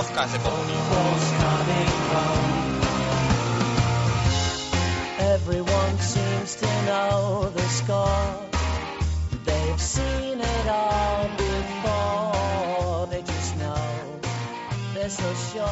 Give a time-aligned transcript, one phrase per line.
[0.00, 0.80] Podcast de comunión.
[5.18, 8.08] Everyone seems to know the score.
[9.44, 13.08] They've seen it all before.
[13.10, 13.74] They just know
[14.94, 15.66] they're so sure.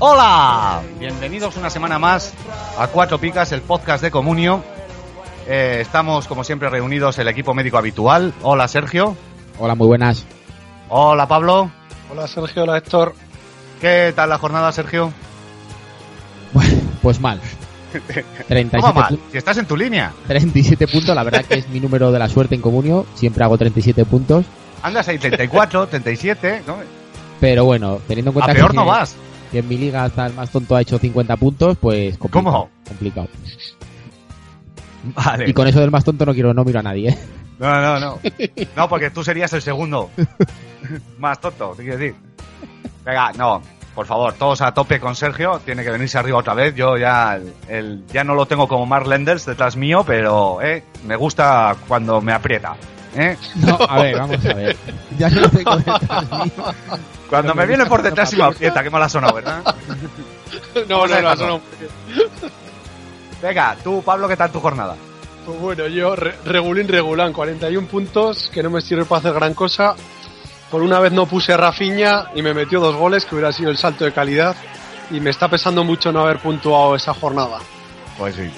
[0.00, 2.34] Hola, bienvenidos una semana más
[2.76, 4.64] a Cuatro Picas, el podcast de Comunio.
[5.46, 8.34] Eh, estamos como siempre reunidos el equipo médico habitual.
[8.42, 9.16] Hola Sergio.
[9.60, 10.26] Hola, muy buenas.
[10.88, 11.70] Hola Pablo.
[12.10, 13.14] Hola Sergio, hola Héctor.
[13.80, 15.12] ¿Qué tal la jornada Sergio?
[16.52, 17.40] Bueno, pues mal.
[18.48, 19.18] 37, ¿Cómo mal?
[19.32, 20.12] Si estás en tu línea.
[20.26, 23.06] 37 puntos, la verdad que es mi número de la suerte en comunio.
[23.14, 24.44] Siempre hago 37 puntos.
[24.82, 26.62] Andas ahí 34, 37.
[26.66, 26.76] ¿no?
[27.40, 29.16] Pero bueno, teniendo en A cuenta peor que, no vas.
[29.50, 32.52] que en mi liga hasta el más tonto ha hecho 50 puntos, pues complicado.
[32.52, 32.70] ¿Cómo?
[32.86, 33.28] Complicado.
[35.14, 35.48] Vale.
[35.48, 37.10] Y con eso del más tonto no quiero, no miro a nadie.
[37.10, 37.18] ¿eh?
[37.58, 38.18] No, no, no.
[38.76, 40.10] No, porque tú serías el segundo.
[41.18, 42.14] Más tonto, te quiero decir.
[43.04, 43.62] Venga, no.
[43.94, 45.58] Por favor, todos a tope con Sergio.
[45.64, 46.74] Tiene que venirse arriba otra vez.
[46.74, 50.84] Yo ya, el, el- ya no lo tengo como Mark Lenders detrás mío, pero eh,
[51.06, 52.76] me gusta cuando me aprieta.
[53.16, 53.38] ¿eh?
[53.54, 54.76] No, a ver, vamos a ver.
[55.16, 56.64] Ya no lo tengo detrás mío.
[57.30, 58.80] Cuando me me viene por detrás y me aprieta.
[58.80, 59.62] aprieta, que me la ha sonado, ¿verdad?
[60.74, 61.46] No, no, no, dejarlo.
[61.48, 61.60] no.
[63.42, 64.94] Venga, tú, Pablo, ¿qué tal tu jornada?
[65.46, 69.54] Pues bueno, yo re- regulín regulán, 41 puntos, que no me sirve para hacer gran
[69.54, 69.94] cosa.
[70.70, 73.70] Por una vez no puse a Rafinha y me metió dos goles, que hubiera sido
[73.70, 74.56] el salto de calidad.
[75.12, 77.58] Y me está pesando mucho no haber puntuado esa jornada.
[78.18, 78.50] Pues sí.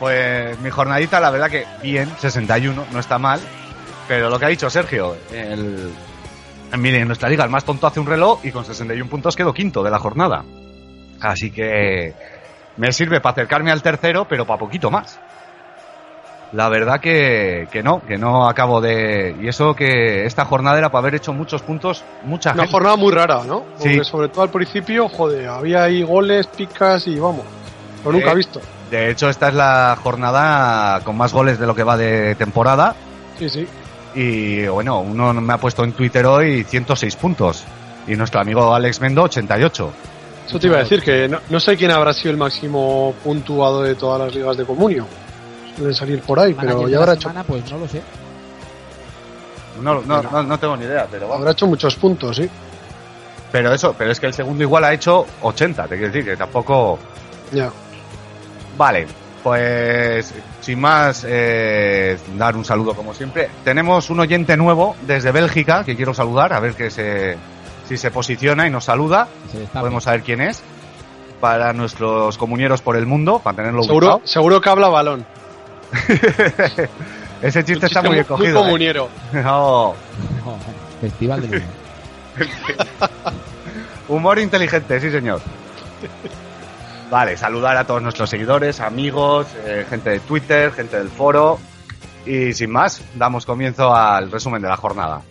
[0.00, 3.40] Pues mi jornadita, la verdad que bien, 61, no está mal.
[4.08, 5.92] Pero lo que ha dicho Sergio, el,
[6.76, 9.54] mire, en nuestra liga el más tonto hace un reloj y con 61 puntos quedó
[9.54, 10.44] quinto de la jornada.
[11.20, 12.12] Así que
[12.76, 15.20] me sirve para acercarme al tercero, pero para poquito más.
[16.52, 19.34] La verdad que, que no, que no acabo de...
[19.40, 22.72] Y eso que esta jornada era para haber hecho muchos puntos, mucha Una gente.
[22.72, 23.64] jornada muy rara, ¿no?
[23.78, 24.04] Porque Sí.
[24.04, 27.44] sobre todo al principio, joder, había ahí goles, picas y vamos.
[28.04, 28.34] Lo nunca Eh.
[28.34, 28.60] visto.
[28.90, 32.94] De hecho, esta es la jornada con más goles de lo que va de temporada.
[33.38, 33.66] Sí, sí.
[34.14, 37.64] Y bueno, uno me ha puesto en Twitter hoy 106 puntos.
[38.06, 39.90] Y nuestro amigo Alex Mendo 88.
[40.46, 43.80] Eso te iba a decir, que no, no sé quién habrá sido el máximo puntuado
[43.82, 45.06] de todas las ligas de Comunio.
[45.76, 48.02] Suelen salir por ahí, pero ya habrá la hecho, semana, pues no lo sé.
[49.80, 51.38] No, no, no, no tengo ni idea, pero vamos.
[51.40, 52.48] habrá hecho muchos puntos, sí.
[53.50, 56.36] Pero eso, pero es que el segundo igual ha hecho 80, te quiero decir que
[56.36, 56.98] tampoco.
[57.52, 57.70] Ya.
[58.76, 59.06] Vale,
[59.42, 63.50] pues sin más, eh, dar un saludo como siempre.
[63.64, 67.36] Tenemos un oyente nuevo desde Bélgica que quiero saludar, a ver que se,
[67.88, 69.28] si se posiciona y nos saluda.
[69.52, 69.80] Destape.
[69.80, 70.62] Podemos saber quién es.
[71.40, 74.26] Para nuestros comuneros por el mundo, para tenerlo Seguro, ubicado.
[74.28, 75.26] seguro que habla balón.
[77.42, 78.60] Ese chiste está muy bien cogido.
[78.60, 78.62] ¿eh?
[78.62, 79.08] comuniero.
[79.32, 79.94] No.
[80.44, 80.58] No,
[81.00, 81.62] Festival del
[82.38, 83.34] Humor.
[84.08, 85.40] Humor inteligente, sí señor.
[87.10, 91.58] Vale, saludar a todos nuestros seguidores, amigos, eh, gente de Twitter, gente del foro.
[92.24, 95.22] Y sin más, damos comienzo al resumen de la jornada.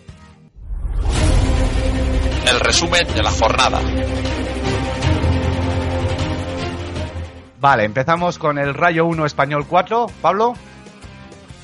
[2.46, 3.80] El resumen de la jornada.
[7.62, 10.08] Vale, empezamos con el Rayo 1 Español 4.
[10.20, 10.54] Pablo,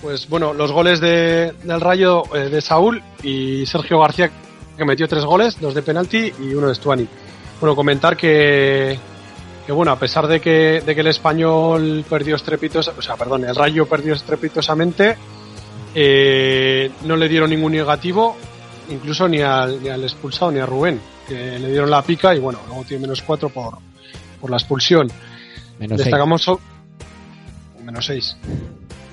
[0.00, 4.31] Pues bueno, los goles de, del Rayo eh, de Saúl y Sergio García,
[4.76, 7.09] que metió tres goles, dos de penalti y uno de Stuani.
[7.60, 8.97] Bueno, comentar que,
[9.66, 12.39] que bueno, a pesar de que, de que el español perdió o
[13.03, 15.16] sea, perdón, el Rayo perdió estrepitosamente,
[15.97, 18.36] eh, no le dieron ningún negativo,
[18.89, 22.39] incluso ni al, ni al expulsado ni a Rubén, que le dieron la pica y
[22.39, 23.78] bueno, luego tiene menos cuatro por,
[24.41, 25.10] por la expulsión.
[25.78, 25.98] Menos.
[25.98, 26.60] Destacamos so-
[27.84, 28.36] menos 6.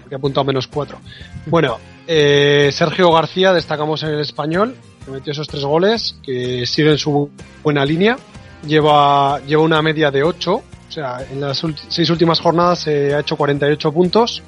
[0.02, 1.00] Porque he apuntado menos 4.
[1.46, 1.78] Bueno,
[2.08, 4.76] eh, Sergio García destacamos en el español,
[5.06, 7.30] que metió esos tres goles, que sigue en su
[7.64, 8.18] buena línea.
[8.68, 10.54] Lleva, lleva una media de 8.
[10.56, 14.44] O sea, en las seis últimas jornadas eh, ha hecho 48 puntos.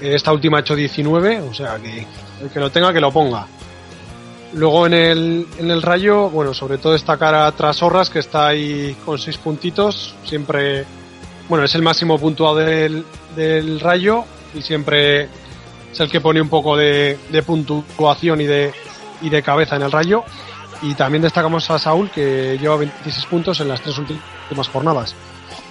[0.00, 1.40] Eh, Esta última ha hecho 19.
[1.40, 2.06] O sea, que
[2.42, 3.46] el que lo tenga, que lo ponga.
[4.54, 8.96] Luego en el, en el Rayo, bueno, sobre todo destacar a Trasorras, que está ahí
[9.04, 10.14] con seis puntitos.
[10.24, 10.84] Siempre,
[11.48, 13.04] bueno, es el máximo puntuado del,
[13.34, 15.22] del Rayo y siempre
[15.92, 18.72] es el que pone un poco de, de puntuación y de,
[19.22, 20.24] y de cabeza en el Rayo.
[20.82, 25.14] Y también destacamos a Saúl, que lleva 26 puntos en las tres últimas jornadas.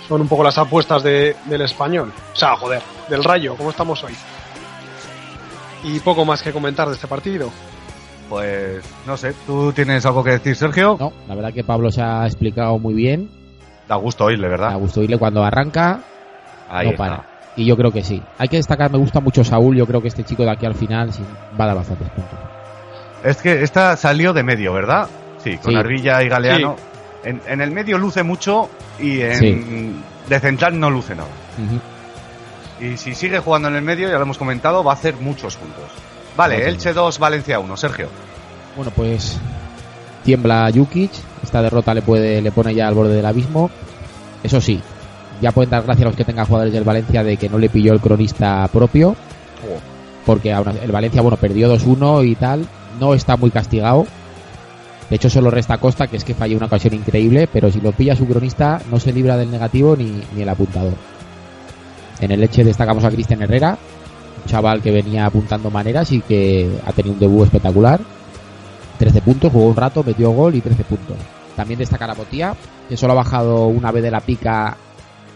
[0.08, 2.12] Son un poco las apuestas de- del español.
[2.34, 4.14] O sea, joder, del Rayo, ¿cómo estamos hoy?
[5.84, 7.52] Y poco más que comentar de este partido.
[8.30, 10.98] Pues no sé, ¿tú tienes algo que decir, Sergio?
[11.00, 13.30] No, la verdad que Pablo se ha explicado muy bien.
[13.88, 14.78] Da gusto oírle, ¿verdad?
[14.78, 16.00] gusto oírle cuando arranca,
[16.70, 17.04] Ahí no está.
[17.04, 17.24] para.
[17.56, 18.22] Y yo creo que sí.
[18.38, 19.76] Hay que destacar, me gusta mucho Saúl.
[19.78, 21.24] Yo creo que este chico de aquí al final sí,
[21.60, 22.40] va a dar bastantes puntos.
[23.24, 25.08] Es que esta salió de medio, ¿verdad?
[25.44, 25.78] Sí, con Sí.
[25.78, 26.76] Arvilla y Galeano.
[27.24, 29.96] En, en el medio luce mucho y en Sí.
[30.28, 31.30] de central no luce nada.
[32.80, 35.56] Y si sigue jugando en el medio, ya lo hemos comentado, va a hacer muchos
[35.56, 35.86] puntos.
[36.36, 36.70] Vale, Vale.
[36.70, 38.10] Elche 2, Valencia 1, Sergio.
[38.76, 39.40] Bueno, pues
[40.26, 41.12] tiembla Jukic.
[41.44, 43.70] Esta derrota le puede le pone ya al borde del abismo.
[44.44, 44.82] Eso sí,
[45.42, 47.70] ya pueden dar gracias a los que tengan jugadores del Valencia de que no le
[47.70, 49.16] pilló el cronista propio.
[50.26, 52.66] Porque aún así- el Valencia, bueno, perdió 2-1 y tal.
[53.00, 54.06] No está muy castigado.
[55.10, 57.48] De hecho, solo resta Costa, que es que falló una ocasión increíble.
[57.52, 60.94] Pero si lo pilla su cronista, no se libra del negativo ni, ni el apuntador.
[62.22, 63.78] En el Leche destacamos a Cristian Herrera,
[64.44, 68.00] un chaval que venía apuntando maneras y que ha tenido un debut espectacular.
[68.98, 71.18] 13 puntos, jugó un rato, metió gol y 13 puntos.
[71.56, 72.56] También destaca la Botía,
[72.90, 74.76] que solo ha bajado una vez de la pica,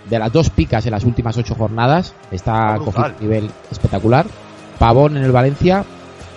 [0.09, 2.13] de las dos picas en las últimas ocho jornadas.
[2.31, 4.25] Está cogiendo un nivel espectacular.
[4.77, 5.83] Pavón en el Valencia,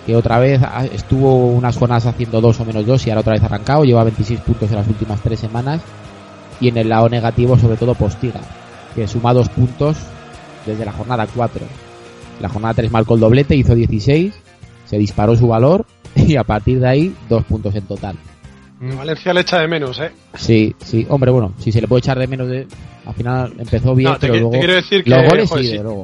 [0.05, 0.61] que otra vez
[0.93, 3.83] estuvo unas jornadas haciendo dos o menos dos y ahora otra vez arrancado.
[3.83, 5.81] Lleva 26 puntos en las últimas tres semanas.
[6.59, 8.39] Y en el lado negativo, sobre todo, Postiga,
[8.95, 9.97] que suma dos puntos
[10.65, 11.65] desde la jornada 4.
[12.39, 14.33] La jornada 3 marcó el doblete, hizo 16,
[14.85, 15.85] se disparó su valor
[16.27, 18.15] y a partir de ahí dos puntos en total.
[18.79, 20.11] Valencia le echa de menos, ¿eh?
[20.35, 22.67] Sí, sí, hombre, bueno, si se le puede echar de menos de...
[23.05, 24.51] Al final empezó bien, No, te, pero luego...
[24.51, 26.03] te quiero decir que los goles joder, sí, luego.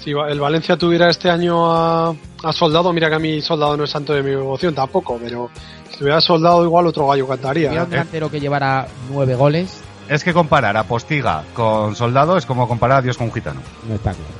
[0.00, 3.84] si el Valencia tuviera este año a, a Soldado, mira que a mí Soldado no
[3.84, 5.50] es santo de mi devoción tampoco, pero
[5.90, 7.70] si tuviera Soldado igual otro gallo cantaría.
[7.72, 7.82] ¿eh?
[7.82, 12.66] un delantero que llevara nueve goles, Es que comparar a Postiga con Soldado es como
[12.66, 13.60] comparar a Dios con un gitano.
[13.86, 14.30] no está claro.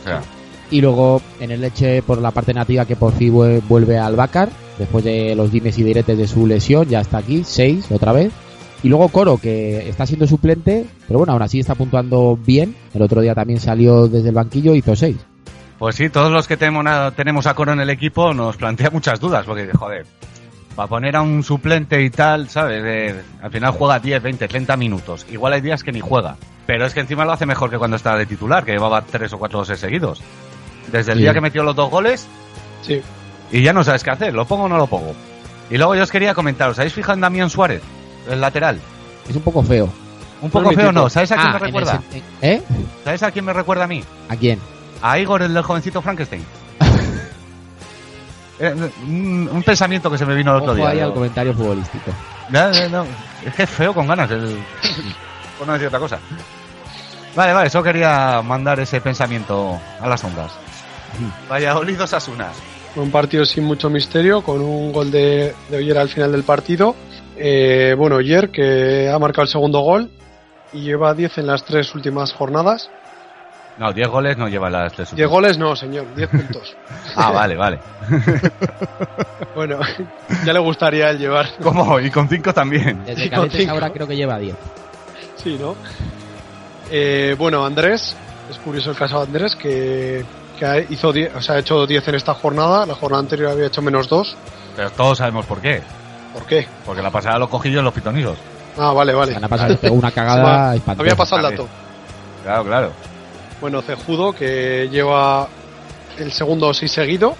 [0.00, 0.22] O sea,
[0.70, 4.14] Y luego en el leche por la parte nativa que por fin vue- vuelve al
[4.16, 8.12] Bacar, después de los dimes y diretes de su lesión, ya está aquí, seis otra
[8.12, 8.32] vez.
[8.82, 12.74] Y luego Coro, que está siendo suplente, pero bueno, aún así está puntuando bien.
[12.94, 15.16] El otro día también salió desde el banquillo hizo seis.
[15.78, 19.44] pues sí, todos los que tenemos a, Coro en el equipo nos plantea muchas dudas,
[19.44, 20.06] porque, joder,
[20.76, 23.16] para poner a un suplente y tal, ¿sabes?
[23.42, 25.26] Al final juega 10, 20, 30 minutos.
[25.30, 26.36] Igual hay días que ni juega.
[26.66, 29.32] Pero es que encima lo hace mejor que cuando estaba de titular, que llevaba tres
[29.32, 30.22] o cuatro goles seguidos.
[30.90, 31.22] Desde el Sí.
[31.24, 32.26] día que metió los dos goles,
[32.82, 33.00] Sí.
[33.52, 35.14] y ya no sabes qué hacer, ¿lo pongo o no lo pongo?
[35.70, 37.82] Y luego yo os quería comentar, ¿os habéis fijado en Damián Suárez?
[38.28, 38.80] El lateral.
[39.28, 39.88] Es un poco feo.
[40.42, 41.08] Un poco feo, no.
[41.10, 42.00] ¿Sabes a quién Ah, me recuerda?
[42.10, 42.62] sen- ¿Eh?
[43.04, 44.02] ¿Sabes a quién me recuerda a mí?
[44.28, 44.58] ¿A quién?
[45.02, 46.44] A Igor, el del jovencito Frankenstein.
[48.62, 48.74] Eh,
[49.06, 50.90] un, un pensamiento que se me vino el otro Ojo día.
[50.90, 52.10] ahí al comentario futbolístico.
[52.50, 53.06] No, no, no.
[53.46, 54.30] Es que es feo con ganas.
[54.30, 54.58] El...
[55.56, 56.18] Por no decir otra cosa.
[57.34, 60.52] Vale, vale, eso quería mandar ese pensamiento a las ondas.
[61.48, 62.56] Vaya, dos Asunas.
[62.96, 66.94] Un partido sin mucho misterio, con un gol de, de Oyer al final del partido.
[67.36, 70.10] Eh, bueno, Oyer que ha marcado el segundo gol
[70.72, 72.90] y lleva 10 en las tres últimas jornadas.
[73.78, 75.30] No, 10 goles no lleva las tres 10 últimas.
[75.30, 76.76] goles no, señor, 10 puntos.
[77.16, 77.78] Ah, vale, vale.
[79.54, 79.78] Bueno,
[80.44, 81.46] ya le gustaría el llevar.
[81.62, 81.98] ¿Cómo?
[82.00, 83.04] Y con 5 también.
[83.04, 83.72] Desde Sí, cadetes cinco.
[83.72, 84.54] ahora creo que lleva 10.
[85.36, 85.74] Sí, ¿no?
[86.90, 88.16] Eh, bueno, Andrés,
[88.50, 90.24] es curioso el caso de Andrés que,
[90.60, 93.50] que ha- hizo 10, o sea, ha hecho 10 en esta jornada, la jornada anterior
[93.50, 94.36] había hecho menos 2.
[94.76, 95.82] Pero todos sabemos por qué.
[96.34, 96.68] ¿Por qué?
[96.86, 98.36] Porque la pasada lo cogí yo en los pitonisos.
[98.78, 99.28] Ah, vale, vale.
[99.32, 101.02] Semana pasada pegó una cagada espantosa.
[101.02, 101.68] Había pasado el dato.
[102.44, 102.92] Claro, claro.
[103.60, 105.48] Bueno, Cejudo, que lleva
[106.18, 107.30] el segundo sí seguido,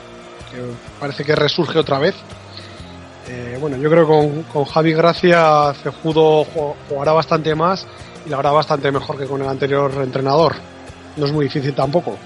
[0.50, 0.58] que
[0.98, 2.14] parece que resurge otra vez.
[3.28, 7.86] Eh, bueno, yo creo que con, con Javi Gracia Cejudo ju- jugará bastante más
[8.26, 10.54] y lo hará bastante mejor que con el anterior entrenador.
[11.16, 12.16] No es muy difícil tampoco.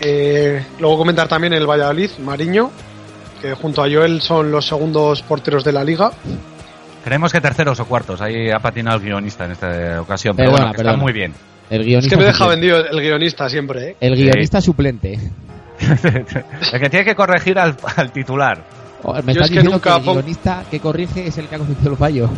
[0.00, 2.70] Eh, luego comentar también el Valladolid, Mariño,
[3.40, 6.10] que junto a Joel son los segundos porteros de la liga.
[7.04, 8.20] Creemos que terceros o cuartos.
[8.20, 10.36] Ahí ha patinado el guionista en esta ocasión.
[10.36, 11.34] Pero Perdona, bueno, que está muy bien.
[11.70, 12.66] El Es guionista, que me deja suplente.
[12.66, 13.96] vendido el guionista siempre, ¿eh?
[14.00, 15.18] El guionista suplente.
[15.80, 18.62] el que tiene que corregir al, al titular.
[19.02, 21.46] Oh, Me Yo estás es que diciendo nunca que el guionista que corrige es el
[21.48, 22.28] que ha cometido el fallo.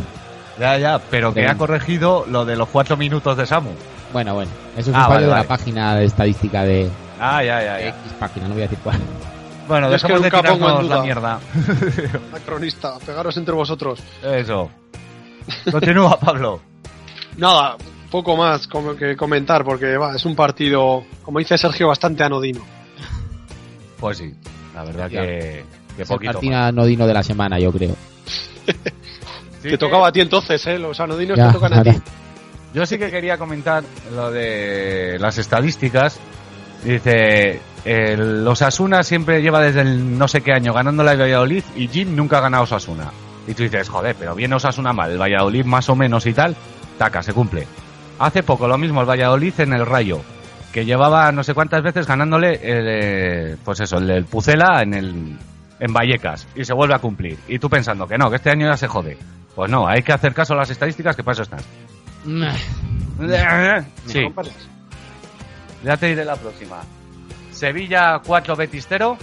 [0.59, 3.71] Ya, ya, pero que ha corregido lo de los cuatro minutos de Samu.
[4.13, 4.51] Bueno, bueno.
[4.77, 5.41] Eso es Ah, un fallo vale, de vale.
[5.43, 6.89] la página de estadística de
[7.19, 7.87] Ah, ya, ya, de ya.
[7.89, 8.99] X página, no voy a decir cuál.
[9.67, 11.39] Bueno, es que de nunca pongo en tirarnos la mierda.
[12.45, 13.99] Cronista, pegaros entre vosotros.
[14.23, 14.69] Eso.
[15.71, 16.59] Continúa, Pablo.
[17.37, 17.75] Nada,
[18.11, 22.61] poco más como que comentar, porque va, es un partido, como dice Sergio, bastante anodino.
[23.99, 24.33] Pues sí,
[24.75, 25.63] la verdad que,
[25.95, 26.67] que Es el partido más.
[26.69, 27.95] anodino de la semana, yo creo.
[29.63, 30.77] Sí te tocaba a ti entonces, ¿eh?
[30.77, 31.91] Los anodinos Ya, te tocan a ti.
[32.73, 33.83] Yo sí que quería comentar
[34.15, 36.19] lo de las estadísticas.
[36.83, 41.87] Dice, el Osasuna siempre lleva desde el no sé qué año ganando la Valladolid y
[41.87, 43.11] Jim nunca ha ganado Osasuna.
[43.47, 46.55] Y tú dices, joder, pero viene Osasuna mal, el Valladolid más o menos y tal.
[46.97, 47.67] Taca, se cumple.
[48.19, 50.21] Hace poco lo mismo el Valladolid en el Rayo,
[50.71, 55.37] que llevaba no sé cuántas veces ganándole, eh, pues eso, el, el Pucela en el
[55.79, 57.37] en Vallecas y se vuelve a cumplir.
[57.47, 59.17] Y tú pensando que no, que este año ya se jode.
[59.53, 61.59] Pues no, hay que hacer caso a las estadísticas que para eso están.
[64.05, 64.21] Sí,
[65.83, 66.81] ya te diré la próxima.
[67.51, 69.17] Sevilla 4 Betis 0.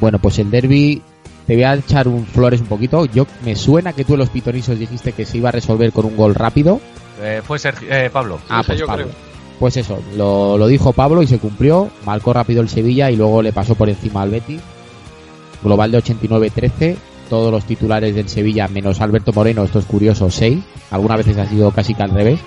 [0.00, 1.02] Bueno, pues el derby,
[1.46, 3.04] te voy a echar un flores un poquito.
[3.06, 6.06] Yo me suena que tú en los pitonisos dijiste que se iba a resolver con
[6.06, 6.80] un gol rápido.
[7.20, 8.38] Eh, fue Sergio, eh, Pablo.
[8.48, 9.06] Ah, pues yo, Pablo.
[9.06, 9.16] creo.
[9.58, 11.90] Pues eso, lo, lo dijo Pablo y se cumplió.
[12.06, 14.60] Marcó rápido el Sevilla y luego le pasó por encima al Betis.
[15.62, 16.96] Global de 89-13.
[17.28, 20.58] Todos los titulares del Sevilla, menos Alberto Moreno, esto es curioso, 6.
[20.90, 22.40] Algunas veces ha sido casi que al revés.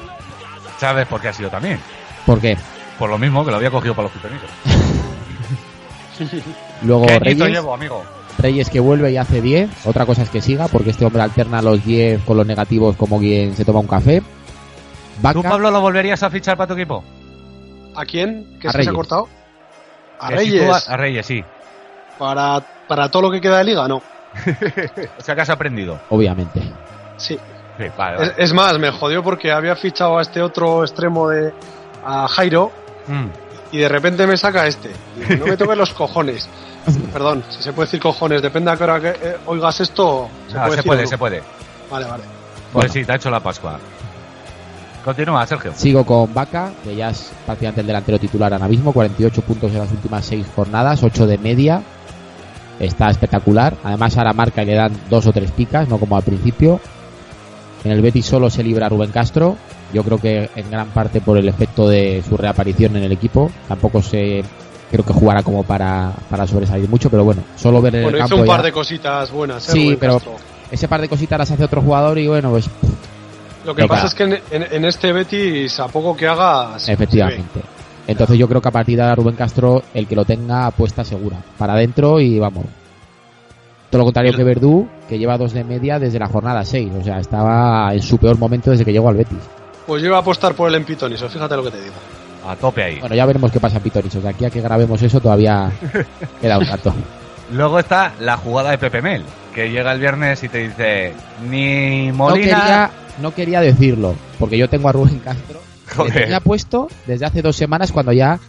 [0.80, 1.80] ¿Sabes por qué ha sido también?
[2.26, 2.58] ¿Por qué?
[2.98, 4.50] Por lo mismo que lo había cogido para los pitonisos.
[6.84, 8.04] Luego ¿Qué Reyes, llevo, amigo?
[8.38, 9.86] Reyes que vuelve y hace 10.
[9.86, 13.20] Otra cosa es que siga, porque este hombre alterna los 10 con los negativos como
[13.20, 14.22] quien se toma un café.
[14.22, 14.26] ¿Tú,
[15.22, 17.04] Vaca, Pablo, lo volverías a fichar para tu equipo?
[17.96, 18.58] ¿A quién?
[18.60, 18.92] ¿Que A se, Reyes.
[18.92, 19.28] ha cortado?
[20.20, 20.90] A si tú Reyes.
[20.90, 21.44] A, a Reyes, sí.
[22.18, 24.02] Para, para todo lo que queda de liga, no.
[25.20, 26.00] O sea que has aprendido.
[26.10, 26.62] obviamente.
[27.18, 27.38] Sí.
[27.78, 28.28] Sí, vale, vale.
[28.38, 31.54] Es, es más, me jodió porque había fichado a este otro extremo de
[32.06, 32.72] a Jairo
[33.08, 33.26] Mm.
[33.72, 34.92] y de repente me saca este.
[35.16, 36.48] Digo, no me toques los cojones.
[37.14, 40.30] Perdón, si se puede decir cojones, depende a qué hora que, eh, oigas esto.
[40.48, 41.08] Se Ah, puede se puede, no.
[41.08, 41.42] se puede.
[41.90, 42.24] Vale, vale.
[42.24, 42.94] Pues Bueno.
[42.94, 43.80] sí, te ha hecho la Pascua.
[45.04, 45.72] Continúa, Sergio.
[45.76, 49.80] Sigo con Vaca, que ya es prácticamente el delantero titular ahora mismo, 48 puntos en
[49.80, 51.82] las últimas 6 jornadas, 8 de media.
[52.82, 53.76] Está espectacular.
[53.84, 56.80] Además ahora marca y le dan dos o tres picas, no como al principio.
[57.84, 59.56] En el Betis solo se libra Rubén Castro.
[59.94, 63.52] Yo creo que en gran parte por el efecto de su reaparición en el equipo.
[63.68, 64.44] Tampoco se
[64.90, 68.24] creo que jugará como para, para sobresalir mucho, pero bueno, solo ver en Bueno, el
[68.26, 69.70] hizo campo un par ya- de cositas buenas.
[69.70, 70.34] ¿eh, Sí, Rubén pero- Castro?
[70.72, 72.66] ese par de cositas las hace otro jugador y bueno, pues
[73.66, 76.80] Lo que pasa es que en, en- en este Betis, a poco que haga.
[76.80, 76.94] se- se ve.
[76.96, 77.62] Efectivamente.
[78.12, 81.04] Entonces yo creo que a partir de ahora Rubén Castro, el que lo tenga, apuesta
[81.04, 81.38] segura.
[81.58, 82.66] Para adentro y vamos.
[83.90, 86.92] Todo lo contrario que Verdú, que lleva dos de media desde la jornada 6.
[87.00, 89.38] O sea, estaba en su peor momento desde que llegó al Betis.
[89.86, 91.96] Pues yo iba a apostar por el Empitoniso, fíjate lo que te digo.
[92.48, 93.00] A tope ahí.
[93.00, 94.24] Bueno, ya veremos qué pasa en Pitorichos.
[94.24, 95.72] De aquí a que grabemos eso todavía
[96.42, 96.94] queda un rato.
[97.52, 101.14] Luego está la jugada de Pepe Mel, que llega el viernes y te dice,
[101.50, 102.60] ni No Molina...
[102.60, 102.92] quería,
[103.22, 105.60] no quería decirlo, porque yo tengo a Rubén Castro.
[105.92, 106.14] Le Joder.
[106.14, 108.40] tenía puesto desde hace dos semanas cuando ya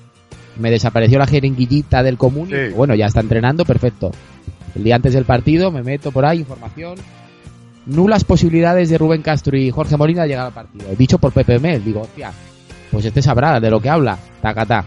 [0.56, 2.50] me desapareció la jeringuillita del común.
[2.50, 4.10] y, bueno, ya está entrenando, perfecto.
[4.74, 6.96] El día antes del partido me meto por ahí, información.
[7.86, 10.86] Nulas posibilidades de Rubén Castro y Jorge Molina de llegar al partido.
[10.96, 12.32] Dicho por Pepe Mel, digo, hostia,
[12.90, 14.18] pues este sabrá de lo que habla.
[14.40, 14.84] Tacatá.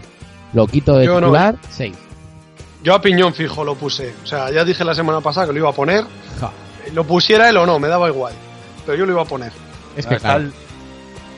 [0.54, 1.26] Lo quito de Yo no.
[1.26, 1.92] titular, 6.
[2.82, 4.14] Yo a piñón fijo lo puse.
[4.22, 6.04] O sea, ya dije la semana pasada que lo iba a poner.
[6.40, 6.50] Ja.
[6.94, 8.32] Lo pusiera él o no, me daba igual.
[8.86, 9.52] Pero yo lo iba a poner.
[9.96, 10.52] Es que está claro, el,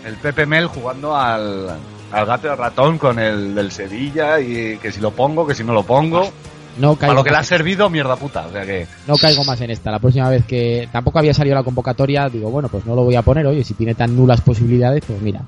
[0.05, 1.69] el Pepe Mel jugando al,
[2.13, 5.55] al gato y al ratón con el del Sevilla y que si lo pongo, que
[5.55, 6.31] si no lo pongo.
[6.79, 8.47] no A caigo, lo que le ha más, servido, mierda puta.
[8.47, 8.87] O sea que...
[9.07, 9.91] no caigo más en esta.
[9.91, 13.17] La próxima vez que tampoco había salido la convocatoria, digo, bueno, pues no lo voy
[13.17, 13.47] a poner.
[13.47, 15.43] Oye, si tiene tan nulas posibilidades, pues mira.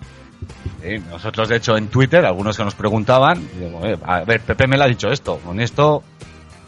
[0.83, 4.67] Sí, nosotros, de hecho, en Twitter, algunos que nos preguntaban, digo, eh, a ver, Pepe
[4.67, 6.03] Mel ha dicho esto, con esto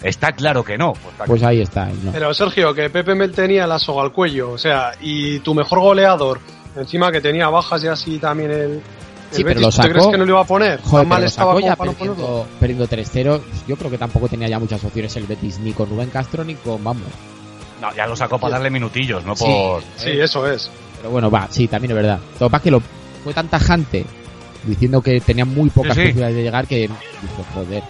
[0.03, 0.93] está claro que no.
[0.93, 1.87] Pues está Pues ahí está.
[1.87, 2.13] no.
[2.13, 4.51] Pero Sergio, que Pepe Mel tenía la soga al cuello.
[4.51, 6.41] O sea, y tu mejor goleador,
[6.77, 8.59] encima que tenía bajas y así también el.
[8.61, 8.83] el
[9.31, 10.81] Sí, pero Betis, lo ¿tú te sacó- crees que no lo iba a poner?
[10.83, 13.41] Joder, ¿Tan pero mal estaba ya perdiendo, perdiendo 3-0.
[13.67, 16.55] Yo creo que tampoco tenía ya muchas opciones el Betis, ni con Rubén Castro ni
[16.57, 17.09] con Vamos.
[17.81, 19.45] No, ya lo sacó para darle minutillos, no Sí.
[19.45, 19.83] por...
[19.97, 20.71] Sí, eso es.
[20.99, 22.19] Pero bueno, va, sí, también es verdad.
[22.39, 22.83] Lo que pasa es que lo,
[23.25, 24.05] fue tan tajante
[24.65, 26.07] diciendo que tenía muy pocas Sí, sí.
[26.09, 26.91] posibilidades de llegar que dije,
[27.55, 27.83] joder.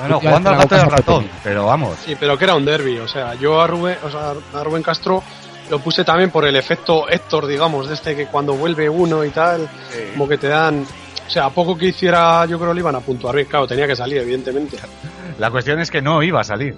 [0.00, 1.96] Bueno, jugando al gato Pepe ratón, pero vamos.
[2.04, 2.98] Sí, pero que era un derby.
[2.98, 5.22] O sea, yo a Rubén, o sea, a Rubén Castro
[5.70, 9.30] lo puse también por el efecto Héctor, digamos, de este que cuando vuelve uno y
[9.30, 9.68] tal,
[10.12, 10.84] como que te dan.
[11.26, 13.46] O sea, a poco que hiciera, yo creo le iban a puntuar bien.
[13.48, 14.76] Claro, tenía que salir, evidentemente.
[15.38, 16.74] La cuestión es que no iba a salir.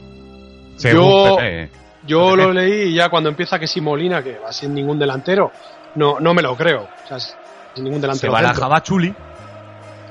[0.78, 1.70] Yo- Pepe.
[2.06, 2.36] Yo Pepe.
[2.42, 5.50] lo leí y ya cuando empieza que si Molina, que va sin ningún delantero,
[5.96, 6.82] no, no me lo creo.
[6.82, 7.34] O sea, sin
[7.82, 8.32] ningún Se delantero.
[8.32, 8.78] va centro.
[8.80, 9.14] Chuli.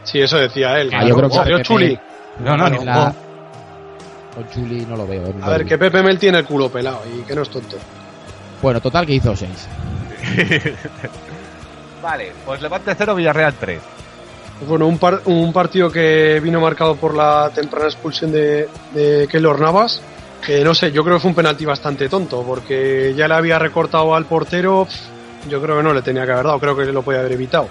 [0.04, 0.92] Sí, eso decía él.
[0.94, 1.98] Ah, yo creo que salió Chuli.
[2.40, 3.14] No, no, la.
[4.36, 5.24] Con Chuli no lo veo.
[5.30, 7.78] un A ver, que Pepe Mel tiene el culo pelado y que no es tonto.
[8.66, 9.52] Bueno, total que hizo 6.
[12.02, 13.80] Vale, pues Levante 0, Villarreal 3.
[14.58, 19.28] Pues bueno, un, par- un partido que vino marcado por la temprana expulsión de, de
[19.30, 20.02] Keylor Navas,
[20.44, 23.60] que no sé, yo creo que fue un penalti bastante tonto, porque ya le había
[23.60, 24.88] recortado al portero,
[25.48, 27.68] yo creo que no le tenía que haber dado, creo que lo podía haber evitado.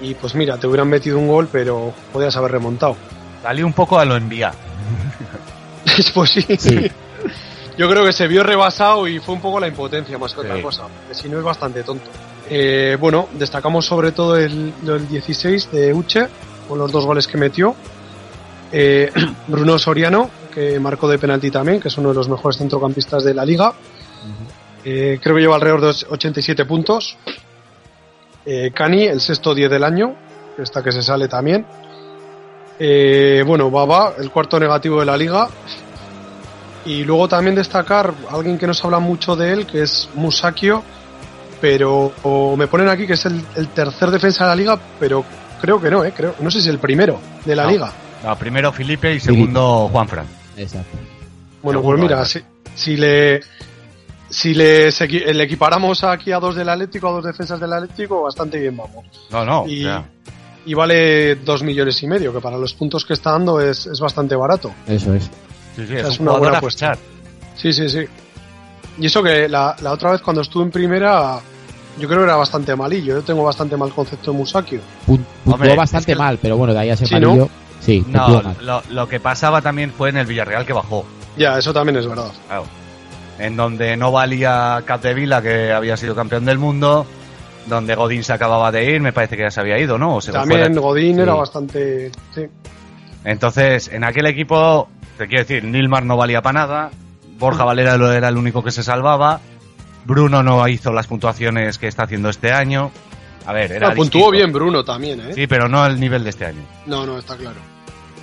[0.00, 2.94] Y pues mira, te hubieran metido un gol, pero podías haber remontado.
[3.42, 4.52] Salió un poco a lo envía.
[6.14, 6.46] pues sí.
[6.56, 6.88] Sí.
[7.76, 10.62] Yo creo que se vio rebasado y fue un poco la impotencia más que otra
[10.62, 12.08] cosa, que si no es bastante tonto.
[12.48, 16.28] Eh, bueno, destacamos sobre todo el, el 16 de Uche,
[16.68, 17.74] con los dos goles que metió.
[18.70, 19.10] Eh,
[19.48, 23.34] Bruno Soriano, que marcó de penalti también, que es uno de los mejores centrocampistas de
[23.34, 23.72] la liga.
[24.84, 27.16] Eh, creo que lleva alrededor de 87 puntos.
[28.74, 30.14] Cani, el sexto 10 del año,
[30.58, 31.64] esta que se sale también.
[32.78, 35.48] Bueno, Baba, el cuarto negativo de la liga.
[36.86, 40.82] Y luego también destacar alguien que nos habla mucho de él, que es Musakio,
[41.60, 45.24] pero o me ponen aquí que es el, el tercer defensa de la liga, pero
[45.60, 46.12] creo que no, ¿eh?
[46.14, 47.70] creo, no sé si el primero de la No.
[47.70, 47.92] liga.
[48.22, 50.26] No, primero Felipe y segundo Juanfran.
[50.56, 50.96] Exacto.
[51.62, 52.40] Bueno, pues mira, si,
[52.74, 53.40] si le
[54.28, 54.88] si le,
[55.42, 59.04] equiparamos aquí a dos del Atlético, a dos defensas del Atlético, bastante bien vamos.
[59.30, 59.66] No, no.
[59.66, 59.86] Y,
[60.66, 64.00] y vale dos millones y medio, que para los puntos que está dando es, es
[64.00, 64.72] bastante barato.
[64.86, 65.30] Eso es.
[65.76, 66.96] Sí, sí, o sea, es, es un una buena apuesta.
[67.56, 68.04] Sí, sí, sí.
[68.98, 71.38] Y eso que la, la otra vez cuando estuve en primera,
[71.98, 73.16] yo creo que era bastante malillo.
[73.16, 74.80] Yo tengo bastante mal concepto de Musakio.
[75.06, 77.48] Pun- Hombre, bastante es que- mal, pero bueno, de ahí a ese Sí, ¿no?
[77.80, 78.04] Sí,
[78.62, 81.04] lo, lo que pasaba también fue en el Villarreal que bajó.
[81.36, 82.30] Ya, eso también es verdad.
[82.46, 82.64] Claro.
[83.38, 87.04] En donde no valía Capdevila, que había sido campeón del mundo.
[87.66, 90.16] Donde Godín se acababa de ir, me parece que ya se había ido, ¿no?
[90.16, 90.74] O se fue También.
[90.76, 92.12] Godín era bastante...
[92.34, 92.42] Sí.
[93.24, 96.90] Entonces, en aquel equipo, te quiero decir, Nilmar no valía para nada.
[97.38, 99.40] Borja Valera era el único que se salvaba.
[100.04, 102.90] Bruno no hizo las puntuaciones que está haciendo este año.
[103.46, 103.88] A ver, era.
[103.88, 105.34] Ah, puntuó bien Bruno también, ¿eh?
[105.34, 106.62] Sí, pero no al nivel de este año.
[106.86, 107.56] No, no, está claro.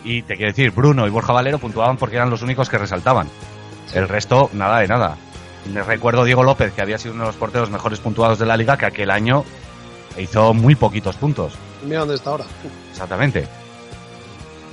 [0.03, 3.27] Y te quiero decir, Bruno y Borja Valero puntuaban porque eran los únicos que resaltaban.
[3.93, 5.17] El resto, nada de nada.
[5.71, 8.57] Me recuerdo Diego López, que había sido uno de los porteros mejores puntuados de la
[8.57, 9.43] liga, que aquel año
[10.17, 11.53] hizo muy poquitos puntos.
[11.83, 12.45] Mira dónde está ahora.
[12.91, 13.47] Exactamente.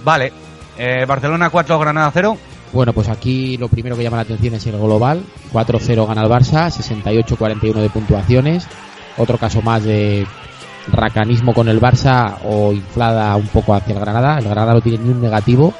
[0.02, 0.32] Vale.
[0.78, 2.38] Eh, Barcelona 4, Granada 0.
[2.72, 5.22] Bueno, pues aquí lo primero que llama la atención es el global.
[5.52, 8.66] 4-0 gana el Barça, 68-41 de puntuaciones.
[9.16, 10.26] Otro caso más de
[10.92, 14.38] racanismo con el Barça o inflada un poco hacia el Granada.
[14.38, 15.74] El Granada no tiene ni un negativo.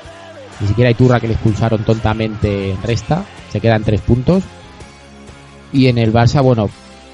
[0.61, 3.22] Ni siquiera hay turra que le expulsaron tontamente en resta.
[3.50, 4.42] Se quedan tres puntos.
[5.72, 6.68] Y en el Barça, bueno,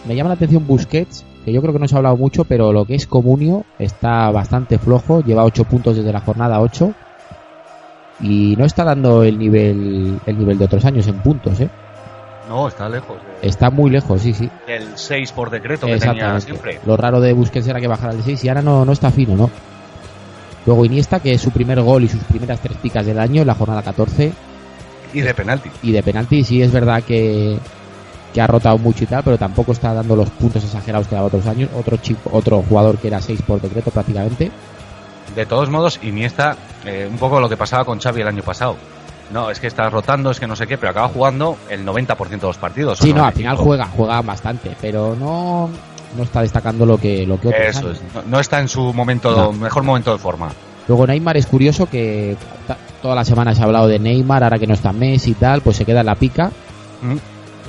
[0.06, 2.72] me llama la atención Busquets, que yo creo que no se ha hablado mucho, pero
[2.72, 5.20] lo que es Comunio está bastante flojo.
[5.20, 6.94] Lleva 8 puntos desde la jornada 8
[8.20, 11.68] y no está dando el nivel el nivel de otros años en puntos, ¿eh?
[12.48, 13.16] No, está lejos.
[13.40, 14.50] de- Está muy lejos, sí, sí.
[14.66, 16.78] del 6 por decreto que tenía siempre.
[16.86, 19.34] Lo raro de Busquets era que bajara al 6 y ahora no, no está fino,
[19.36, 19.50] ¿no?
[20.66, 23.46] Luego Iniesta, que es su primer gol y sus primeras tres picas del año en
[23.46, 24.32] la jornada 14
[25.12, 25.70] Y de penalti.
[25.82, 27.58] y de penalti sí es verdad que,
[28.32, 31.26] que ha rotado mucho y tal, pero tampoco está dando los puntos exagerados que daba
[31.28, 31.68] otros años.
[31.74, 34.50] Otro chico, otro jugador que era 6 por decreto prácticamente.
[35.34, 38.76] De todos modos, Iniesta, eh, un poco lo que pasaba con Xavi el año pasado.
[39.32, 42.28] No, es que está rotando, es que no sé qué, pero acaba jugando el 90%
[42.28, 42.98] de los partidos.
[42.98, 43.64] Sí, ¿o no, al final 95?
[43.64, 45.70] juega, juega bastante, pero no,
[46.16, 48.02] no está destacando lo que, lo que otros Eso es.
[48.14, 49.52] No, no está en su momento, No.
[49.52, 50.50] mejor momento de forma.
[50.86, 52.36] Luego Neymar es curioso que
[52.68, 55.34] ta- toda la semana se ha hablado de Neymar, ahora que no está Messi y
[55.34, 56.50] tal, pues se queda en la pica.
[57.00, 57.16] Mm.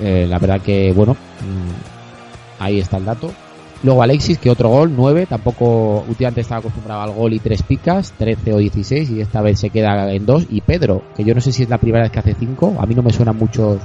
[0.01, 3.31] Eh, la verdad que, bueno, mm, ahí está el dato.
[3.85, 8.13] Luego Alexis, que otro gol, 9, tampoco últimamente estaba acostumbrado al gol y tres picas,
[8.17, 10.47] 13 o 16, y esta vez se queda en dos.
[10.49, 12.85] Y Pedro, que yo no sé si es la primera vez que hace 5, a
[12.87, 13.77] mí no me suenan muchos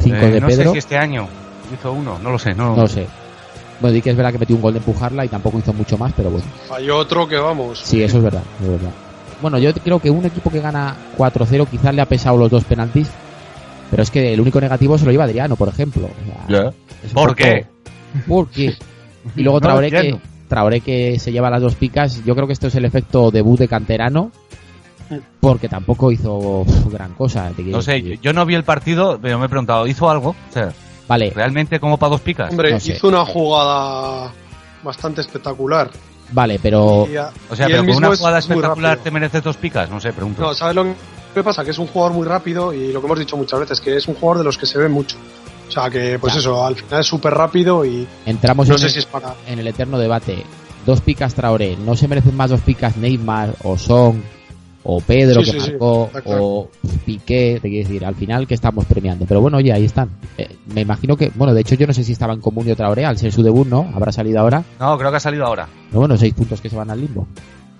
[0.00, 1.26] 5 Eh, de no Pedro, sé si este año
[1.72, 2.54] hizo uno, no lo sé.
[2.54, 3.06] No, no sé.
[3.80, 5.96] Bueno, di que es verdad que metió un gol de empujarla y tampoco hizo mucho
[5.96, 6.44] más, pero bueno.
[6.68, 7.80] Falló otro que vamos.
[7.82, 8.90] Sí, eso es verdad, es verdad.
[9.40, 12.64] Bueno, yo creo que un equipo que gana 4-0 quizás le ha pesado los dos
[12.64, 13.08] penaltis,
[13.90, 16.08] pero es que el único negativo se lo lleva Adriano, por ejemplo.
[16.08, 16.72] O sea,
[17.14, 17.66] ¿Por poco- qué?
[18.28, 18.74] ¿Por qué?
[19.34, 20.18] Y luego No Traoré que.
[20.48, 23.58] Traoré que se lleva las dos picas, yo creo que esto es el efecto debut
[23.58, 24.30] de canterano,
[25.40, 27.50] porque tampoco hizo uf, gran cosa.
[27.58, 30.30] No sé, yo no vi el partido, pero me he preguntado, ¿hizo algo?
[30.30, 30.72] O sea,
[31.08, 32.50] Vale, ¿realmente como para dos picas?
[32.50, 32.92] Hombre, No sé.
[32.94, 34.32] hizo una jugada
[34.82, 35.90] bastante espectacular.
[36.32, 37.16] vale, pero Y
[37.50, 40.42] O sea, pero con una jugada espectacular te mereces dos picas, no sé, pregunto.
[40.42, 40.86] No, ¿sabes lo
[41.34, 41.64] que pasa?
[41.64, 44.08] Que es un jugador muy rápido y lo que hemos dicho muchas veces, que es
[44.08, 45.16] un jugador de los que se ve mucho.
[45.68, 46.40] O sea, que pues Ya.
[46.40, 49.34] eso, al final es súper rápido y entramos no en, sé el, si es para...
[49.48, 50.42] en el eterno debate.
[50.86, 54.22] Dos picas Traoré, ¿no se merecen más dos picas Neymar o Son
[54.84, 56.70] o Pedro Sí, que sí, marcó, o
[57.04, 59.26] Piqué, te quiero decir, al final que estamos premiando.
[59.26, 60.10] Pero bueno, oye, ahí están.
[60.38, 63.04] Eh, me imagino que, bueno, de hecho yo no sé si estaba en Comunio Traoré,
[63.04, 63.90] al ser su debut, ¿no?
[63.96, 64.62] Habrá salido ahora.
[64.78, 65.66] No, creo que ha salido ahora.
[65.88, 67.26] Pero bueno, seis puntos que se van al limbo.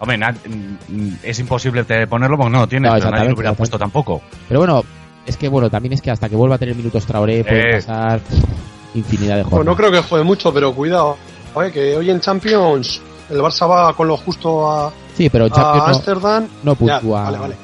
[0.01, 3.53] Hombre, na- mm, es imposible ponerlo porque no lo tiene, No, pero nadie lo hubiera
[3.55, 4.21] puesto tampoco.
[4.49, 4.85] Pero bueno,
[5.27, 7.75] es que bueno, también es que hasta que vuelva a tener minutos Traoré puede Eh.
[7.77, 8.21] pasar
[8.95, 9.67] infinidad de Pues jornadas.
[9.67, 11.17] no creo que juegue mucho, pero cuidado.
[11.55, 15.51] Oye, que hoy en Champions el Barça va con lo justo a, Sí, pero a
[15.51, 16.49] Champions no- Ámsterdam.
[16.63, 17.23] no, Ya, puntúa.
[17.25, 17.57] vale, vale.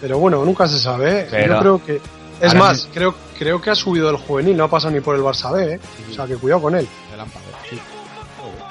[0.00, 1.20] Pero bueno, nunca se sabe.
[1.20, 1.26] ¿eh?
[1.30, 2.00] Pero- Yo creo que.
[2.40, 5.20] Es más, creo, creo que ha subido el juvenil, no ha pasado ni por el
[5.22, 5.80] Barça B, ¿eh?
[6.10, 6.88] O sea, que cuidado con él.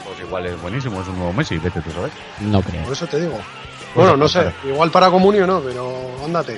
[0.04, 2.12] Pues igual es buenísimo, es un nuevo Messi, vete tú sabes.
[2.40, 2.84] No creo.
[2.84, 3.38] Por eso te digo.
[3.96, 4.42] Bueno, no sé.
[4.42, 5.92] pues, Igual para Comunio no, pero
[6.26, 6.58] ándate.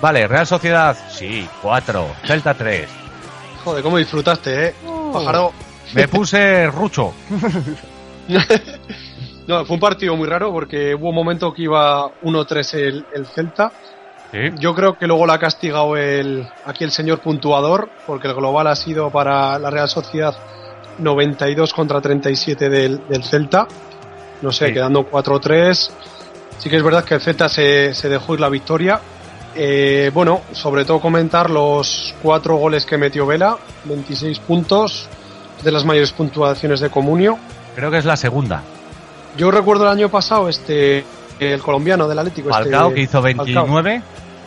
[0.00, 2.06] Vale, Real Sociedad, sí, 4.
[2.24, 2.88] Celta 3.
[3.64, 4.74] Joder, cómo disfrutaste, ¿eh?
[5.12, 5.52] Pájaro.
[5.94, 7.12] Me puse rucho.
[9.46, 13.26] No, fue un partido muy raro porque hubo un momento que iba 1-3 el, el
[13.26, 13.72] Celta.
[14.30, 14.38] Sí.
[14.60, 18.68] Yo creo que luego la ha castigado el, aquí el señor puntuador, porque el global
[18.68, 20.36] ha sido para la Real Sociedad
[20.98, 23.66] 92 contra 37 del, del Celta.
[24.42, 24.74] No sé, Sí.
[24.74, 25.90] quedando 4-3.
[26.58, 29.00] Sí que es verdad que el Celta se, se dejó ir la victoria.
[29.54, 35.08] Eh, bueno, sobre todo comentar los cuatro goles que metió Vela, 26 puntos,
[35.62, 37.38] de las mayores puntuaciones de Comunio.
[37.74, 38.62] Creo que es la segunda.
[39.36, 41.04] Yo recuerdo el año pasado este
[41.38, 42.50] el colombiano del Atlético.
[42.50, 43.44] Falcao, este, que hizo Falcao.
[43.44, 44.02] 29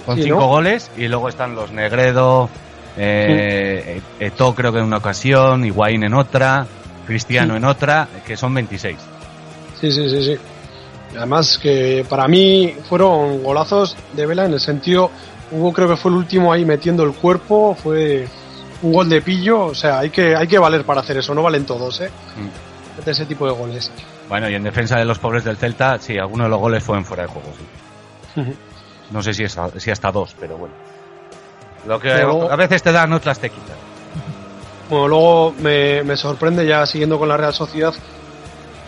[0.05, 0.47] con Sí, 5 ¿no?
[0.47, 0.91] goles.
[0.97, 2.49] Y luego están los Negredo,
[2.97, 6.65] eh, Eto creo que en una ocasión, Higuaín en otra,
[7.07, 7.57] Cristiano Sí.
[7.57, 8.97] en otra, que son 26.
[9.81, 10.37] Sí, sí, sí, sí.
[11.15, 15.11] Además que para mí fueron golazos de Vela en el sentido,
[15.51, 18.27] hubo creo que fue el último ahí metiendo el cuerpo, fue
[18.81, 21.43] un gol de pillo, o sea, hay que, hay que valer para hacer eso, no
[21.43, 22.09] valen todos, ¿eh?
[22.35, 23.09] Mm.
[23.09, 23.91] Ese tipo de goles.
[24.29, 27.05] Bueno, y en defensa de los pobres del Celta, sí, algunos de los goles fueron
[27.05, 28.41] fuera de juego, sí.
[29.11, 30.73] No sé si, es, si hasta dos, pero bueno.
[31.87, 33.75] Lo que Luego- a veces te dan, otras te quitan.
[34.89, 37.93] Bueno, luego me, me sorprende ya siguiendo con la Real Sociedad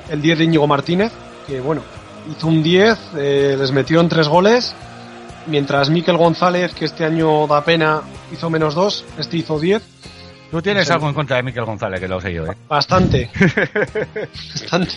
[0.09, 1.11] el 10 de Íñigo Martínez,
[1.47, 1.81] que bueno,
[2.31, 4.75] hizo un 10, eh, les metieron tres goles,
[5.47, 9.81] mientras Miquel González, que este año da pena, hizo menos dos, este hizo 10.
[10.51, 10.93] Tú tienes Sí.
[10.93, 12.55] algo en contra de Miquel González, que lo sé yo, ¿eh?
[12.67, 13.29] Bastante.
[14.53, 14.93] Bastante.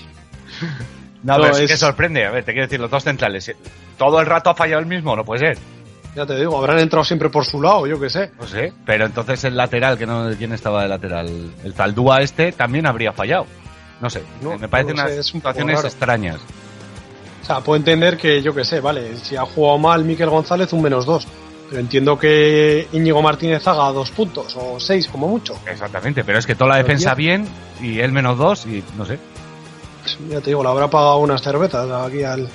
[1.23, 2.25] No, No, pero sí es- que sorprende.
[2.27, 3.49] A ver, te quiero decir, los dos centrales.
[3.49, 3.57] ¿eh?
[3.97, 5.17] ¿Todo el rato ha fallado el mismo?
[5.17, 5.59] No puede ser.
[6.15, 8.31] Ya te digo, habrán entrado siempre por su lado, yo qué sé.
[8.41, 8.73] No sé.
[8.87, 11.29] Pero entonces el lateral, que no quién estaba de lateral,
[11.65, 13.47] el Zaldúa este, también habría fallado.
[14.01, 14.23] No sé.
[14.43, 16.41] No, me parecen unas sé, situaciones extrañas.
[17.49, 20.71] O sea, puedo entender que, yo qué sé, vale, si ha jugado mal Miquel González,
[20.75, 21.27] un menos dos.
[21.71, 25.55] Pero entiendo que Íñigo Martínez haga dos puntos, o seis como mucho.
[25.67, 26.25] Exactamente.
[26.25, 27.49] Pero es que toda la defensa bien
[27.81, 29.19] y él menos dos y no sé.
[30.29, 32.51] Ya te digo, le habrá pagado unas cervezas aquí al,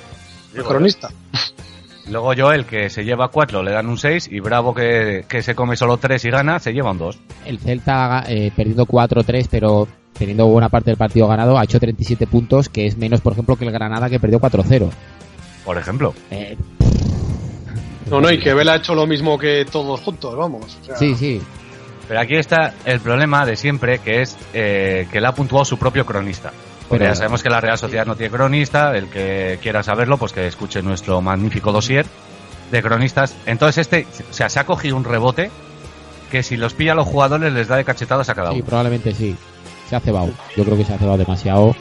[0.56, 1.10] al cronista.
[2.08, 5.56] Luego Joel, que se lleva cuatro, le dan un 6 y Bravo, que, que se
[5.56, 7.18] come solo tres y gana, se lleva un 2.
[7.46, 12.26] El Celta eh, perdiendo 4-3, pero teniendo buena parte del partido ganado, ha hecho 37
[12.26, 14.88] puntos, que es menos, por ejemplo, que el Granada que perdió 4-0.
[15.64, 16.14] Por ejemplo.
[16.30, 16.56] Eh,
[18.10, 20.76] No, no, y que Vela ha hecho lo mismo que todos juntos, vamos.
[20.82, 21.40] O sea, sí, sí.
[22.06, 25.78] Pero aquí está el problema de siempre, que es eh, que le ha puntuado su
[25.78, 26.52] propio cronista.
[26.86, 30.18] Porque Pero- ya sabemos que la Real Sociedad no tiene cronista, el que quiera saberlo,
[30.18, 32.04] pues que escuche nuestro magnífico dossier
[32.70, 33.34] de cronistas.
[33.46, 35.50] Entonces este, o sea, se ha cogido un rebote
[36.30, 38.64] que si los pilla a los jugadores les da de cachetadas a cada Sí, uno.
[38.66, 39.34] probablemente sí.
[39.88, 40.30] Se ha cebado.
[40.56, 41.74] Yo creo que se ha cebado demasiado.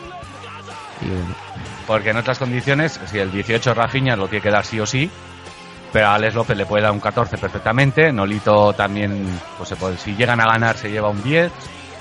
[1.01, 1.35] Y bueno,
[1.87, 5.09] Porque en otras condiciones, si el 18 Rafinha lo tiene que dar sí o sí,
[5.91, 9.25] pero a Alex López le puede dar un 14 perfectamente, Nolito también,
[9.57, 11.51] pues se puede- si llegan a ganar se lleva un 10,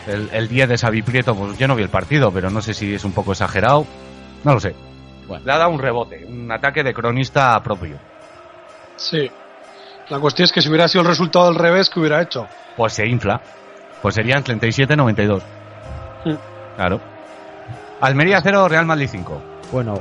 [0.07, 2.75] el, el 10 de Xavi Prieto, pues yo no vi el partido, pero no sé
[2.75, 3.87] si es un poco exagerado,
[4.45, 4.75] no lo sé.
[5.29, 5.45] Bueno.
[5.45, 7.97] Le ha dado un rebote, un ataque de cronista propio.
[8.97, 9.31] Sí.
[10.09, 12.47] La cuestión es que si hubiera sido el resultado del revés, ¿qué hubiera hecho?
[12.77, 13.41] Pues se infla,
[14.01, 15.43] pues serían 37-92.
[16.77, 17.01] Claro.
[18.01, 19.43] Almería 0, Real Madrid 5.
[19.73, 20.01] bueno,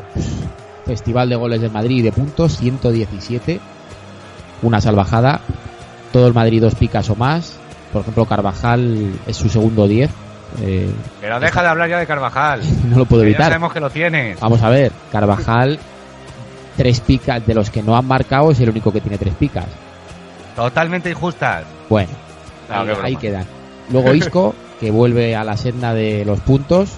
[0.85, 3.59] Festival de Goles de Madrid de puntos, 117.
[4.63, 5.41] Una salvajada.
[6.11, 7.57] Todo el Madrid dos picas o más.
[7.93, 10.09] Por ejemplo, Carvajal es su segundo 10.
[10.61, 12.61] Eh, Pero deja de hablar ya de Carvajal.
[12.89, 13.47] no lo puedo que ya evitar.
[13.47, 14.39] sabemos que lo tienes.
[14.39, 15.79] Vamos a ver, Carvajal,
[16.75, 19.65] tres picas de los que no han marcado, es el único que tiene tres picas.
[20.55, 21.63] Totalmente injustas.
[21.87, 22.09] Bueno,
[22.69, 23.45] No, ahí, ahí quedan.
[23.91, 26.89] Luego Isco, que vuelve a la senda de los puntos,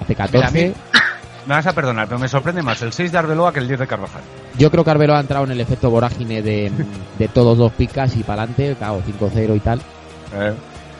[0.00, 0.52] hace 14.
[0.52, 0.74] Mira,
[1.46, 3.80] Me vas a perdonar, pero me sorprende más el 6 de Arbeloa que el 10
[3.80, 4.20] de Carvajal.
[4.58, 6.70] Yo creo que Arbelo ha entrado en el efecto vorágine de,
[7.18, 9.80] de todos dos picas y para adelante, claro, 5-0 y tal.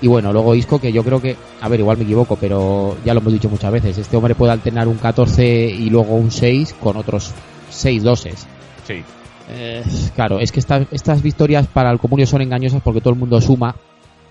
[0.01, 3.13] Y bueno, luego Isco, que yo creo que, a ver, igual me equivoco, pero ya
[3.13, 6.77] lo hemos dicho muchas veces, este hombre puede alternar un 14 y luego un 6
[6.81, 7.35] con otros
[7.69, 8.47] seis doses.
[8.87, 9.05] Sí.
[9.51, 9.83] Eh,
[10.15, 13.39] claro, es que estas, estas victorias para el comunio son engañosas porque todo el mundo
[13.43, 13.75] suma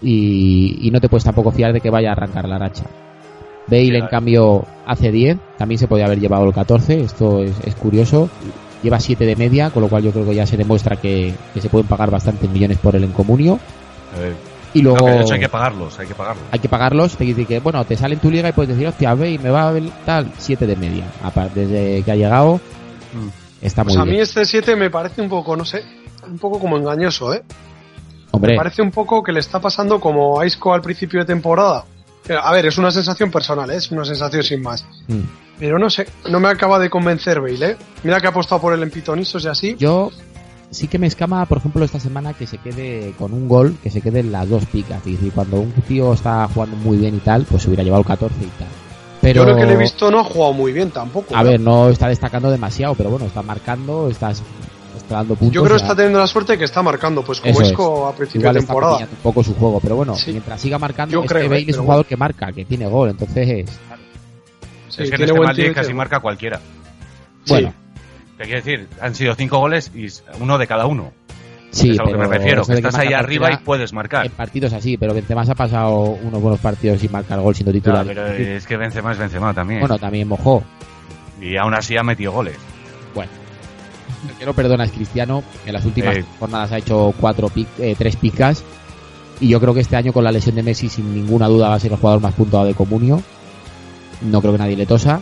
[0.01, 2.83] y, y no te puedes tampoco fiar de que vaya a arrancar la racha.
[3.67, 7.75] Bale, en cambio, hace 10, también se podía haber llevado el 14, esto es, es
[7.75, 8.29] curioso.
[8.81, 11.59] Lleva 7 de media, con lo cual yo creo que ya se demuestra que, que
[11.61, 13.59] se pueden pagar bastantes millones por el encomunio.
[14.19, 14.33] Eh,
[14.73, 16.45] Y no, luego que de hecho hay que pagarlos, hay que pagarlos.
[16.51, 18.87] hay que pagarlos, te dice que, bueno, te sale en tu liga y puedes decir,
[18.87, 21.05] hostia, y me va a ver tal, 7 de media.
[21.23, 22.61] Aparte, desde que ha llegado,
[23.61, 24.23] está muy Pues a mí bien.
[24.23, 25.83] este 7 me parece un poco, no sé,
[26.25, 27.43] un poco como engañoso, ¿eh?
[28.31, 31.25] Hombre, Me parece un poco que le está pasando como a Isco al principio de
[31.25, 31.85] temporada.
[32.27, 33.75] Eh, A ver, es una sensación personal, ¿eh?
[33.77, 34.85] es una sensación sin más.
[35.07, 35.19] mm.
[35.59, 37.77] Pero no sé, no me acaba de convencer Bale, ¿eh?
[38.03, 39.75] Mira que ha apostado por él en pitonisos y así.
[39.79, 40.11] yo
[40.69, 43.89] sí que me escama, por ejemplo, esta semana que se quede con un gol, que
[43.89, 45.01] se quede en las dos picas.
[45.07, 48.07] Y cuando un tío está jugando muy bien y tal, pues se hubiera llevado el
[48.07, 48.67] 14 y tal.
[49.19, 51.35] Pero, Yo lo que le he visto no ha jugado muy bien tampoco.
[51.35, 51.43] a ¿eh?
[51.45, 54.66] ver, no está destacando demasiado, pero bueno, está marcando, estás, está
[55.15, 55.53] dando puntos.
[55.55, 57.67] Yo creo que está teniendo la suerte que está marcando, pues como es.
[57.69, 58.97] Isco a principio Igual de está temporada.
[58.97, 60.31] pillando un poco su juego, pero bueno, Sí.
[60.31, 62.65] mientras siga marcando, Yo es creo, que eh, Bale es un jugador que marca, que
[62.65, 63.69] tiene gol, entonces,
[64.89, 66.57] Sí, es que en este Madrid casi marca cualquiera.
[67.43, 67.53] Sí.
[67.53, 67.73] bueno,
[68.37, 70.07] Te quiero decir, han sido cinco goles y
[70.39, 71.11] uno de cada uno.
[71.71, 74.25] sí, es a lo que pero me refiero, que estás ahí arriba y puedes marcar.
[74.25, 77.71] En partidos así, pero Benzema se ha pasado unos buenos partidos sin marcar gol siendo
[77.71, 78.05] titular.
[78.05, 79.79] pero es que Benzema es Benzema también.
[79.81, 80.63] Bueno, también mojó.
[81.41, 82.55] y aún así ha metido goles.
[83.13, 83.31] Bueno,
[84.29, 85.43] el que no perdona es Cristiano.
[85.65, 86.25] En las últimas Eh.
[86.39, 88.63] jornadas ha hecho cuatro pic- eh, tres picas.
[89.39, 91.75] Y yo creo que este año con la lesión de Messi, sin ninguna duda, va
[91.75, 93.21] a ser el jugador más puntuado de Comunio.
[94.21, 95.21] No creo que nadie le tosa.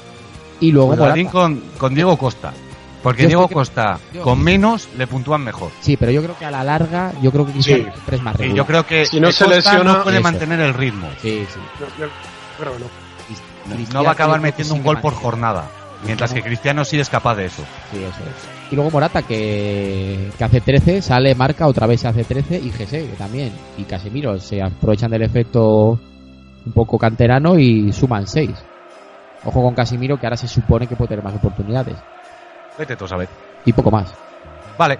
[0.62, 0.96] Y luego
[1.32, 2.54] con, con Diego Costa.
[3.04, 5.70] Porque Yo Diego que- Costa, con menos, le puntúan mejor.
[5.82, 8.16] Sí, pero yo creo que a la larga, yo creo que Cristiano Sí.
[8.16, 8.58] es más Y regular.
[8.58, 10.24] yo creo que Si no se lesiona- no puede Eso.
[10.24, 11.08] mantener el ritmo.
[11.22, 11.60] Sí, sí.
[11.80, 12.10] Yo- yo
[12.58, 12.86] creo que no.
[13.76, 15.70] Cristiano No va a acabar metiendo un gol por jornada.
[16.04, 17.64] Mientras que Cristiano sí es capaz de eso.
[17.92, 18.55] Sí, eso es.
[18.72, 22.72] Y luego Morata, que, que hace 13, sale, marca, otra vez se hace 13, y
[22.72, 23.52] Gese, que también.
[23.78, 26.00] Y Casemiro se aprovechan del efecto
[26.66, 28.50] un poco canterano y suman 6.
[29.46, 31.96] Ojo con Casemiro, que ahora se supone que puede tener más oportunidades.
[32.78, 33.30] Vete tú a saber.
[33.66, 34.12] Y poco más.
[34.78, 34.98] Vale.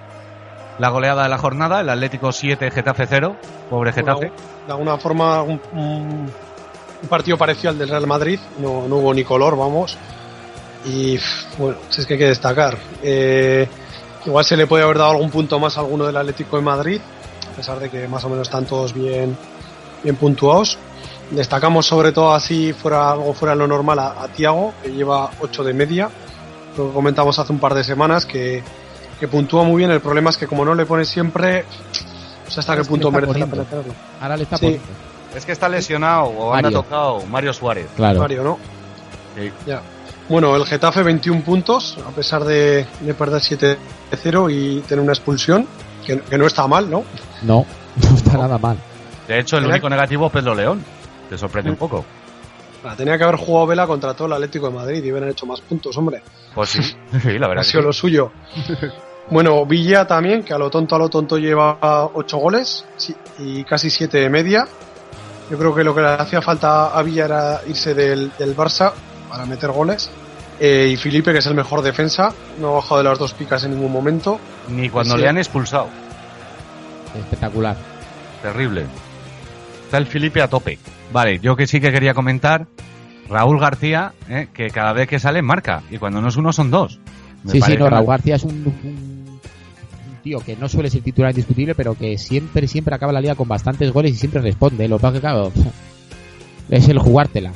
[0.78, 3.34] La goleada de la jornada, el Atlético 7, Getafe 0.
[3.68, 4.30] Pobre Getafe.
[4.66, 6.30] De alguna forma, un, un-
[7.02, 8.38] un partido parecido al del Real Madrid.
[8.60, 9.98] No, no hubo ni color, vamos.
[10.86, 11.18] Y
[11.58, 12.76] bueno, si es que hay que destacar.
[13.02, 13.66] Eh,
[14.24, 17.00] igual se le puede haber dado algún punto más a alguno del Atlético de Madrid,
[17.52, 19.36] a pesar de que más o menos están todos bien,
[20.02, 20.78] bien puntuados.
[21.30, 25.30] Destacamos sobre todo así fuera algo fuera de lo normal a, a Tiago, que lleva
[25.40, 26.08] 8 de media.
[26.76, 28.62] Lo que comentamos hace un par de semanas, que,
[29.18, 29.90] que puntúa muy bien.
[29.90, 31.64] El problema es que como no le pones siempre,
[32.44, 33.56] no sé hasta Es qué punto merece la poniendo.
[33.56, 33.92] pena tenerlo.
[34.20, 34.66] Ahora le está Sí.
[34.66, 34.86] poniendo.
[35.34, 36.82] Es que está lesionado o anda Mario.
[36.82, 37.88] tocado Mario Suárez.
[37.96, 38.20] Claro.
[38.20, 38.58] Mario, ¿no?
[39.36, 39.50] Sí.
[39.66, 39.80] Ya.
[40.28, 45.66] Bueno, el Getafe 21 puntos, a pesar de, de perder 7-0 y tener una expulsión,
[46.04, 47.04] que, que no está mal, ¿no?
[47.42, 47.64] No,
[48.10, 48.76] no está nada mal.
[49.28, 50.84] De hecho, el Tenía- único negativo es Pedro León.
[51.28, 52.04] Te sorprende un poco.
[52.84, 55.46] Ah, Tenía que haber jugado Vela contra todo el Atlético de Madrid y hubieran hecho
[55.46, 56.22] más puntos, hombre.
[56.54, 56.82] Pues sí,
[57.22, 57.62] sí, la Ha verdad.
[57.62, 57.86] que sido sí.
[57.86, 58.32] lo suyo.
[59.28, 61.78] Bueno, Villa también, que a lo tonto a lo tonto lleva
[62.14, 62.84] 8 goles
[63.40, 64.68] y casi 7 de media.
[65.50, 68.92] Yo creo que lo que le hacía falta a Villa era irse del, del Barça
[69.28, 70.10] para meter goles.
[70.58, 73.62] Eh, y Felipe, que es el mejor defensa, no ha bajado de las dos picas
[73.64, 74.40] en ningún momento.
[74.68, 75.20] Ni cuando Sí.
[75.20, 75.88] le han expulsado.
[77.18, 77.76] Espectacular.
[78.42, 78.86] Terrible.
[79.84, 80.78] Está el Felipe a tope.
[81.12, 82.66] Vale, yo que sí que quería comentar.
[83.28, 85.82] Raúl García, eh, que cada vez que sale marca.
[85.90, 86.98] Y cuando no es uno, son dos.
[87.42, 89.40] Me Sí, sí, no, Raúl García es un, un-
[90.10, 93.34] un tío que no suele ser titular indiscutible, pero que siempre, siempre acaba la liga
[93.34, 94.86] con bastantes goles y siempre responde.
[94.88, 95.52] Lo que pasa que, claro,
[96.70, 97.52] es el jugártela.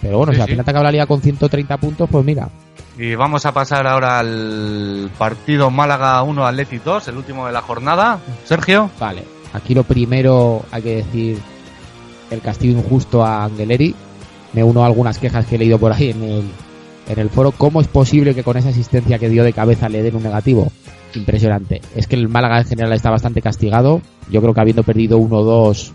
[0.00, 2.48] Pero bueno, Sí, si al final te acaba la liga con 130 puntos, pues mira.
[2.96, 7.62] Y vamos a pasar ahora al partido Málaga 1 Atleti 2, el último de la
[7.62, 8.18] jornada.
[8.44, 8.90] Sergio.
[8.98, 11.38] Vale, aquí lo primero hay que decir
[12.30, 13.94] el castigo injusto a Angeleri.
[14.52, 16.44] Me uno a algunas quejas que he leído por ahí en el,
[17.08, 17.52] en el foro.
[17.52, 20.72] ¿Cómo es posible que con esa asistencia que dio de cabeza le den un negativo?
[21.14, 21.80] Impresionante.
[21.94, 24.00] Es que el Málaga en general está bastante castigado.
[24.30, 25.92] Yo creo que habiendo perdido 1-2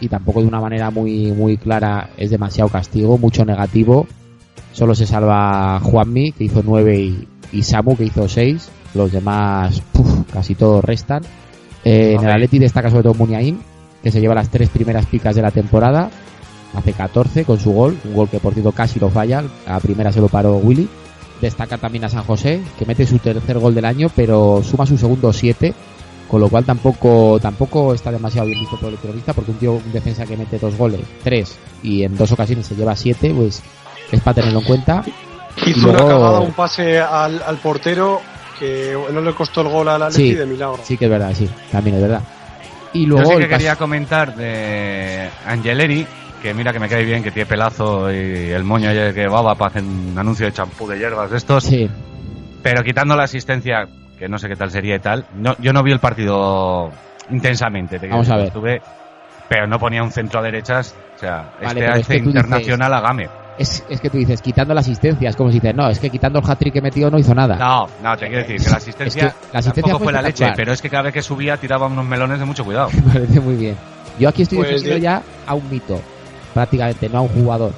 [0.00, 4.06] y tampoco de una manera muy, muy clara es demasiado castigo, mucho negativo.
[4.72, 8.70] Solo se salva Juanmi, que hizo 9, y, y Samu, que hizo 6.
[8.94, 11.22] Los demás, puf, casi todos restan.
[11.84, 12.30] Eh, en el.
[12.30, 13.58] Atleti destaca sobre todo Muniain,
[14.02, 16.10] que se lleva las tres primeras picas de la temporada.
[16.74, 19.42] Hace 14 con su gol, un gol que por cierto casi lo falla.
[19.66, 20.88] A primera se lo paró Willy.
[21.40, 24.98] Destaca también a San José, que mete su tercer gol del año, pero suma su
[24.98, 25.74] segundo 7.
[26.30, 29.72] Con lo cual tampoco, tampoco está demasiado bien visto por el cronista, porque un tío,
[29.72, 33.60] un defensa que mete dos goles, tres, y en dos ocasiones se lleva siete, pues
[34.12, 35.02] es para tenerlo en cuenta.
[35.66, 38.20] Hizo Luego- una cagada, un pase al, al portero
[38.60, 40.32] que no le costó el gol a la Sí.
[40.34, 40.78] de milagro.
[40.84, 42.22] Sí que es verdad, sí, también es verdad.
[42.92, 46.06] Y Yo luego sí que quería comentar de Angeleri,
[46.42, 49.70] que mira que me cae bien, que tiene pelazo y el moño que baba para
[49.70, 51.64] hacer un anuncio de champú de hierbas de estos.
[51.64, 51.88] Sí,
[52.62, 53.88] Pero quitando la asistencia,
[54.20, 56.92] que no sé qué tal sería y tal, no, yo no vi el partido
[57.30, 57.96] intensamente.
[57.96, 58.78] te quiero Vamos a decir, ver.
[58.80, 58.90] estuve-
[59.48, 60.94] pero no ponía un centro a derechas.
[61.16, 63.28] O sea, Vale, este es que internacional a Game.
[63.58, 66.10] es, es que tú dices, quitando la asistencia, es como si dices, no, es que
[66.10, 67.56] quitando el hat-trick que metió no hizo nada.
[67.56, 70.12] No, no, te quiero decir que la asistencia, Es que la asistencia tampoco fue fue
[70.12, 72.90] la leche, pero es que cada vez que subía tiraba unos melones de mucho cuidado.
[73.06, 73.76] Me parece muy bien.
[74.18, 75.98] Yo aquí estoy Pues defendiendo de- ya a un mito,
[76.52, 77.72] prácticamente, no a un jugador.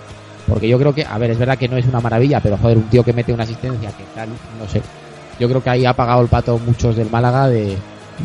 [0.48, 2.76] Porque yo creo que, a ver, es verdad que no es una maravilla, pero joder,
[2.78, 4.28] un tío que mete una asistencia, que tal,
[4.59, 4.83] no sé.
[5.42, 7.76] Yo creo que ahí ha pagado el pato muchos del Málaga de,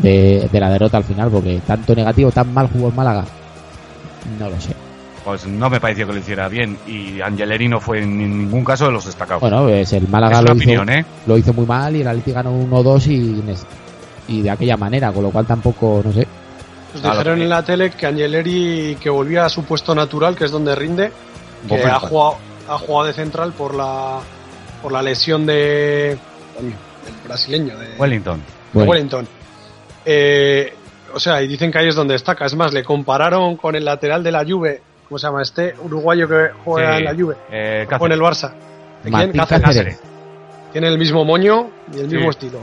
[0.04, 3.26] de, de la derrota al final, porque tanto negativo, tan mal jugó el Málaga,
[4.38, 4.76] no lo sé.
[5.26, 8.86] Pues no me pareció que lo hiciera bien y Angeleri no fue en ningún caso
[8.86, 9.42] de los destacados.
[9.42, 11.06] Bueno, pues el Málaga lo hizo, ¿eh?
[11.26, 13.44] lo hizo muy mal y el Atleti ganó 1-2 y,
[14.32, 16.28] y de aquella manera, con lo cual tampoco, no sé.
[16.92, 20.46] Pues lo dijeron en la tele que Angeleri que volvía a su puesto natural, que
[20.46, 21.12] es donde rinde,
[21.68, 22.38] que ha jugado,
[22.70, 24.20] ha jugado de central por la
[24.84, 26.16] por la lesión de
[27.28, 28.42] brasileño de, Wellington.
[28.74, 28.84] de.
[28.84, 29.28] Wellington.
[30.06, 30.74] Eh,
[31.14, 32.46] o sea, y dicen que ahí es donde destaca.
[32.46, 35.74] Es más, le compararon con el lateral de la Juve, ¿cómo se llama este?
[35.84, 38.52] Uruguayo que juega Sí, en la Juve, eh, o con el Barça.
[39.04, 39.32] ¿De quién?
[39.32, 39.62] Cáceres.
[39.66, 40.00] Cáceres.
[40.72, 42.16] Tiene el mismo moño y el Sí.
[42.16, 42.60] mismo estilo.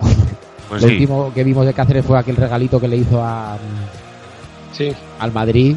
[0.68, 0.94] Pues lo sí.
[0.94, 3.56] último que vimos de Cáceres fue aquel regalito que le hizo a,
[4.72, 4.92] Sí.
[5.20, 5.76] al Madrid,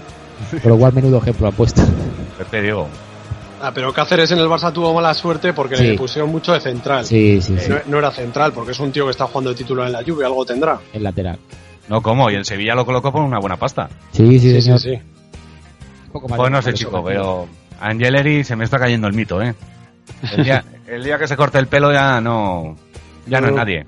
[0.63, 1.83] por lo cual menudo ejemplo ha puesto.
[2.49, 2.87] Te digo.
[3.61, 5.83] Ah, pero Cáceres en el Barça tuvo mala suerte porque Sí.
[5.83, 7.05] le pusieron mucho de central.
[7.05, 9.55] Sí, sí, sí, No, no era central, porque es un tío que está jugando de
[9.57, 10.79] titular en la Juve, algo tendrá.
[10.93, 11.37] el lateral.
[11.87, 12.29] No, ¿cómo?
[12.29, 13.89] Y el Sevilla lo colocó por una buena pasta.
[14.11, 14.79] Sí, sí, Sí, sí, señor.
[14.79, 14.91] sí.
[14.91, 17.47] Un poco más Pues no sé, chico, pero
[17.79, 19.53] Angeleri se me está cayendo el mito, ¿eh?
[20.35, 22.75] El día, el día que se corte el pelo ya no,
[23.27, 23.85] ya no es nadie.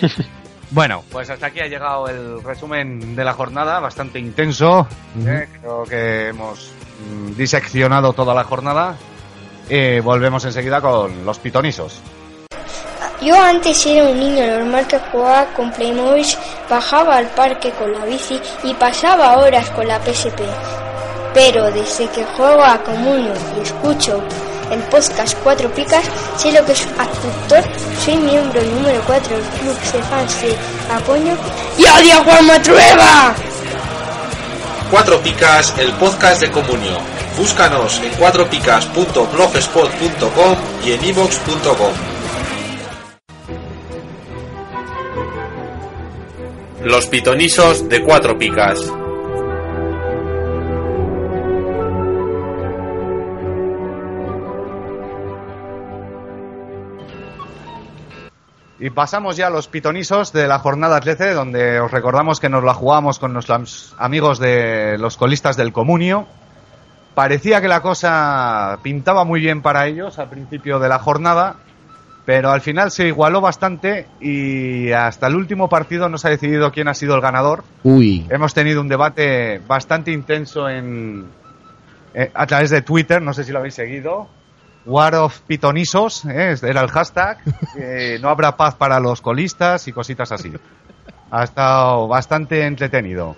[0.72, 4.86] Bueno, pues hasta aquí ha llegado el resumen de la jornada, bastante intenso.
[5.26, 5.48] ¿eh?
[5.60, 6.70] Creo que hemos
[7.36, 8.96] diseccionado toda la jornada.
[9.68, 12.00] Eh, volvemos enseguida con los pitonisos.
[13.22, 16.26] Yo antes era un niño normal que jugaba con Playmobil,
[16.68, 20.40] bajaba al parque con la bici y pasaba horas con la PSP.
[21.34, 24.22] Pero desde que juego a Comunio y escucho
[24.70, 26.04] el podcast Cuatro Picas,
[26.36, 27.62] sé lo que es actor,
[28.04, 30.56] soy miembro número 4 del club de fans de
[30.94, 31.36] Apoño
[31.76, 33.49] y odio a Juan.
[34.90, 36.98] Cuatro Picas, el podcast de Comunio.
[37.38, 41.92] Búscanos en cuatropicas.blogspot.com y en ivox.com.
[46.82, 48.80] Los pitonisos de Cuatro Picas.
[58.80, 62.64] Y pasamos ya a los pitonisos de la jornada Atlece, donde os recordamos que nos
[62.64, 66.26] la jugamos con nuestros amigos de los colistas del Comunio.
[67.14, 71.56] Parecía que la cosa pintaba muy bien para ellos al principio de la jornada,
[72.24, 76.72] pero al final se igualó bastante y hasta el último partido no se ha decidido
[76.72, 77.64] quién ha sido el ganador.
[77.82, 81.26] Uy, Hemos tenido un debate bastante intenso en,
[82.14, 84.39] eh, a través de Twitter, no sé si lo habéis seguido.
[84.86, 86.54] War of Pitonisos, ¿eh?
[86.62, 87.38] era el hashtag.
[87.76, 90.52] Eh, no habrá paz para los colistas y cositas así.
[91.30, 93.36] Ha estado bastante entretenido.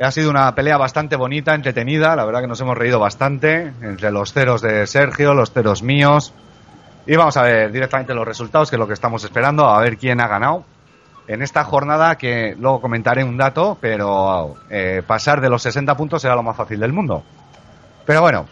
[0.00, 2.14] Ha sido una pelea bastante bonita, entretenida.
[2.14, 6.32] La verdad que nos hemos reído bastante entre los ceros de Sergio, los ceros míos.
[7.06, 9.98] Y vamos a ver directamente los resultados, que es lo que estamos esperando, a ver
[9.98, 10.64] quién ha ganado
[11.28, 16.22] en esta jornada que luego comentaré un dato, pero eh, pasar de los 60 puntos
[16.22, 17.22] será lo más fácil del mundo.
[18.04, 18.46] Pero bueno,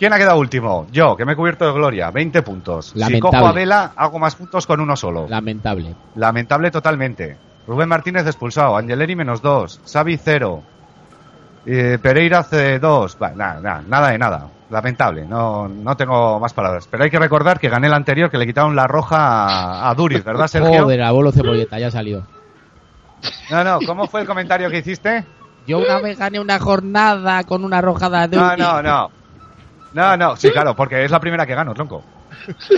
[0.00, 0.86] ¿quién ha quedado último?
[0.90, 2.86] Yo, que me he cubierto de gloria, 20 puntos.
[2.86, 3.36] Si Lamentable.
[3.36, 5.28] cojo a Vela, hago más puntos con uno solo.
[5.28, 5.94] lamentable.
[6.14, 7.36] Lamentable totalmente.
[7.66, 10.62] Rubén Martínez expulsado, Angeleri menos 2, Xavi 0,
[11.66, 14.48] eh, Pereira C2, nada, nada, nada de nada.
[14.70, 16.88] Lamentable, no, no tengo más palabras.
[16.90, 19.94] Pero hay que recordar que gané el anterior, que le quitaron la roja a, a
[19.94, 20.82] Duriz, ¿verdad, Sergio?
[20.84, 22.26] Joder, abuelo cebolleta, ya salió.
[23.50, 25.26] No, no, ¿cómo fue el comentario que hiciste?
[25.66, 29.19] Yo una vez gané una jornada con una rojada de No, no, no.
[29.92, 32.04] No, no, sí, claro, porque es la primera que gano, tronco.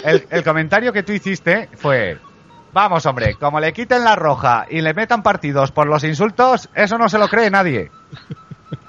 [0.05, 2.19] El, el comentario que tú hiciste fue:
[2.73, 6.97] Vamos, hombre, como le quiten la roja y le metan partidos por los insultos, eso
[6.97, 7.91] no se lo cree nadie.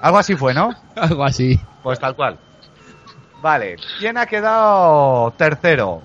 [0.00, 0.74] Algo así fue, ¿no?
[0.96, 1.60] Algo así.
[1.82, 2.38] Pues tal cual.
[3.42, 6.02] Vale, ¿quién ha quedado tercero?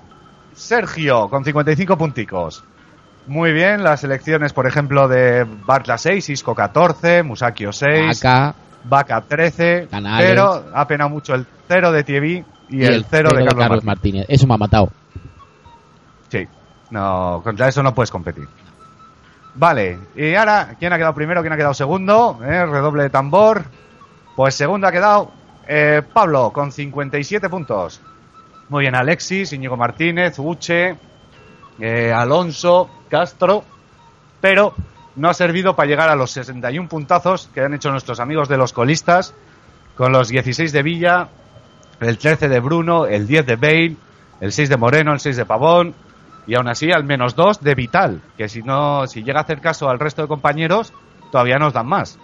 [0.53, 2.65] Sergio, con 55 punticos.
[3.27, 9.21] Muy bien, las elecciones, por ejemplo, de Bartla 6, Isco 14, Musakio 6, Acá, Vaca
[9.21, 10.29] 13, Canales.
[10.29, 14.25] pero ha penado mucho el cero de Tievi, y, el, cero de Carlos, Martínez.
[14.29, 14.91] Eso me ha matado.
[16.29, 16.47] Sí,
[16.91, 18.47] no, contra eso no puedes competir.
[19.55, 21.41] Vale, y ahora, ¿quién ha quedado primero?
[21.41, 22.39] ¿Quién ha quedado segundo?
[22.43, 22.65] ¿Eh?
[22.65, 23.63] Redoble de tambor.
[24.35, 25.31] Pues segundo ha quedado
[25.67, 27.99] eh, Pablo, con 57 puntos.
[28.69, 30.95] Muy bien, Alexis, Íñigo Martínez, Uche,
[31.79, 33.63] eh, Alonso, Castro.
[34.39, 34.73] Pero
[35.19, 38.57] no ha servido para llegar a los 61 puntazos que han hecho nuestros amigos de
[38.57, 39.33] los colistas,
[39.95, 41.27] con los 16 de Villa,
[41.99, 43.97] el 13 de Bruno, el 10 de Bale,
[44.39, 45.93] el 6 de Moreno, el 6 de Pavón,
[46.47, 49.59] y aún así al menos 2 de Vital, que si no, si llega a hacer
[49.59, 50.93] caso al resto de compañeros,
[51.31, 52.17] todavía nos dan más.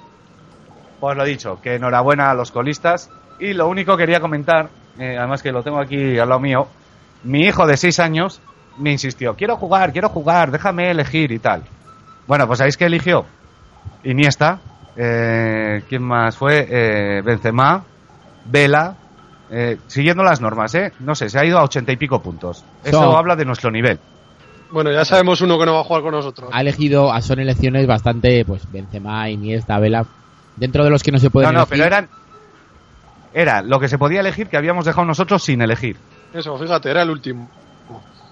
[1.01, 3.11] Pues lo dicho, que enhorabuena a los colistas.
[3.39, 6.67] Y lo único que quería comentar, eh, además que lo tengo aquí al lado mío,
[7.23, 8.41] mi hijo de 6 años
[8.77, 11.63] me insistió, quiero jugar, quiero jugar, déjame elegir y tal.
[12.28, 13.26] Bueno, pues ¿sabéis que eligió?
[14.03, 14.59] Iniesta,
[14.95, 16.67] eh, ¿quién más fue?
[16.69, 17.84] Eh, Benzema,
[18.45, 18.95] Vela,
[19.51, 20.91] eh, siguiendo las normas, ¿eh?
[20.99, 22.63] No sé, se ha ido a ochenta y pico puntos.
[22.84, 23.99] Eso habla de nuestro nivel.
[24.71, 26.49] Bueno, ya sabemos uno que no va a jugar con nosotros.
[26.51, 30.05] Ha elegido, son elecciones bastante, pues, Benzema, Iniesta, Vela,
[30.55, 32.09] dentro de los que no se pueden No, no, pero eran...
[33.34, 35.97] Era lo que se podía elegir que habíamos dejado nosotros sin elegir.
[36.34, 37.49] Eso, fíjate, era el último.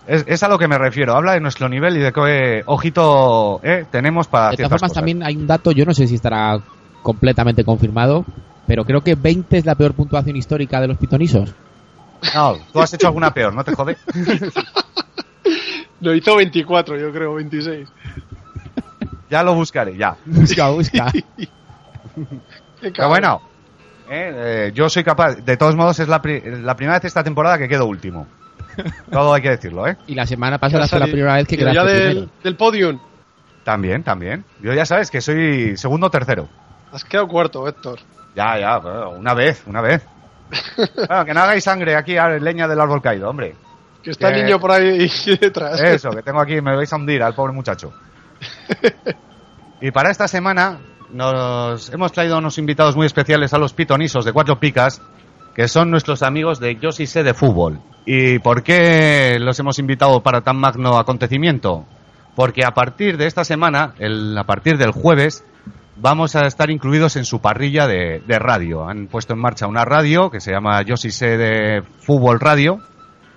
[0.06, 1.16] Es, a lo que me refiero.
[1.16, 5.24] Habla de nuestro nivel y de qué ojito eh, tenemos para De todas formas, también
[5.24, 6.60] hay un dato, yo no sé si estará
[7.02, 8.26] completamente confirmado,
[8.68, 11.54] pero creo que 20 es la peor puntuación histórica de los pitonisos.
[12.34, 13.98] No, tú has hecho alguna peor, ¿no te jode?
[16.02, 17.90] lo hizo 24, yo creo, 26.
[19.30, 20.16] Ya lo buscaré, ya.
[20.26, 21.12] Busca, busca.
[22.82, 23.42] Pero bueno,
[24.10, 25.36] eh, eh, yo soy capaz.
[25.38, 26.22] De todos modos, es la,
[26.62, 28.28] la primera vez esta temporada que quedo último.
[29.12, 29.98] Todo hay que decirlo, ¿eh?
[30.08, 33.00] Y la semana pasada fue la primera vez que quedaste ya del, del podium.
[33.64, 34.44] También, también.
[34.62, 36.50] Yo ya sabes que soy segundo o tercero.
[36.92, 38.00] Has quedado cuarto, Héctor.
[38.36, 40.06] Ya, ya, una vez, una vez.
[41.08, 43.56] bueno, que no hagáis sangre aquí a leña del árbol caído, hombre.
[44.04, 45.10] Que está el niño por ahí
[45.42, 45.80] detrás.
[45.80, 47.94] Eso, que tengo aquí, me vais a hundir al pobre muchacho.
[49.82, 50.80] y para esta semana
[51.12, 55.02] nos hemos traído unos invitados muy especiales a los pitonisos de Cuatro Picas,
[55.56, 57.80] que son nuestros amigos de Yo sí sé de fútbol.
[58.06, 61.86] ¿Y por qué los hemos invitado para tan magno acontecimiento?
[62.36, 65.46] Porque a partir de esta semana, el, a partir del jueves,
[65.96, 68.88] vamos a estar incluidos en su parrilla de, radio.
[68.88, 72.80] Han puesto en marcha una radio que se llama Yo sí sé de fútbol radio,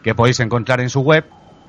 [0.03, 1.27] que podéis encontrar en su web,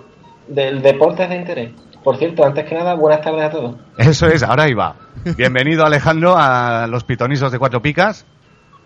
[0.47, 1.71] del deportes de interés.
[2.03, 3.75] Por cierto, antes que nada, buenas tardes a todos.
[3.97, 4.95] Eso es, ahora iba.
[5.35, 8.25] Bienvenido Alejandro a los pitonisos de Cuatro Picas.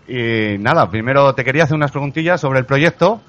[0.08, 3.20] Y nada, primero te quería hacer unas preguntillas sobre el proyecto,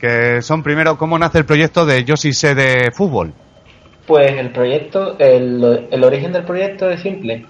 [0.00, 3.32] que son primero cómo nace el proyecto de Yo sí sé de fútbol.
[4.06, 7.46] Pues el proyecto, el, el origen del proyecto es simple.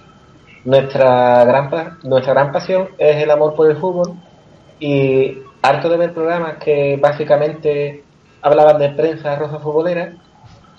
[0.65, 4.13] Nuestra gran, nuestra gran pasión es el amor por el fútbol
[4.79, 8.03] y harto de ver programas que básicamente
[8.41, 10.13] hablaban de prensa roja futbolera,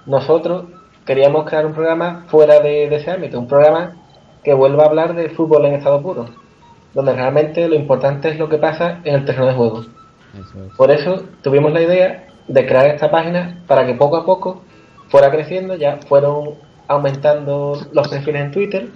[0.07, 0.66] nosotros
[1.05, 3.97] queríamos crear un programa fuera de, ese ámbito, un programa
[4.43, 6.26] que vuelva a hablar de fútbol en estado puro,
[6.95, 9.85] donde realmente lo importante es lo que pasa en el terreno de juego.
[10.76, 14.62] Por eso tuvimos la idea de crear esta página para que poco a poco
[15.09, 16.54] fuera creciendo, ya fueron
[16.86, 18.88] aumentando los perfiles en Twitter,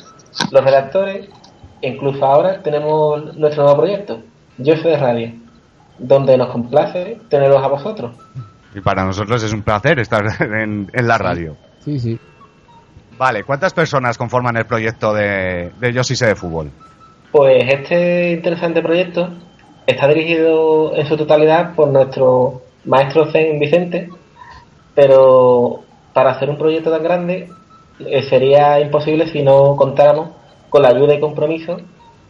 [0.50, 1.28] los redactores,
[1.80, 4.20] e incluso ahora tenemos nuestro nuevo proyecto,
[4.58, 5.32] Yo soy de Radio,
[5.98, 8.12] donde nos complace tenerlos a vosotros.
[8.74, 11.56] Y para nosotros es un placer estar en, la radio.
[11.80, 12.18] Sí, sí.
[13.18, 16.70] Vale, ¿cuántas personas conforman el proyecto de, de Yo sí sé de fútbol?
[17.30, 19.30] Pues este interesante proyecto
[19.86, 24.08] está dirigido en su totalidad por nuestro maestro Zen Vicente,
[24.94, 25.82] pero
[26.12, 27.48] para hacer un proyecto tan grande
[27.98, 30.30] eh, sería imposible si no contáramos
[30.68, 31.76] con la ayuda y compromiso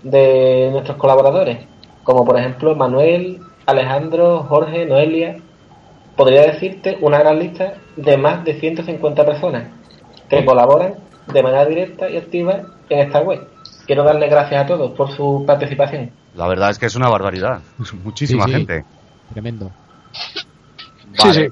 [0.03, 1.59] de nuestros colaboradores,
[2.03, 5.37] como por ejemplo Manuel, Alejandro, Jorge, Noelia.
[6.17, 9.69] Podría decirte una gran lista de más de 150 personas
[10.29, 10.95] que colaboran
[11.33, 13.49] de manera directa y activa en esta web.
[13.87, 16.11] Quiero darles gracias a todos por su participación.
[16.35, 17.61] La verdad es que es una barbaridad.
[18.05, 18.85] Muchísima gente.
[19.33, 19.71] Tremendo.
[21.15, 21.49] Sí, sí.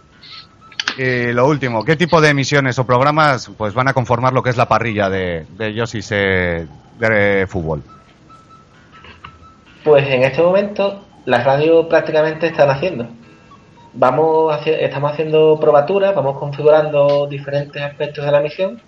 [1.02, 4.50] Y lo último, ¿qué tipo de emisiones o programas pues van a conformar lo que
[4.50, 6.66] es la parrilla de, de
[6.98, 7.82] de fútbol?
[9.82, 13.06] Pues en este momento las radios prácticamente están haciendo.
[13.94, 18.82] Vamos estamos haciendo probaturas, vamos configurando diferentes aspectos de la emisión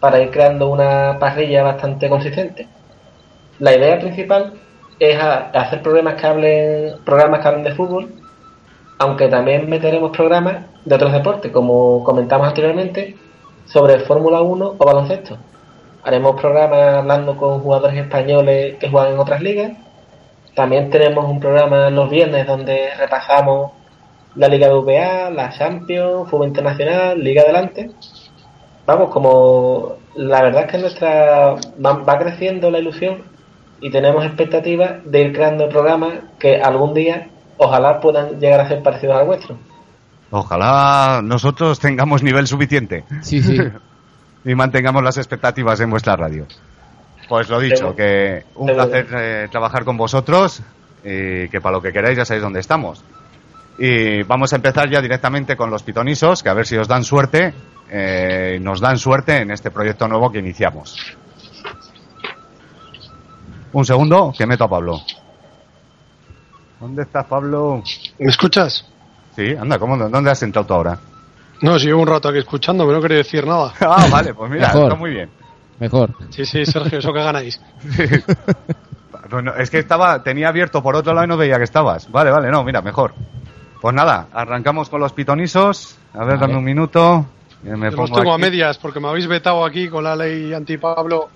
[0.00, 2.66] para ir creando una parrilla bastante consistente.
[3.60, 4.54] La idea principal
[4.98, 8.21] es a- hacer programas que hablen, programas que hablen de fútbol,
[9.02, 13.16] aunque también meteremos programas de otros deportes, como comentamos anteriormente,
[13.66, 15.38] sobre Fórmula 1 o baloncesto.
[16.04, 19.72] Haremos programas hablando con jugadores españoles que juegan en otras ligas.
[20.54, 23.72] También tenemos un programa los viernes donde repasamos
[24.36, 27.90] la Liga de VA, la Champions, Fútbol Internacional, Liga Adelante.
[28.86, 33.24] Vamos, como la verdad es que nuestra va creciendo la ilusión
[33.80, 37.26] y tenemos expectativas de ir creando programas que algún día
[37.62, 39.56] ojalá puedan llegar a ser parecidos al vuestro.
[40.30, 43.58] Ojalá nosotros tengamos nivel suficiente Sí, sí.
[44.44, 46.46] y mantengamos las expectativas en vuestra radio.
[47.28, 48.88] Pues lo dicho, que un Seguro.
[48.90, 50.62] placer eh, trabajar con vosotros
[51.04, 53.02] y que para lo que queráis ya sabéis dónde estamos.
[53.78, 57.04] Y vamos a empezar ya directamente con los pitonisos, que a ver si os dan
[57.04, 57.54] suerte,
[57.90, 60.96] eh, nos dan suerte en este proyecto nuevo que iniciamos.
[63.72, 65.00] Un segundo, que meto a Pablo.
[66.82, 67.82] ¿Dónde estás, Pablo?
[68.18, 68.84] ¿Me escuchas?
[69.36, 70.98] Sí, anda, ¿cómo, ¿dónde has entrado tú ahora?
[71.60, 73.72] No, si llevo un rato aquí escuchándome, no quería decir nada.
[73.80, 74.82] Ah, vale, pues mira, Mejor.
[74.82, 75.30] está muy bien.
[75.78, 76.10] Mejor.
[76.30, 77.60] Sí, sí, Sergio, eso que ganáis.
[79.30, 82.10] Bueno, es que estaba, tenía abierto por otro lado y no veía que estabas.
[82.10, 83.14] Vale, vale, no, mira, mejor.
[83.80, 85.96] Pues nada, arrancamos con los pitonisos.
[86.12, 86.40] A ver, Vale.
[86.40, 87.24] dame un minuto.
[87.62, 88.42] me Yo los pongo tengo a aquí.
[88.42, 91.30] medias porque me habéis vetado aquí con la ley anti-Pablo.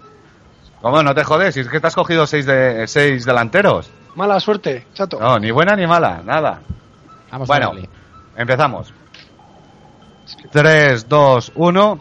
[0.83, 1.03] ¿Cómo?
[1.03, 3.89] No te jodes, si es que te has cogido seis, de, seis delanteros.
[4.17, 5.21] Mala suerte, chato.
[5.21, 6.61] No, ni buena ni mala, nada.
[7.31, 7.67] Vamos Bueno.
[7.67, 7.89] a darle.
[8.37, 8.93] Empezamos.
[10.51, 12.01] 3, 2, 1.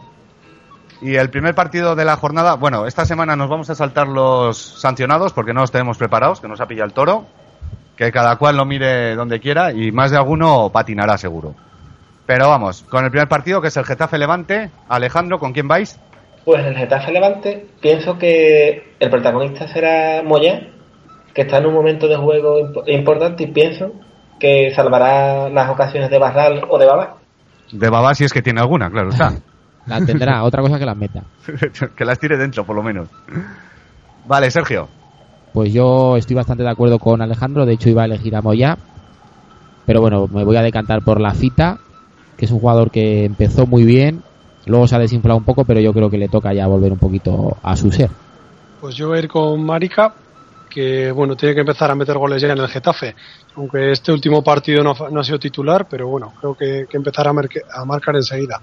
[1.02, 4.56] Y el primer partido de la jornada, bueno, esta semana nos vamos a saltar los
[4.56, 7.26] sancionados porque no los tenemos preparados, que nos ha pillado el toro.
[7.96, 11.54] Que cada cual lo mire donde quiera y más de alguno patinará seguro.
[12.26, 14.70] Pero vamos, con el primer partido que es el Getafe Levante.
[14.88, 15.98] Alejandro, ¿con quién vais?
[16.44, 20.68] Pues el Getafe Levante, pienso que el protagonista será Moya,
[21.36, 23.92] que está en un momento de juego imp- importante y pienso
[24.40, 27.16] que salvará las ocasiones de Barral o de Baba.
[27.70, 29.34] De Babá si es que tiene alguna, claro está.
[29.86, 31.22] La tendrá, otra cosa que la meta.
[31.96, 33.08] que las tire dentro, por lo menos.
[34.26, 34.88] Vale, Sergio.
[35.52, 38.76] Pues yo estoy bastante de acuerdo con Alejandro, de hecho iba a elegir a Moya,
[39.86, 41.78] pero bueno, me voy a decantar por la Fita,
[42.36, 44.22] que es un jugador que empezó muy bien,
[44.66, 46.98] luego se ha desinflado un poco, pero yo creo que le toca ya volver un
[46.98, 48.10] poquito a su ser.
[48.80, 50.12] Pues yo voy a ir con Marica,
[50.76, 53.14] que bueno, tiene que empezar a meter goles ya en el Getafe.
[53.56, 56.98] Aunque este último partido no, ha- no ha sido titular, pero bueno, creo que, que
[56.98, 58.60] empezará a, marque- a marcar enseguida.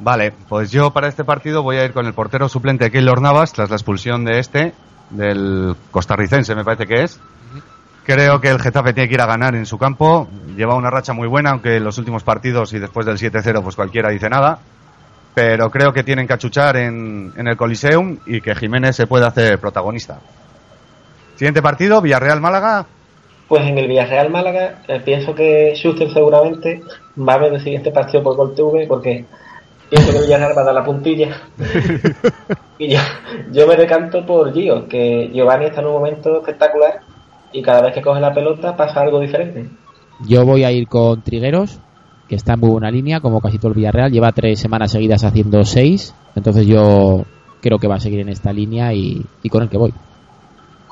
[0.00, 3.52] Vale, pues yo para este partido voy a ir con el portero suplente Keylor Navas
[3.54, 4.74] tras la expulsión de este,
[5.08, 7.18] del costarricense me parece que es.
[8.04, 10.28] Creo que el Getafe tiene que ir a ganar en su campo.
[10.56, 13.76] Lleva una racha muy buena, aunque en los últimos partidos y después del 7-0 pues
[13.76, 14.58] cualquiera dice nada.
[15.34, 19.24] Pero creo que tienen que achuchar en, en el Coliseum y que Jiménez se puede
[19.26, 20.18] hacer protagonista.
[21.42, 22.86] Siguiente partido, Villarreal-Málaga.
[23.48, 26.82] Pues en el Villarreal Málaga eh, pienso que Schuster seguramente
[27.18, 29.24] va a ver el siguiente partido por Gol TV porque
[29.90, 31.36] pienso que Villarreal va a dar la puntilla.
[32.78, 33.00] y yo,
[33.50, 37.00] yo me decanto por Gio, que Giovanni está en un momento espectacular
[37.50, 39.68] y cada vez que coge la pelota pasa algo diferente.
[40.24, 41.80] Yo voy a ir con Trigueros,
[42.28, 45.24] que está en muy buena línea, como casi todo el Villarreal, lleva tres semanas seguidas
[45.24, 47.24] haciendo seis, entonces yo
[47.60, 49.92] creo que va a seguir en esta línea y, y con el que voy.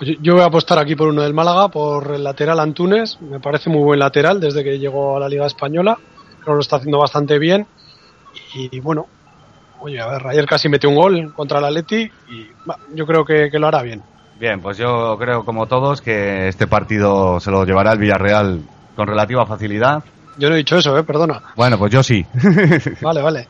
[0.00, 3.20] Pues yo- voy a apostar aquí por uno del Málaga, por el lateral Antunes.
[3.20, 5.98] Me parece muy buen lateral desde que llegó a la Liga Española.
[6.40, 7.66] Creo que lo está haciendo bastante bien.
[8.54, 9.06] Y, bueno,
[9.80, 13.24] oye, a ver, ayer casi metió un gol contra el Atleti y va, yo creo
[13.26, 14.02] que, que lo hará bien.
[14.38, 18.62] Bien, pues yo creo como todos que este partido se lo llevará el Villarreal
[18.96, 20.02] con relativa facilidad.
[20.38, 21.42] Yo no he dicho eso, eh, perdona.
[21.56, 22.24] Bueno, pues yo sí.
[23.02, 23.46] Vale, vale.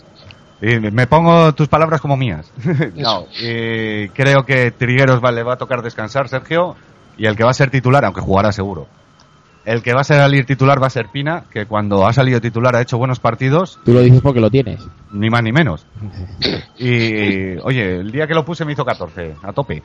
[0.62, 2.52] Y me pongo tus palabras como mías.
[2.96, 6.76] no, y creo que Trigueros va- le va a tocar descansar, Sergio,
[7.16, 8.86] y el que va a ser titular, aunque jugará seguro.
[9.64, 12.74] El que va a salir titular va a ser Pina, que cuando ha salido titular
[12.76, 14.80] ha hecho buenos partidos, Tú lo dices porque lo tienes.
[15.12, 15.86] ni más ni menos.
[16.78, 19.82] Y, oye, el día que lo puse me hizo 14, a tope.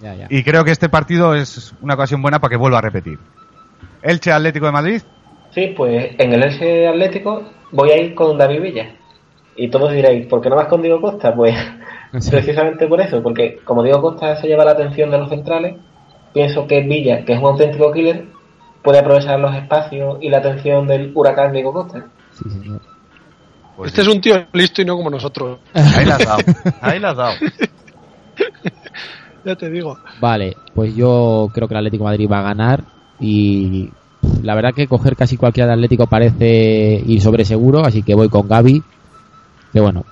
[0.00, 0.26] Ya, ya.
[0.30, 3.18] Y creo que este partido es una ocasión buena para que vuelva a repetir.
[4.02, 5.02] Elche Atlético de Madrid,
[5.54, 8.94] Sí, pues en el Elche Atlético voy a ir con David Villa.
[9.56, 11.34] Y todos diréis, ¿por qué no vas con Diego Costa?
[11.34, 11.54] Pues
[12.30, 15.76] precisamente por eso, porque como Diego Costa se lleva la atención de los centrales,
[16.32, 18.26] pienso que Villa, que es un auténtico killer,
[18.82, 22.06] puede aprovechar los espacios y la atención del huracán Diego Costa.
[22.32, 22.80] Sí, señor.
[23.76, 25.58] pues este es un tío listo y no como nosotros.
[25.72, 26.42] ahí la has dado.
[26.80, 27.34] Ahí la has dado.
[29.44, 29.96] Ya te digo.
[30.20, 32.82] Vale, pues yo creo que el Atlético de Madrid va a ganar
[33.20, 33.90] y
[34.42, 38.28] la verdad que coger casi cualquiera de Atlético parece ir sobre seguro, así que voy
[38.28, 38.82] con Gaby.
[39.76, 40.06] Que bueno,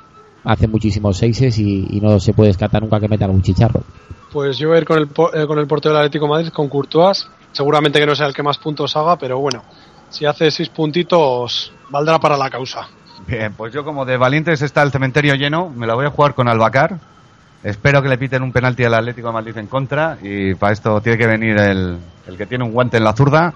[0.44, 3.80] hace muchísimos seises y, y no se puede descartar nunca que metan un chicharro.
[4.30, 6.30] Pues yo voy a ir con el, po- eh, con el portero del Atlético de
[6.32, 7.26] Madrid, con Courtois.
[7.52, 9.62] Seguramente que no sea el que más puntos haga, pero bueno,
[10.10, 12.86] si hace seis puntitos, valdrá para la causa.
[13.26, 16.34] Bien, pues yo como de valientes está el cementerio lleno, me la voy a jugar
[16.34, 16.98] con Albacar.
[17.62, 21.00] Espero que le piten un penalti al Atlético de Madrid en contra y para esto
[21.00, 21.96] tiene que venir el,
[22.26, 23.54] el que tiene un guante en la zurda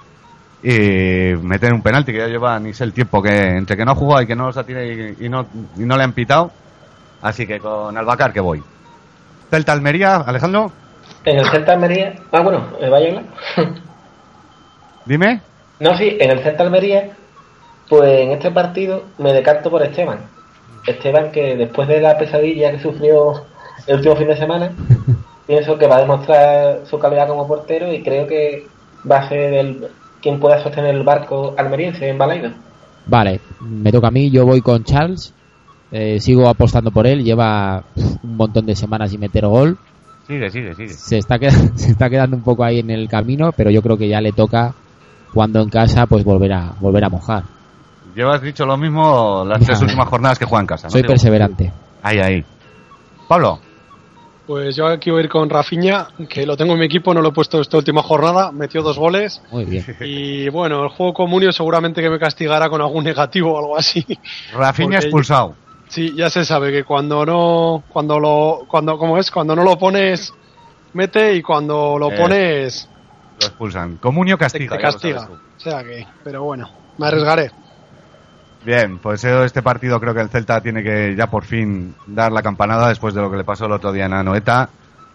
[0.62, 3.92] y meter un penalti que ya lleva ni sé el tiempo que entre que no
[3.92, 5.46] ha jugado y que no los ha tirado y, y no,
[5.76, 6.50] y no le han pitado.
[7.22, 8.62] Así que con Albacar que voy.
[9.50, 10.70] Celta Almería, Alejandro,
[11.24, 12.14] En el Celta Almería.
[12.32, 13.24] Ah, bueno, ¿me vaya a hablar?
[15.06, 15.40] dime.
[15.80, 17.10] No, sí, en el Celta Almería,
[17.88, 20.18] pues en este partido me decanto por Esteban.
[20.86, 23.46] Esteban que después de la pesadilla que sufrió
[23.86, 24.72] el último fin de semana,
[25.46, 28.66] pienso que va a demostrar su calidad como portero y creo que
[29.10, 29.88] va a ser el
[30.28, 32.50] quien pueda sostener el barco almeriense en Balaido.
[33.06, 35.32] Vale, me toca a mí, yo voy con Charles,
[35.90, 37.82] eh, sigo apostando por él, lleva
[38.22, 39.78] un montón de semanas sin meter gol,
[40.26, 40.88] Sigue, sigue, sigue.
[40.90, 43.96] se está, quedando, se está quedando un poco ahí en el camino, pero yo creo
[43.96, 44.74] que ya le toca,
[45.32, 47.44] cuando en casa, pues volver a, volver a mojar.
[48.14, 49.66] Llevas dicho lo mismo las Ya.
[49.68, 50.88] tres últimas jornadas que juega en casa.
[50.88, 50.90] ¿no?
[50.90, 51.72] Soy perseverante.
[52.02, 52.44] Ahí, ahí.
[53.26, 53.58] Pablo.
[54.48, 57.20] Pues yo aquí voy a ir con Rafinha, que lo tengo en mi equipo, no
[57.20, 59.42] lo he puesto esta última jornada, metió dos goles.
[59.52, 59.84] Muy bien.
[60.00, 64.06] Y bueno, el juego comunio seguramente que me castigará con algún negativo o algo así.
[64.54, 65.54] Rafinha Porque- expulsado.
[65.88, 69.30] Sí, ya se sabe que cuando no, cuando lo, cuando, ¿cómo es?
[69.30, 70.32] Cuando no lo pones,
[70.94, 72.88] mete y cuando lo Eh, pones,
[73.40, 73.96] Lo expulsan.
[73.98, 74.76] Comunio castiga.
[74.76, 75.28] te castiga.
[75.30, 77.50] O sea que, pero bueno, me arriesgaré.
[78.64, 82.42] Bien, pues este partido creo que el Celta tiene que ya por fin dar la
[82.42, 84.68] campanada después de lo que le pasó el otro día en Anoeta.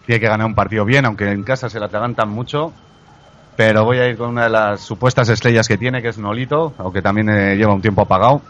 [0.06, 2.72] Tiene que ganar un partido bien, aunque en casa se la atragantan mucho.
[3.56, 6.74] Pero voy a ir con una de las supuestas estrellas que tiene, que es Nolito,
[6.78, 8.42] aunque también eh, lleva un tiempo apagado.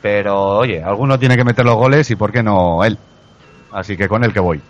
[0.00, 2.96] Pero oye, alguno tiene que meter los goles y por qué no él.
[3.72, 4.60] Así que con él que voy.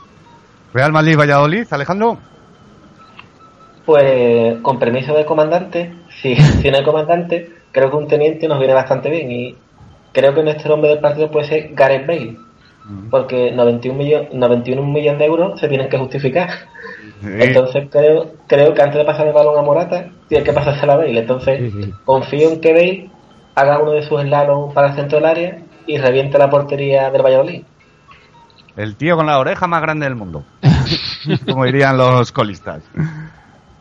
[0.75, 2.19] Real Madrid Valladolid, Alejandro.
[3.85, 8.59] Pues con permiso del comandante, si, si no hay comandante, creo que un teniente nos
[8.59, 9.55] viene bastante bien y
[10.15, 12.37] creo que nuestro hombre del partido puede ser Gareth Bale,
[13.11, 16.49] porque 91 millones 91 millones de euros se tienen que justificar.
[17.23, 20.97] Entonces creo, creo que antes de pasar el balón a Morata, tiene que pasarse a
[20.97, 21.19] Bale.
[21.21, 21.93] Entonces Sí, sí.
[22.07, 23.11] confío en que Bale
[23.55, 27.23] haga uno de sus slalom para el centro del área y reviente la portería del
[27.23, 27.63] Valladolid.
[28.77, 30.45] El tío con la oreja más grande del mundo.
[31.47, 32.83] Como dirían los colistas.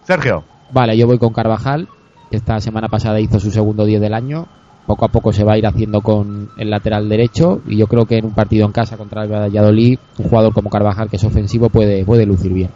[0.04, 0.44] Sergio.
[0.72, 1.88] Vale, yo voy con Carvajal,
[2.30, 4.48] que esta semana pasada hizo su segundo 10 del año.
[4.86, 8.06] Poco a poco se va a ir haciendo con el lateral derecho y yo creo
[8.06, 11.24] que en un partido en casa contra el Valladolid, un jugador como Carvajal, que es
[11.24, 12.70] ofensivo, puede, puede lucir bien.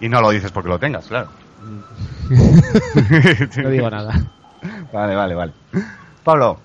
[0.00, 1.28] Y no lo dices porque lo tengas, claro.
[3.62, 4.26] No digo nada.
[4.92, 5.52] Vale, vale, vale.
[6.24, 6.58] Pablo.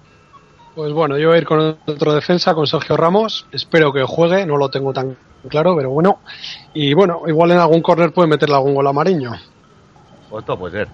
[0.76, 3.46] Pues bueno, yo voy a ir con otro defensa, con Sergio Ramos.
[3.52, 5.18] Espero que juegue, no lo tengo tan
[5.50, 6.20] claro, pero bueno.
[6.74, 9.34] Y bueno, igual en algún córner puede meterle algún gol a Mariño.
[10.30, 10.88] Pues todo puede ser.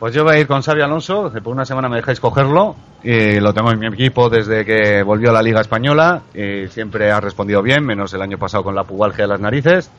[0.00, 3.38] Pues yo voy a ir con Xavi Alonso, por una semana me dejáis cogerlo, y
[3.38, 7.20] lo tengo en mi equipo desde que volvió a la Liga Española, y siempre ha
[7.20, 9.90] respondido bien, menos el año pasado con la pubalgia de las narices.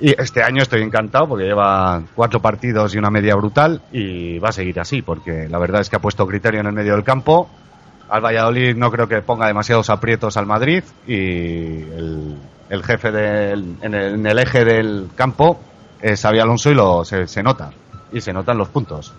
[0.00, 4.48] Y este año estoy encantado porque lleva cuatro partidos y una media brutal y va
[4.48, 7.04] a seguir así porque la verdad es que ha puesto criterio en el medio del
[7.04, 7.48] campo.
[8.08, 12.36] Al Valladolid no creo que ponga demasiados aprietos al Madrid y el,
[12.70, 15.60] el jefe del, en, el, en el eje del campo
[16.00, 17.70] es Xavi Alonso y lo, se nota.
[18.12, 19.14] Y se notan los puntos.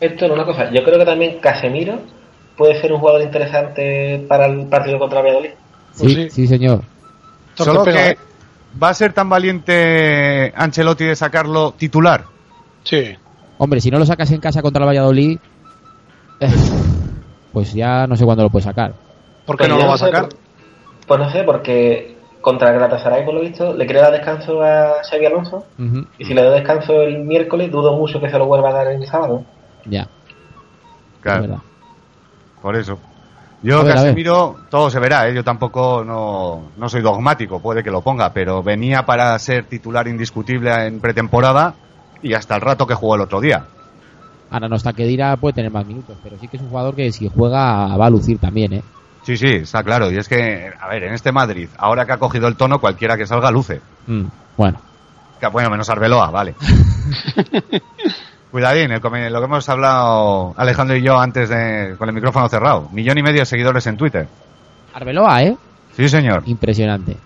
[0.00, 1.98] Esto es una cosa, yo creo que también Casemiro
[2.56, 5.50] puede ser un jugador interesante para el partido contra Valladolid.
[5.92, 6.30] Sí, Pues sí.
[6.30, 6.80] sí, señor.
[7.54, 8.16] Solo que
[8.82, 12.24] va a ser tan valiente Ancelotti de sacarlo titular.
[12.84, 13.14] Sí.
[13.58, 15.38] Hombre, si no lo sacas en casa contra el Valladolid,
[16.40, 16.48] eh,
[17.52, 18.92] pues ya no sé cuándo lo puedes sacar.
[19.44, 20.28] ¿Por qué Pues no lo va a sacar?
[20.28, 20.36] por-
[21.06, 25.02] Pues no sé, porque contra el Galatasaray, por lo visto, le quiere dar descanso a
[25.10, 25.66] Xavi Alonso
[26.18, 28.86] y si le da descanso el miércoles, dudo mucho que se lo vuelva a dar
[28.88, 29.44] el sábado.
[29.86, 30.08] Ya,
[31.20, 31.62] Claro,
[32.62, 32.98] por eso.
[33.62, 33.94] Yo, ver.
[33.94, 35.34] Casemiro, todo se verá, ¿eh?
[35.34, 40.08] yo tampoco no, no soy dogmático, puede que lo ponga, pero venía para ser titular
[40.08, 41.74] indiscutible en pretemporada
[42.22, 43.66] y hasta el rato que jugó el otro día.
[44.50, 46.94] Ahora no está que dirá puede tener más minutos, pero sí que es un jugador
[46.94, 48.82] que si juega va a lucir también, ¿eh?
[49.22, 50.10] Sí, sí, está claro.
[50.10, 53.18] Y es que, a ver, en este Madrid, ahora que ha cogido el tono, cualquiera
[53.18, 53.80] que salga luce.
[54.06, 54.24] Mm,
[54.56, 54.78] bueno,
[55.38, 56.54] Que, bueno, menos Arbeloa, vale.
[58.50, 62.88] Cuidadín, el lo que hemos hablado Alejandro y yo antes de, con el micrófono cerrado.
[62.92, 64.26] Millón y medio de seguidores en Twitter.
[64.92, 65.56] Arbeloa, ¿eh?
[65.96, 66.42] Sí, señor.
[66.46, 67.16] Impresionante.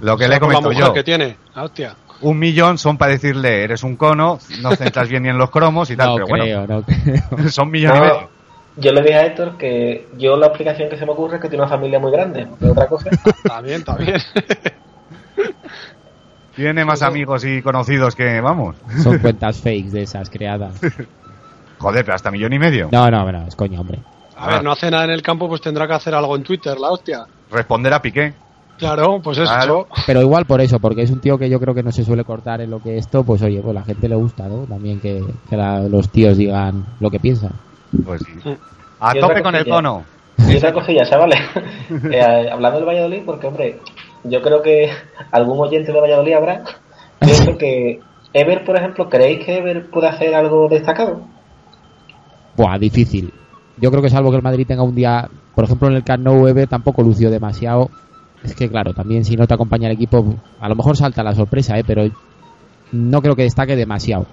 [0.00, 0.92] Lo que O sea, le comento mujer yo.
[0.92, 1.36] que tiene.
[1.54, 1.94] Ah, Hostia.
[2.20, 5.90] Un millón son para decirle, eres un cono, no centras bien ni en los cromos
[5.90, 7.22] y tal, No pero creo, no creo.
[7.30, 8.30] bueno, son y medio.
[8.76, 11.48] yo le dije a Héctor que yo la explicación que se me ocurre es que
[11.48, 12.46] tiene una familia muy grande.
[12.58, 13.10] Pero otra cosa,
[13.44, 14.16] También, también.
[16.56, 18.76] Tiene más amigos y conocidos que, vamos.
[19.02, 20.80] Son cuentas fakes de esas creadas.
[21.78, 22.88] Joder, pero hasta millón y medio.
[22.92, 23.98] No, no, no, es coña, hombre.
[24.36, 26.78] A ver, no hace nada en el campo, pues tendrá que hacer algo en Twitter,
[26.78, 27.24] la hostia.
[27.50, 28.34] Responder a Piqué.
[28.78, 29.46] Claro, pues eso.
[29.52, 29.86] Claro.
[30.06, 32.24] Pero igual por eso, porque es un tío que yo creo que no se suele
[32.24, 34.64] cortar en lo que esto, pues oye, pues la gente le gusta, ¿no?
[34.64, 37.52] También que, que la- los tíos digan lo que piensan.
[38.04, 38.56] Pues sí.
[38.98, 40.02] A tope con el cono.
[40.38, 41.38] y otra cosilla, chavales.
[42.10, 43.78] Eh, hablando del Valladolid, porque hombre,
[44.24, 44.90] yo creo que
[45.30, 46.64] algún oyente de Valladolid habrá.
[47.20, 48.00] Pienso que
[48.32, 51.22] Ever, por ejemplo, ¿creéis que Ever puede hacer algo destacado?
[52.56, 53.32] Buah, difícil.
[53.76, 56.22] Yo creo que salvo que el Madrid tenga un día, por ejemplo en el Camp
[56.22, 57.90] Nou Eve tampoco lució demasiado.
[58.42, 61.34] Es que claro, también si no te acompaña el equipo, a lo mejor salta la
[61.34, 61.84] sorpresa, ¿eh?
[61.86, 62.04] pero
[62.92, 64.26] no creo que destaque demasiado.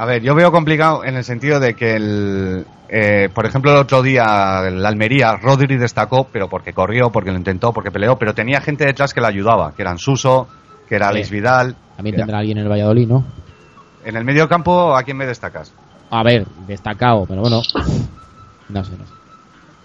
[0.00, 3.78] A ver, yo veo complicado en el sentido de que, el, eh, por ejemplo, el
[3.78, 8.32] otro día, el Almería, Rodri destacó, pero porque corrió, porque lo intentó, porque peleó, pero
[8.32, 10.46] tenía gente detrás que le ayudaba, que eran Suso,
[10.88, 11.08] que era.
[11.08, 11.74] Alex Vidal.
[11.96, 13.24] También tendrá alguien en el Valladolid, ¿no?
[14.04, 15.74] En el medio campo, ¿a quién me destacas?
[16.10, 17.60] A ver, destacado, pero bueno.
[18.68, 19.12] No sé, no sé.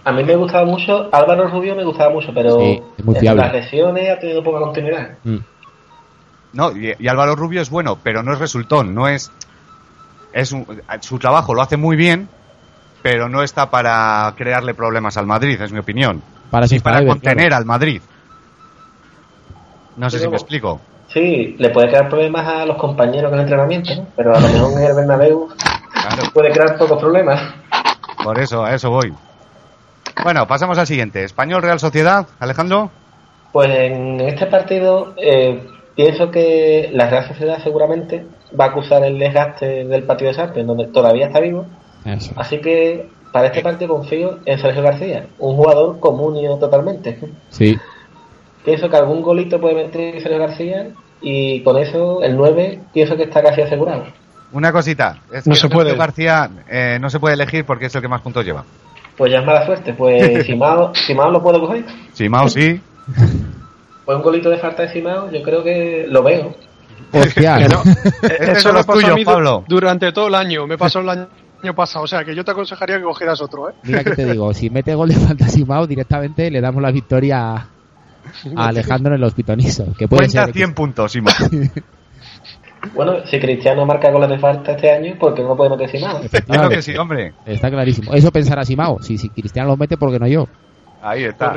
[0.05, 3.21] A mí me gustaba mucho, Álvaro Rubio me gustaba mucho, pero Sí, es muy en
[3.21, 3.41] fiable.
[3.41, 5.09] las lesiones ha tenido poca continuidad.
[5.23, 5.37] Mm.
[6.53, 9.31] No, y, y Álvaro Rubio es bueno, pero no es resultón, no es...
[10.33, 10.65] es un-
[11.01, 12.27] su trabajo lo hace muy bien,
[13.01, 16.21] pero no está para crearle problemas al Madrid, es mi opinión.
[16.49, 17.55] Para está para contener claro.
[17.57, 18.01] al Madrid.
[19.97, 20.81] No sé si me explico.
[21.07, 24.07] Sí, le puede crear problemas a los compañeros en el entrenamiento, ¿no?
[24.15, 25.49] pero a lo mejor en el Bernabéu
[25.91, 26.23] Claro.
[26.33, 27.39] puede crear pocos problemas.
[28.23, 29.13] Por eso, a eso voy.
[30.23, 31.23] Bueno, pasamos al siguiente.
[31.23, 32.89] Español Real Sociedad, Alejandro.
[33.51, 38.25] Pues en este partido eh, pienso que la Real Sociedad seguramente
[38.59, 41.65] va a acusar el desgaste del partido de Champions, donde todavía está vivo.
[42.05, 42.33] Eso.
[42.35, 47.17] Así que para este partido confío en Sergio García, un jugador comunio totalmente.
[47.49, 47.77] Sí,
[48.65, 50.87] Pienso que algún golito puede meter Sergio García
[51.21, 54.05] y con eso el 9 pienso que está casi asegurado.
[54.53, 55.17] Una cosita.
[55.33, 55.95] Es No que se Sergio puede.
[55.97, 58.63] García eh, no se puede elegir porque es el que más puntos lleva.
[59.17, 61.83] Pues ya es mala suerte, pues si Mao, si Mao lo puedo coger,
[62.13, 62.79] Sí, Mao sí.
[64.05, 66.55] pues un golito de falta de Simao, yo creo que lo veo.
[67.13, 67.57] Hostia.
[67.57, 67.81] Que no.
[68.23, 69.63] Este es los mí du- Pablo.
[69.67, 70.67] durante todo el año.
[70.67, 71.27] Me pasó el año
[71.75, 72.05] pasado.
[72.05, 73.73] O sea, que yo te aconsejaría que cogieras otro, ¿eh?
[73.83, 77.51] Mira que te digo, si mete gol de Fantasy Mao, directamente le damos la victoria
[77.55, 77.67] a,
[78.55, 79.95] a Alejandro en los pitonisos.
[79.97, 80.53] Que puede Cuenta ser.
[80.53, 81.29] 100 puntos, Simo.
[82.93, 86.19] Bueno, si Cristiano marca goles de falta este año, ¿por qué no puede meter Simao?
[86.45, 87.33] Claro que sí, hombre.
[87.45, 88.13] Está clarísimo.
[88.13, 89.01] Eso pensará Simao.
[89.01, 90.49] Si, si Cristiano lo mete, ¿por qué no yo?
[91.01, 91.55] Ahí está.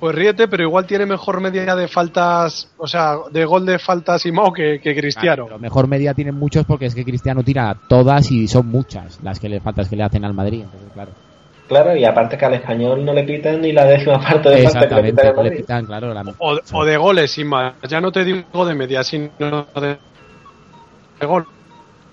[0.00, 4.24] Pues ríete, pero igual tiene mejor media de faltas, o sea, de gol de faltas
[4.26, 5.44] y Mao que, que Cristiano.
[5.46, 9.38] Pero mejor media tienen muchos porque es que Cristiano tira todas y son muchas las
[9.40, 10.62] que le faltas que le hacen al Madrid.
[10.62, 11.10] Entonces, claro.
[11.68, 14.88] Claro, y aparte que al español no le pitan ni la décima parte de falta
[14.88, 15.60] que le pitan al que le Madrid.
[15.60, 16.14] pitan, claro.
[16.14, 17.74] la- O, o de goles, sin más.
[17.88, 19.98] Ya no te digo de media, sino de,
[21.20, 21.46] de gol.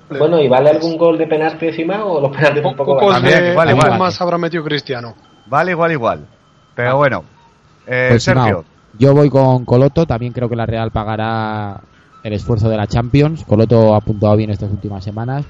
[0.09, 3.07] Bueno, ¿y vale algún gol de penalti de Simao o los penaltis Po- tampoco Pocos
[3.13, 3.21] valen?
[3.23, 3.99] También, de, igual, pocos igual.
[3.99, 5.15] más habrá metido Cristiano.
[5.47, 6.27] Vale, igual, igual.
[6.75, 7.23] Pero bueno.
[7.87, 8.63] Eh, Pues, Sergio.
[8.97, 10.05] Yo voy con Coloto.
[10.05, 11.81] También creo que la Real pagará
[12.23, 13.43] el esfuerzo de la Champions.
[13.45, 15.45] Coloto ha apuntado bien estas últimas semanas.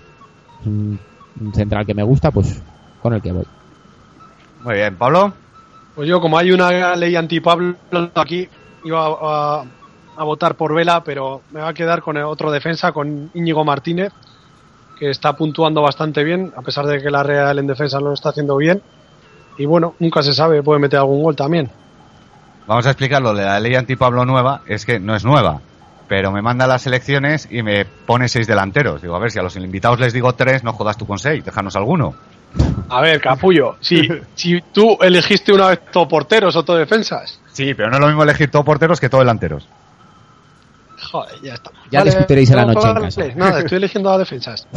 [0.61, 0.99] Es Un,
[1.39, 2.61] un central que me gusta, pues
[3.01, 3.45] con el que voy.
[4.63, 5.33] Muy bien, Pablo.
[5.95, 7.75] Pues yo, como hay una ley anti-Pablo
[8.15, 8.47] aquí,
[8.83, 9.63] iba a, a-
[10.17, 13.63] a votar por Vela, pero me va a quedar con el otro defensa, con Íñigo
[13.65, 14.11] Martínez,
[14.97, 18.13] que está puntuando bastante bien, a pesar de que la Real en defensa no lo
[18.13, 18.81] está haciendo bien.
[19.57, 21.69] Y bueno, nunca se sabe, puede meter algún gol también.
[22.67, 23.33] Vamos a explicarlo.
[23.33, 25.61] La ley anti-Pablo nueva es que no es nueva.
[26.07, 29.01] Pero me manda las elecciones y me pone seis delanteros.
[29.01, 31.43] Digo, a ver, si a los invitados les digo tres, no jodas tú con seis.
[31.43, 32.13] Déjanos alguno.
[32.89, 37.73] A ver, capullo, si, si tú elegiste una vez todo porteros o todo defensas, Sí,
[37.73, 39.67] pero no es lo mismo elegir todo porteros que todo delanteros.
[41.09, 41.71] joder, ya está.
[41.89, 43.21] Ya discutiréis a la no, noche en casa.
[43.35, 44.67] Nada, estoy eligiendo a defensas.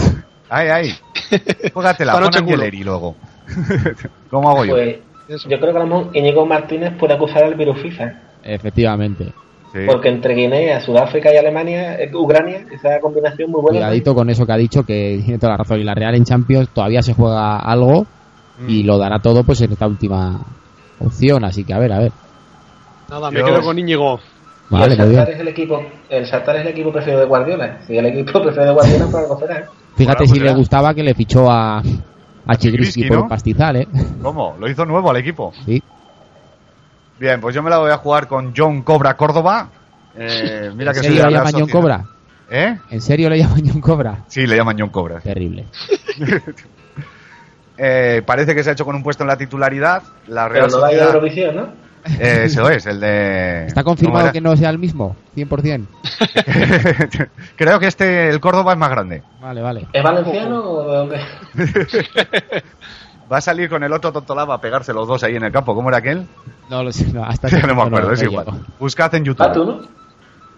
[0.48, 0.98] Ay, ay.
[1.74, 2.38] Júgatela, pon a.
[2.38, 3.16] Angeleri luego.
[4.30, 4.74] ¿Cómo hago yo?
[4.74, 4.98] Pues
[5.28, 5.48] Eso.
[5.48, 8.12] yo creo que a lo mejor Íñigo Martínez puede acusar al virus FIFA.
[8.42, 9.32] Efectivamente.
[9.72, 9.80] Sí.
[9.86, 13.78] Porque entre Guinea, Sudáfrica y Alemania, eh, Ucrania, esa combinación muy buena.
[13.80, 15.80] Cuidadito con eso que ha dicho, que tiene toda la razón.
[15.80, 18.06] Y la Real en Champions todavía se juega algo
[18.60, 18.68] Mm.
[18.68, 20.40] y lo dará todo pues en esta última
[21.00, 21.44] opción.
[21.44, 22.12] Así que a ver, a ver.
[23.08, 24.18] Nada, me quedo con Íñigo.
[24.70, 27.78] Vale, el Shakhtar es el equipo, el Shakhtar es el equipo preferido de Guardiola.
[27.86, 29.66] Si el equipo preferido de Guardiola, pues algo será.
[29.96, 31.82] Fíjate Bueno, si pues le gustaba que le fichó a,
[32.48, 33.22] a Chigrisky por ¿no?
[33.24, 33.88] un pastizal, ¿eh?
[34.22, 34.56] ¿Cómo?
[34.58, 35.52] Lo hizo nuevo al equipo.
[35.64, 35.80] Sí.
[37.20, 39.68] Bien, pues yo me la voy a jugar con John Cobra Córdoba.
[40.16, 41.80] Eh, mira ¿En que serio le llaman John Sociedad.
[41.80, 42.04] Cobra?
[42.50, 42.78] ¿Eh?
[42.90, 44.24] ¿En serio le llaman John Cobra?
[44.28, 45.20] Sí, le llaman John Cobra.
[45.20, 45.66] Terrible.
[47.76, 50.02] eh, parece que se ha hecho con un puesto en la titularidad.
[50.28, 51.87] La Pero Real no va a ir a Sociedad- Eurovisión, ¿no?
[52.18, 53.66] Eh, eso es, el de.
[53.66, 55.16] ¿Está ¿cómo confirmado que no sea el mismo?
[55.36, 55.86] 100%.
[57.56, 59.22] Creo que este, el Córdoba es más grande.
[59.40, 59.88] Vale, vale.
[59.92, 61.20] ¿Es valenciano o de dónde?
[63.30, 65.74] Va a salir con el otro Tontolaba a pegarse los dos ahí en el campo.
[65.74, 66.26] ¿Cómo era aquel?
[66.70, 68.46] No lo sé, no, hasta Ya ese no me acuerdo, es igual.
[68.46, 68.58] llego.
[68.78, 69.46] Buscad en YouTube.
[69.46, 69.80] Ah, tú, ¿no?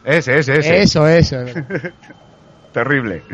[0.04, 0.82] Ese, ese, ese.
[0.82, 1.36] Eso, eso.
[2.72, 3.24] Terrible.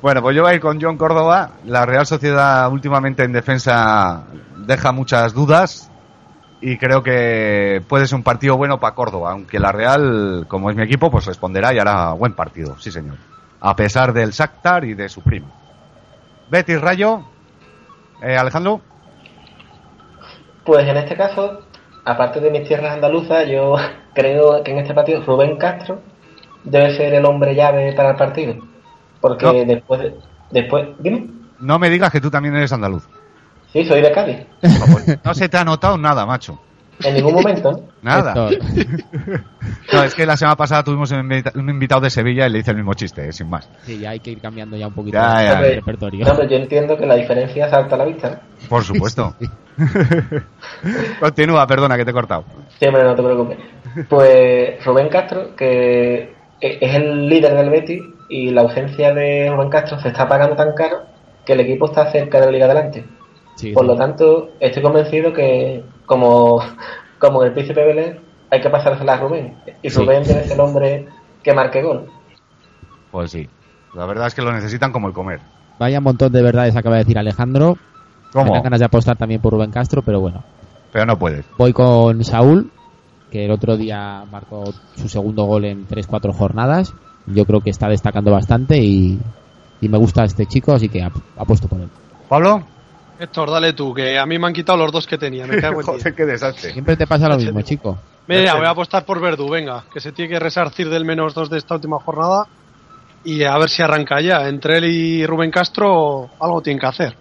[0.00, 1.50] Bueno, pues yo voy a ir con John Córdoba.
[1.66, 4.24] La Real Sociedad últimamente en defensa
[4.66, 5.89] deja muchas dudas
[6.60, 10.76] y creo que puede ser un partido bueno para Córdoba, aunque la Real, como es
[10.76, 13.16] mi equipo, pues responderá y hará buen partido, sí señor.
[13.60, 15.48] A pesar del Shakhtar y de su primo.
[16.50, 17.22] Betis Rayo.
[18.22, 18.80] Eh, Alejandro.
[20.64, 21.62] Pues en este caso,
[22.04, 23.76] aparte de mis tierras andaluzas, yo
[24.14, 26.00] creo que en este partido Rubén Castro
[26.64, 28.54] debe ser el hombre llave para el partido.
[29.20, 29.52] Porque No.
[29.64, 30.14] después, de-
[30.50, 31.28] después, dime,
[31.60, 33.06] No me digas que tú también eres andaluz.
[33.72, 34.38] Sí, soy de Cádiz.
[35.24, 36.60] No se te ha notado nada, macho.
[37.02, 37.80] En ningún momento, ¿no?
[38.02, 38.34] Nada.
[39.90, 42.58] No, es que la semana pasada tuvimos un invita- un invitado de Sevilla y le
[42.58, 43.70] hice el mismo chiste, eh, sin más.
[43.84, 45.60] Sí, ya hay que ir cambiando ya un poquito Ya, ya.
[45.60, 46.26] el repertorio.
[46.26, 48.28] no, pero yo entiendo que la diferencia salta a la vista.
[48.30, 48.68] ¿no?
[48.68, 49.34] Por supuesto.
[51.20, 52.44] Continúa, perdona que te he cortado.
[52.78, 53.58] Siempre no te preocupes.
[54.08, 59.98] Pues Rubén Castro, que es el líder del Betis y la ausencia de Rubén Castro
[60.00, 61.02] se está pagando tan caro
[61.44, 63.04] que el equipo está cerca de la Liga Adelante.
[63.56, 63.88] Sí, Por sí.
[63.88, 66.60] lo tanto, estoy convencido que como,
[67.18, 68.20] como el Príncipe Belén
[68.50, 69.56] hay que pasársela a Rubén.
[69.82, 69.88] Y.
[69.90, 71.08] Rubén ser el hombre
[71.42, 72.08] que marque gol.
[73.10, 73.48] Pues sí.
[73.94, 75.40] La verdad es que lo necesitan como el comer.
[75.78, 77.76] Vaya montón de verdades acaba de decir Alejandro.
[78.34, 78.62] Me ¿Cómo?
[78.62, 80.44] ganas de apostar también por Rubén Castro, pero bueno.
[80.92, 81.44] Pero no puedes.
[81.58, 82.70] Voy con Saúl,
[83.30, 84.64] que el otro día marcó
[84.96, 86.92] su segundo gol en 3-4 jornadas.
[87.26, 89.18] Yo creo que está destacando bastante y,
[89.80, 91.88] y me gusta este chico, así que ap- apuesto por él.
[92.28, 92.62] ¿Pablo?
[93.20, 95.46] Héctor, dale tú, que a mí me han quitado los dos que tenía.
[95.46, 95.86] Me cago en.
[95.86, 96.72] Joder, qué desastre.
[96.72, 97.98] Siempre te pasa lo mismo, chico.
[98.26, 101.50] Mira, voy a apostar por Verdú, venga, que se tiene que resarcir del menos dos
[101.50, 102.46] de esta última jornada
[103.24, 104.48] y a ver si arranca ya.
[104.48, 107.16] Entre él y Rubén Castro algo tienen que hacer.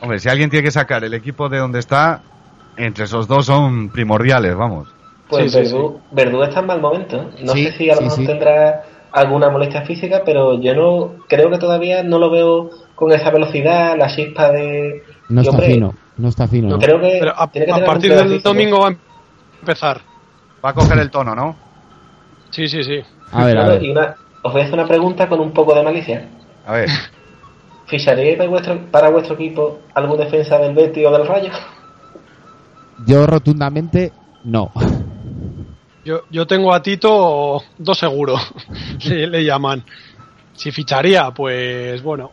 [0.00, 2.20] Hombre, si alguien tiene que sacar el equipo de donde está,
[2.76, 4.88] entre esos dos son primordiales, vamos.
[5.28, 7.16] Pues Sí, sí, Verdú, Verdú está en mal momento.
[7.16, 7.28] ¿eh?
[7.42, 8.26] No Sí, sé si a lo sí, mejor sí.
[8.26, 13.30] tendrá alguna molestia física, pero yo no creo que todavía no lo veo con esa
[13.30, 15.02] velocidad, la chispa de...
[15.28, 16.68] No está hombre, fino, no está fino.
[16.70, 16.78] ¿no?
[16.78, 18.48] Creo que Pero a, que partir del físico.
[18.48, 18.96] domingo va a
[19.60, 20.00] empezar.
[20.64, 21.54] Va a coger el tono, ¿no?
[22.50, 23.00] Sí, sí, sí.
[23.32, 23.82] A ver, a Bueno, ver.
[23.84, 26.28] y una- os voy a hacer una pregunta con un poco de malicia.
[26.66, 26.88] A ver.
[27.86, 31.50] ¿Ficharíais para vuestro, para vuestro equipo algún defensa del Betis o del Rayo?
[33.06, 34.12] Yo rotundamente
[34.44, 34.70] no.
[36.04, 38.40] Yo, yo tengo a Tito dos seguros,
[39.04, 39.84] le, le llaman.
[40.54, 42.32] Si ficharía, pues bueno.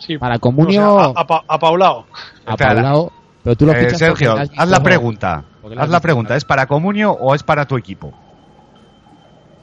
[0.00, 2.06] Sí, Para Comunio, a, a, Pa- a Paulao.
[2.46, 2.56] a.
[2.56, 3.12] Paulao,
[3.44, 5.44] pero tú lo Eh, Sergio, haz la pregunta.
[5.78, 6.36] Haz la pregunta.
[6.36, 8.12] ¿Es para Comunio o es para tu equipo?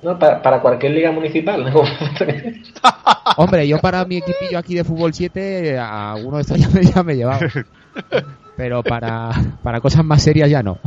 [0.03, 1.65] No, para, para cualquier liga municipal.
[1.73, 1.81] ¿no?
[3.38, 6.83] Hombre, yo para mi equipillo aquí de fútbol 7, a alguno de estos ya me,
[6.83, 7.39] ya me he llevado.
[8.55, 9.31] Pero para,
[9.63, 10.77] para cosas más serias ya no.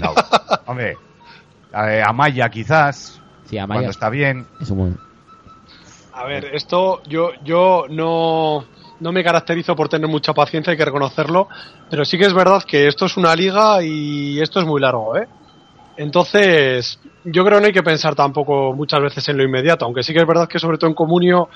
[0.00, 0.12] No.
[0.66, 0.96] Hombre,
[1.74, 4.46] eh, Amaya quizás, Sí, a cuando está bien.
[4.60, 4.98] es un buen-
[6.12, 8.64] A ver, esto yo, yo no,
[9.00, 11.48] no me caracterizo por tener mucha paciencia, hay que reconocerlo,
[11.88, 15.16] pero sí que es verdad que esto es una liga y esto es muy largo,
[15.16, 15.26] ¿eh?
[15.96, 20.02] Entonces, yo creo que no hay que pensar tampoco muchas veces en lo inmediato, aunque
[20.02, 21.48] sí que es verdad que sobre todo en Comunio,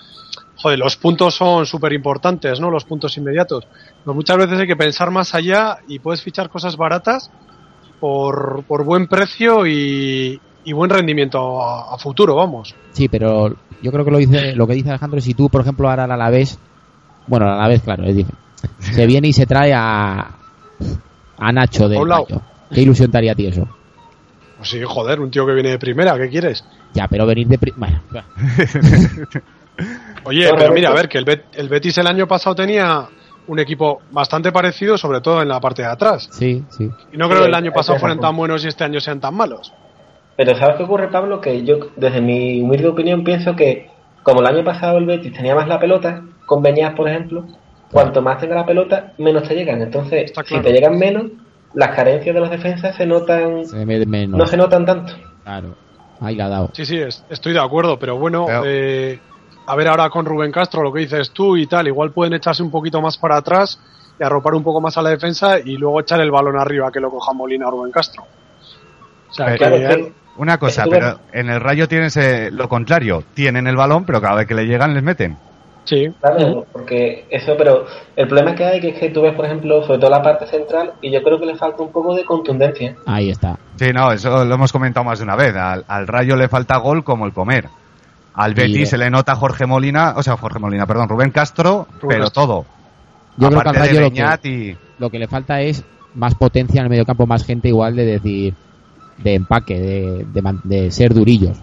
[0.56, 2.70] joder, los puntos son súper importantes, ¿no?
[2.70, 3.66] Los puntos inmediatos.
[4.04, 7.30] Pero muchas veces hay que pensar más allá y puedes fichar cosas baratas
[8.00, 12.74] por, por buen precio y, y buen rendimiento a, a futuro, vamos.
[12.92, 15.88] Sí, pero yo creo que lo, dice, lo que dice Alejandro, si tú, por ejemplo,
[15.88, 16.58] ahora al Alavés,
[17.26, 18.42] bueno, al Alavés, claro, es diferente.
[18.80, 20.30] Se viene y se trae a,
[21.38, 22.26] a Nacho de Paulao.
[22.72, 23.68] ¿Qué ilusión te haría a ti eso?
[24.56, 26.64] Pues sí, joder, un tío que viene de primera, ¿qué quieres?
[26.94, 27.58] Ya, pero venir de...
[27.58, 28.00] pri- Bueno,
[30.24, 33.06] Oye, pero mira, a ver, que el, Bet- el Betis el año pasado tenía
[33.46, 36.28] un equipo bastante parecido, sobre todo en la parte de atrás.
[36.32, 36.88] sí, sí.
[37.12, 39.34] Y no creo que el año pasado fueran tan buenos y este año sean tan
[39.34, 39.72] malos.
[40.36, 41.40] Pero ¿sabes qué ocurre, Pablo?
[41.40, 43.88] Que yo, desde mi humilde opinión, pienso que
[44.24, 46.62] como el año pasado el Betis tenía más la pelota, con
[46.96, 47.44] por ejemplo,
[47.92, 49.80] cuanto más tenga la pelota, menos te llegan.
[49.80, 51.26] Entonces, si te llegan menos,
[51.74, 54.36] las carencias de los defensas se notan, Se menos.
[54.38, 55.12] no se notan tanto.
[55.44, 55.76] Claro.
[56.20, 56.70] Ahí la ha dado.
[56.72, 59.20] Sí, sí, es- estoy de acuerdo, pero bueno, Pero- eh,
[59.66, 62.62] a ver ahora con Rubén Castro lo que dices tú y tal, igual pueden echarse
[62.62, 63.80] un poquito más para atrás
[64.18, 67.00] y arropar un poco más a la defensa y luego echar el balón arriba que
[67.00, 68.24] lo coja Molina a Rubén Castro.
[69.30, 72.16] O sea, Eh, que Claro, es que- Una cosa, Estuve- pero en el Rayo tienes
[72.16, 73.22] eh, lo contrario.
[73.34, 75.36] Tienen el balón, pero cada vez que le llegan les meten.
[75.84, 76.08] Sí.
[76.20, 77.84] Claro, porque eso, pero
[78.16, 80.46] el problema que hay que es que tú ves, por ejemplo, sobre todo la parte
[80.46, 82.96] central, y yo creo que le falta un poco de contundencia.
[83.06, 83.58] Ahí está.
[83.76, 85.54] Sí, no, eso lo hemos comentado más de una vez.
[85.54, 87.68] Al, al Rayo le falta gol como el comer.
[88.34, 91.86] Al Betis eh, se le nota Jorge Molina, o sea, Jorge Molina, perdón, Rubén Castro,
[92.08, 92.64] pero todo.
[93.36, 94.76] Yo creo que al Aparte de Rayo lo que, y...
[94.98, 98.54] lo que le falta es más potencia en el mediocampo, más gente igual de decir,
[99.18, 100.26] de empaque, de,
[100.64, 101.58] de, ser durillos.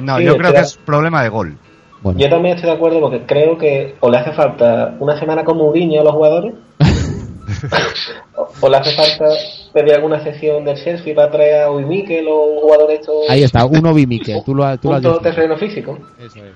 [0.00, 1.56] No, Sí, yo creo que es problema de gol.
[2.00, 5.42] Bueno, Yo también estoy de acuerdo porque creo que o le hace falta una semana
[5.42, 6.54] con Mourinho a los jugadores,
[8.60, 9.24] o, le hace falta
[9.72, 13.14] pedir alguna sesión del Chelsea para traer a Uy Mikel o un jugador de estos
[13.28, 15.18] ahí está, uno vi Miquel, tú lo, has- tú lo has dicho.
[15.18, 15.98] terreno físico.
[16.18, 16.54] Eso es.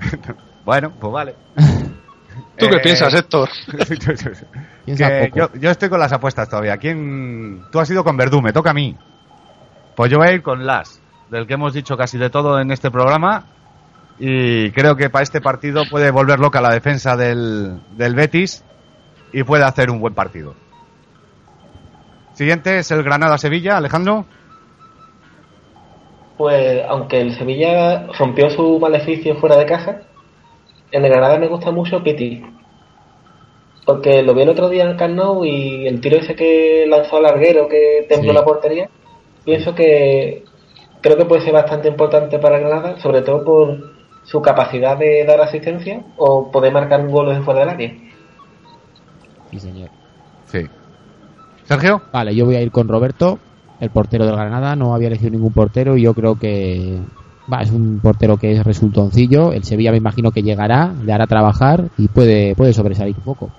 [0.64, 1.34] Bueno, pues vale.
[2.56, 3.48] ¿Tú qué Eh, piensas, Héctor?
[4.86, 6.78] Que yo, yo estoy con las apuestas todavía.
[6.78, 7.62] ¿Quién?
[7.70, 8.96] Tú has ido con Verdú, me toca a mí.
[9.94, 12.70] Pues yo voy a ir con Las, del que hemos dicho casi de todo en
[12.70, 13.44] este programa.
[14.18, 18.64] Y creo que para este partido puede volver loca la defensa del, del Betis
[19.32, 20.54] y puede hacer un buen partido.
[22.32, 24.24] Siguiente es el Granada-Sevilla, Alejandro.
[26.36, 30.02] Pues aunque el Sevilla rompió su maleficio fuera de casa,
[30.90, 32.42] en el Granada me gusta mucho Piti.
[33.84, 36.84] Porque lo vi el otro día en el Camp Nou y el tiro ese que
[36.88, 38.34] lanzó al larguero que templó Sí.
[38.36, 38.90] la portería,
[39.44, 40.44] pienso que
[41.00, 45.40] creo que puede ser bastante importante para Granada, sobre todo por su capacidad de dar
[45.40, 47.94] asistencia o poder marcar un gol desde fuera del área.
[49.50, 49.88] Sí, señor.
[50.46, 50.66] Sí.
[51.64, 52.02] Sergio.
[52.12, 53.38] Vale, yo voy a ir con Roberto,
[53.80, 54.76] el portero del Granada.
[54.76, 56.98] No había elegido ningún portero y yo creo que
[57.52, 59.52] va, es un portero que es resultoncillo.
[59.52, 63.50] El Sevilla me imagino que llegará, le hará trabajar y puede, puede sobresalir un poco.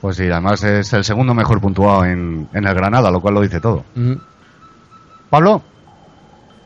[0.00, 3.40] Pues sí, además es el segundo mejor puntuado en, en el Granada, lo cual lo
[3.40, 3.84] dice todo.
[3.96, 4.20] Ujú.
[5.28, 5.62] Pablo.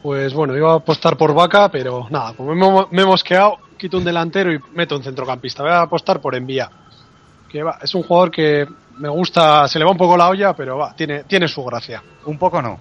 [0.03, 3.99] Pues bueno, iba a apostar por Vaca, pero nada, como me, me he mosqueado, quito
[3.99, 5.63] un delantero y meto un centrocampista.
[5.63, 6.69] Voy a apostar por Envía.
[7.49, 8.67] Que va, es un jugador que
[8.99, 12.03] me gusta, se le va un poco la olla, pero va, tiene, tiene su gracia.
[12.27, 12.79] Un poco no.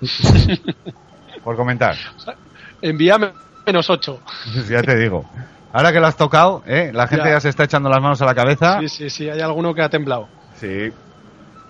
[1.44, 1.94] Por comentar.
[2.82, 3.30] Envía me-
[3.66, 4.20] menos 8.
[4.68, 5.24] ya te digo.
[5.72, 6.90] Ahora que lo has tocado, ¿eh?
[6.94, 7.32] la gente ya.
[7.34, 7.40] Ya.
[7.40, 8.78] se está echando las manos a la cabeza.
[8.80, 10.28] Sí, sí, sí, hay alguno que ha temblado.
[10.56, 10.90] Sí.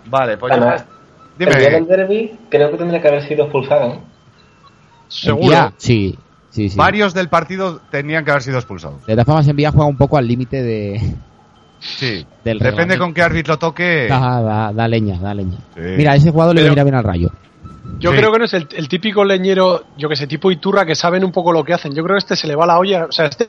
[0.07, 0.95] Vale, pues ya Además, está.
[1.39, 3.89] El día del Dime, derby creo que tendría que haber sido expulsado.
[3.89, 4.05] ¿no?
[5.09, 5.73] Seguro.
[5.79, 6.19] Sí,
[6.51, 6.77] sí, sí.
[6.77, 9.05] varios del partido tenían que haber sido expulsados.
[9.07, 11.01] De todas formas, Envía juega un poco al límite de...
[11.81, 12.27] Sí.
[12.43, 14.07] Del Depende con qué árbitro toque.
[14.09, 15.59] Da, da- da leña, da leña.
[15.75, 15.81] Sí.
[15.99, 17.31] Mira, a ese jugador le Pero- vendría bien al rayo.
[17.99, 18.17] Yo Sí.
[18.19, 21.25] creo que no es el, el típico leñero, yo que sé, tipo Iturra, que saben
[21.25, 21.95] un poco lo que hacen.
[21.95, 23.49] Yo creo que este se le va la olla, o sea, este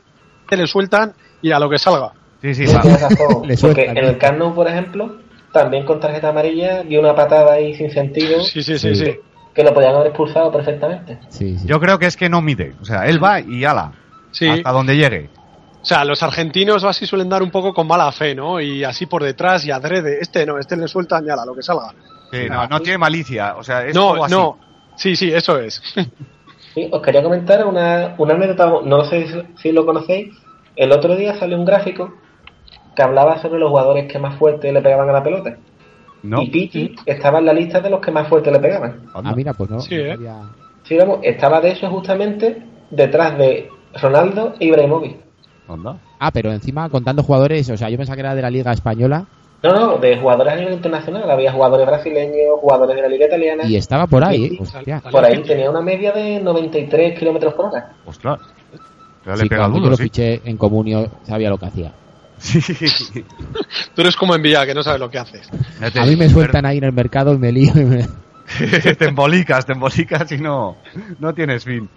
[0.50, 1.12] le sueltan
[1.42, 2.12] y a lo que salga.
[2.42, 2.82] Sí, sí, Sí, va.
[3.40, 3.96] porque sueltan.
[3.96, 5.16] en el Camp Nou, por ejemplo,
[5.52, 9.16] también con tarjeta amarilla dio una patada ahí sin sentido Sí, sí, sí,
[9.54, 11.18] que lo podían haber expulsado perfectamente.
[11.30, 11.66] Sí, sí.
[11.66, 12.74] Yo creo que es que no mide.
[12.82, 13.90] O sea, él va y ala.
[14.32, 14.46] Sí.
[14.48, 15.30] Hasta donde llegue.
[15.80, 18.60] O sea, los argentinos así suelen dar un poco con mala fe, ¿no?
[18.60, 20.18] Y así por detrás y adrede.
[20.20, 21.94] Este no, este le sueltan ya a lo que salga.
[22.32, 23.56] Sí, no, no tiene malicia.
[23.56, 24.34] O sea, es no, así.
[24.34, 24.58] no.
[24.96, 25.82] Sí, sí, eso es.
[26.76, 30.36] Sí, os quería comentar una, una anécdota, no sé si, lo conocéis.
[30.76, 32.12] El otro día salió un gráfico
[32.94, 35.56] que hablaba sobre los jugadores que más fuerte le pegaban a la pelota.
[36.22, 36.42] No.
[36.42, 39.06] Y Pichi estaba en la lista de los que más fuerte le pegaban.
[39.14, 39.80] Ah, mira, pues no.
[39.80, 40.18] Sí, ¿eh?
[40.82, 45.16] Sí, vamos, estaba de eso justamente detrás de Ronaldo e Ibrahimovic.
[45.68, 45.98] Onda.
[46.18, 49.24] Ah, pero encima contando jugadores, o sea, yo pensaba que era de la Liga Española
[49.62, 51.30] No, no, de jugadores a nivel internacional.
[51.30, 53.64] Había jugadores brasileños, jugadores de la Liga Italiana.
[53.64, 54.58] y estaba por ahí, Sí, ¿eh?
[54.60, 55.02] Hostia.
[55.10, 57.92] Por ahí tenía una media de 93 kilómetros por hora.
[58.04, 58.38] Ostras.
[59.24, 60.04] Sí, le pega cuando yo duro, lo sí.
[60.04, 61.92] fiché en comunio sabía lo que hacía.
[62.38, 62.60] Sí.
[63.94, 65.48] Tú eres como envía, que no sabes lo que haces.
[65.98, 68.06] A mí me sueltan ahí en el mercado y me lío y me...
[68.94, 70.76] te embolicas, te embolicas y no,
[71.18, 71.88] no tienes fin.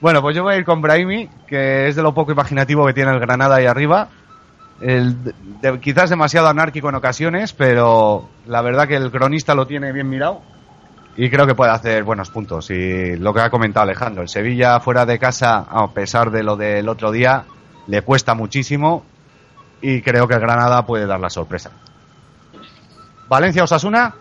[0.00, 2.92] Bueno, pues yo voy a ir con Brahimi, que es de lo poco imaginativo que
[2.92, 4.08] tiene el Granada ahí arriba.
[4.80, 5.16] El,
[5.60, 10.08] de- quizás demasiado anárquico en ocasiones, pero la verdad que el cronista lo tiene bien
[10.08, 10.42] mirado
[11.16, 12.70] y creo que puede hacer buenos puntos.
[12.70, 16.56] Y lo que ha comentado Alejandro, el Sevilla fuera de casa, a pesar de lo
[16.56, 17.44] del otro día,
[17.86, 19.04] le cuesta muchísimo
[19.80, 21.70] y creo que el Granada puede dar la sorpresa.
[23.28, 24.14] Valencia Osasuna.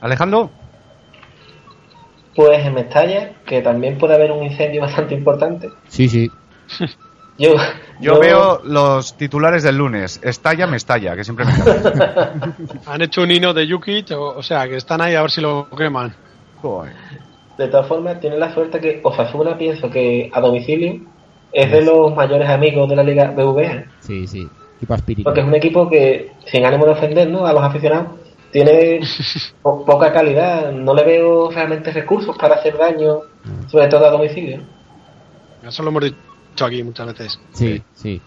[0.00, 0.50] Alejandro.
[2.34, 5.68] Pues en Mestalla, que también puede haber un incendio bastante importante.
[5.88, 6.30] Sí, sí.
[7.38, 7.54] Yo,
[8.00, 10.20] Yo veo los titulares del lunes.
[10.22, 11.52] Estalla, me estalla, que siempre me.
[12.86, 15.40] Han hecho un hino de Yuki, o, o sea, que están ahí a ver si
[15.40, 16.14] lo queman.
[16.60, 16.92] Joder.
[17.58, 21.00] De todas formas, tiene la suerte que Osasuna, pienso que a domicilio,
[21.52, 23.84] es de los mayores amigos de la Liga BVA.
[24.00, 24.46] Sí, sí.
[24.80, 25.24] Tipo espíritu.
[25.24, 27.46] Porque es un equipo que, sin ánimo de ofender ¿no?
[27.46, 28.08] a los aficionados,
[28.50, 29.00] tiene
[29.62, 30.70] po- poca calidad.
[30.72, 33.20] No le veo realmente recursos para hacer daño,
[33.68, 34.60] sobre todo a domicilio.
[35.66, 36.16] Eso lo hemos dicho
[36.52, 37.40] dicho aquí muchas veces.
[37.52, 38.20] Sí, sí.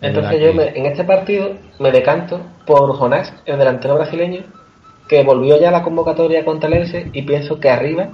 [0.00, 4.42] Es Entonces yo que- me- en este partido me decanto por Jonás, el delantero brasileño,
[5.08, 8.08] que volvió ya a la convocatoria contra el Elche y pienso que arriba...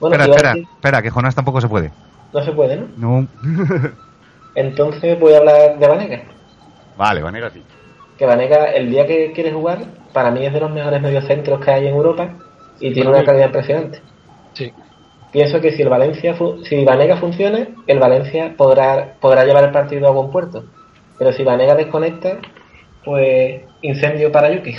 [0.00, 1.90] Bueno, espera, espera, decir- espera, que Jonás tampoco se puede.
[2.32, 2.88] no se puede, ¿no?
[2.96, 3.28] No.
[4.54, 6.22] Entonces voy a hablar de Vanega.
[6.96, 7.62] vale, Vanega sí.
[8.18, 11.70] Que Vanega, el día que quiere jugar, para mí es de los mejores mediocentros que
[11.70, 12.28] hay en Europa
[12.80, 13.24] y tiene una mí.
[13.26, 14.00] calidad impresionante.
[14.52, 14.72] Sí.
[15.32, 20.06] Pienso que si el Valencia si Vanega funciona, el Valencia podrá, podrá llevar el partido
[20.06, 20.64] a buen puerto.
[21.18, 22.38] Pero si Vanega desconecta,
[23.04, 24.74] pues incendio para Yuki.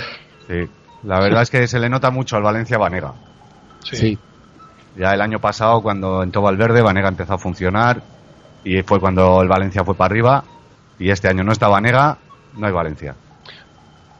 [0.46, 0.68] Sí.
[1.02, 3.12] La verdad es que se le nota mucho al Valencia Vanega.
[3.82, 3.96] Sí.
[3.96, 4.18] Sí.
[4.96, 8.00] Ya el año pasado, cuando entró Valverde, Vanega empezó a funcionar
[8.62, 10.44] y fue cuando el Valencia fue para arriba.
[11.00, 12.16] Y este año no está Vanega,
[12.56, 13.16] no hay Valencia.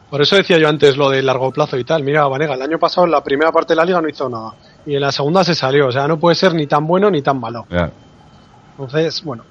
[0.09, 2.03] Por eso decía yo antes lo de largo plazo y tal.
[2.03, 4.53] Mira, Vanega, el año pasado en la primera parte de la liga no hizo nada.
[4.85, 5.87] Y en la segunda se salió.
[5.87, 7.65] O sea, no puede ser ni tan bueno ni tan malo.
[8.71, 9.43] Entonces, bueno.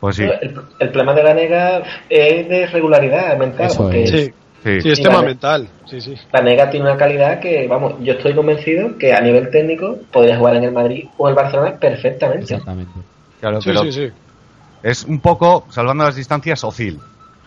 [0.00, 3.70] Pues sí, El, el problema de Vanega es de regularidad mental.
[3.76, 4.10] Porque es.
[4.10, 4.32] Sí,
[4.62, 4.80] sí.
[4.82, 5.68] sí, es tema mental.
[5.86, 6.14] Sí, sí.
[6.32, 10.56] Vanega tiene una calidad que, vamos, yo estoy convencido que a nivel técnico podría jugar
[10.56, 12.54] en el Madrid o el Barcelona perfectamente.
[12.54, 12.92] Exactamente.
[13.40, 14.12] Claro, Sí, pero sí, sí.
[14.82, 16.98] es un poco, salvando las distancias, Ozil.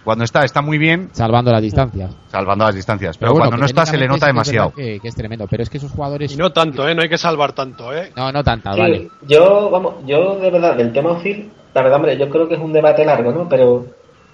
[0.08, 2.16] Cuando está, está muy bien, Salvando las distancias.
[2.28, 3.18] salvando las distancias.
[3.18, 4.72] Pero, bueno, cuando no está, se le nota demasiado.
[4.72, 5.48] Que, que es tremendo.
[5.50, 6.32] Pero es que esos jugadores.
[6.34, 6.96] Y no tanto, ¿eh?
[6.96, 8.14] No hay que salvar tanto, ¿eh?
[8.16, 9.10] No, no tantas, Sí, vale.
[9.28, 12.62] yo, vamos, yo de verdad, del tema Ozil, la verdad, hombre, yo creo que es
[12.62, 13.50] un debate largo, ¿no?
[13.50, 13.86] Pero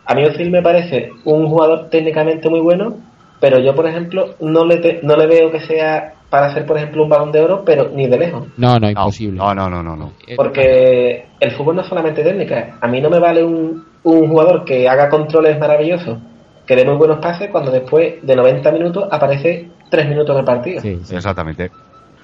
[0.05, 2.95] a mí Ozil me parece un jugador técnicamente muy bueno,
[3.39, 6.77] pero yo, por ejemplo, no le, te- no le veo que sea para hacer, por
[6.77, 8.45] ejemplo, un balón de oro, pero ni de lejos.
[8.57, 9.37] No, no, imposible.
[9.39, 10.13] no, no, no, no, no.
[10.27, 12.77] Eh, Porque el fútbol no es solamente técnica.
[12.79, 16.17] A mí no me vale un, un jugador que haga controles maravillosos,
[16.65, 20.45] que dé muy buenos pases, cuando después de 90 minutos aparece 3 minutos en el
[20.45, 20.81] partido.
[20.81, 21.15] Sí, sí.
[21.15, 21.71] Exactamente.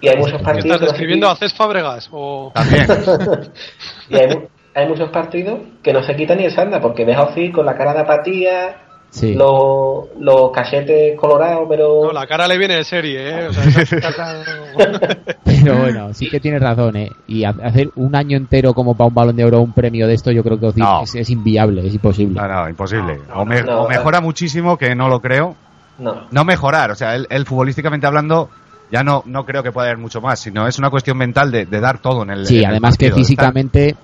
[0.02, 0.66] Y hay muchos ¿Qué partidos...
[0.66, 2.10] estás que no se describiendo a Cés Fábregas?
[2.12, 2.52] O...
[2.54, 2.86] También.
[4.10, 7.18] y hay, mu- hay muchos partidos que no se quitan ni el sanda, porque ves
[7.18, 8.76] a Ozil con la cara de apatía,
[9.12, 9.34] Sí.
[9.34, 12.06] los, los cachetes colorados, pero...
[12.06, 13.48] No, la cara le viene de serie, ¿eh?
[13.48, 13.64] O sea,
[15.44, 17.12] Pero bueno, sí que tienes razón, ¿eh?
[17.28, 20.14] Y ha- hacer un año entero como para un balón de oro un premio de
[20.14, 21.02] esto, yo creo que Ozil No.
[21.04, 22.40] es, es inviable, es imposible.
[22.40, 23.20] No, no, imposible.
[23.34, 25.56] O, me- no, o mejora muchísimo, que no lo creo.
[25.98, 26.28] No.
[26.32, 28.50] No mejorar, o sea, él, él futbolísticamente hablando,
[28.92, 31.66] ya no, no creo que pueda haber mucho más, sino es una cuestión mental de,
[31.66, 32.46] de dar todo en el.
[32.46, 33.96] Sí, en el además que partido, físicamente,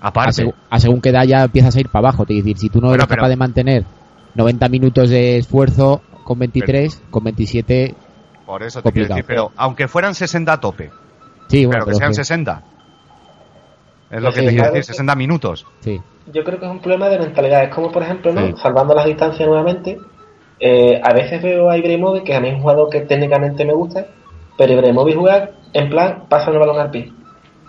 [0.00, 2.26] a, segu- a según qué edad ya empiezas a ir para abajo.
[2.26, 3.84] Te decir, si tú no Bueno, eres pero- capaz de mantener
[4.36, 7.94] 90 minutos de esfuerzo con 23, con 27,
[8.44, 9.16] Por eso te quiero complicado.
[9.16, 10.90] decir, pero aunque fueran 60 a tope,
[11.48, 12.62] sí, bueno, pero que sean que- 60.
[14.10, 15.66] Es lo que sí, te quiero decir, que- 60 minutos.
[15.80, 16.00] sí.
[16.32, 17.62] Yo creo que es un problema de mentalidad.
[17.62, 18.44] Es como, por ejemplo, ¿no?
[18.48, 18.54] Sí.
[18.60, 19.96] salvando las distancias nuevamente,
[20.58, 23.72] eh, a veces veo a Ibrahimovic, que a mí es un jugador que técnicamente me
[23.74, 24.06] gusta,
[24.58, 27.12] pero Ibrahimovic juega en plan, pasa el balón al pie.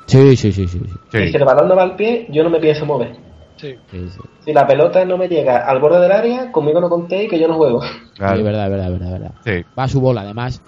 [0.08, 0.94] Sí, sí, sí, sí, sí.
[1.12, 1.18] Sí.
[1.20, 3.16] Y si el balón no va al pie, yo no me pienso mover.
[3.58, 3.76] Sí.
[3.92, 4.20] Sí, sí.
[4.46, 7.48] Si la pelota no me llega al borde del área, conmigo no contéis que yo
[7.48, 7.82] no juego.
[8.16, 8.36] Claro.
[8.36, 9.32] Sí, es verdad, es verdad, es verdad, es verdad.
[9.44, 9.66] Sí.
[9.78, 10.62] Va a su bola, además.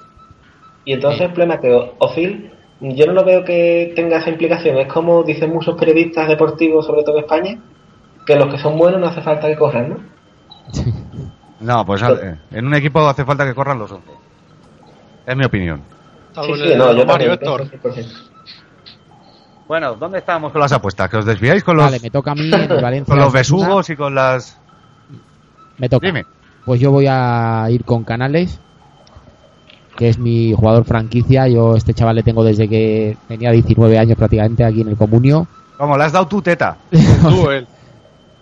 [0.85, 4.77] Y entonces el problema es que Ozil, yo no lo veo que tenga esa implicación.
[4.77, 7.59] Es como dicen muchos periodistas deportivos, sobre todo en España,
[8.25, 9.97] que los que son buenos no hace falta que corran, ¿no?
[11.59, 12.01] No, pues
[12.51, 14.09] en un equipo hace falta que corran los 11.
[15.27, 15.81] Es mi opinión.
[16.41, 17.65] Sí, sí, no, yo Mario también.
[17.67, 17.69] Héctor.
[17.91, 18.28] pienso 100%.
[19.69, 21.07] Bueno, ¿dónde estábamos con las apuestas?
[21.11, 23.05] ¿Que os desviáis con los, Vale, me toca a mí en el Valencia.
[23.13, 24.57] con los besugos y con las...
[25.77, 26.07] Me toca.
[26.07, 26.25] Dime.
[26.65, 28.59] Pues yo voy a ir con Canales,
[29.95, 31.47] que es mi jugador franquicia.
[31.47, 35.45] Yo este chaval le tengo desde que tenía 19 años prácticamente aquí en el Comunio.
[35.77, 35.95] ¿Cómo?
[35.99, 36.75] ¿Le has dado tu teta?
[37.21, 37.67] Tú, él.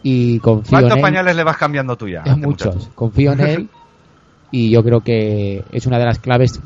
[0.03, 1.01] y confío ¿Cuántos en él.
[1.01, 2.23] pañales le vas cambiando tú ya?
[2.25, 2.73] este Muchos.
[2.73, 2.91] muchacho?
[2.95, 3.69] Confío en él
[4.51, 6.61] y yo creo que es una de las claves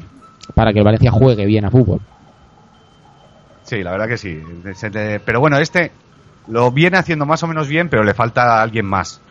[0.53, 1.99] para que el Valencia juegue bien a fútbol.
[3.71, 4.37] Sí, la verdad que sí.
[5.25, 5.91] Pero bueno, este
[6.49, 9.21] lo viene haciendo más o menos bien, pero le falta a alguien más.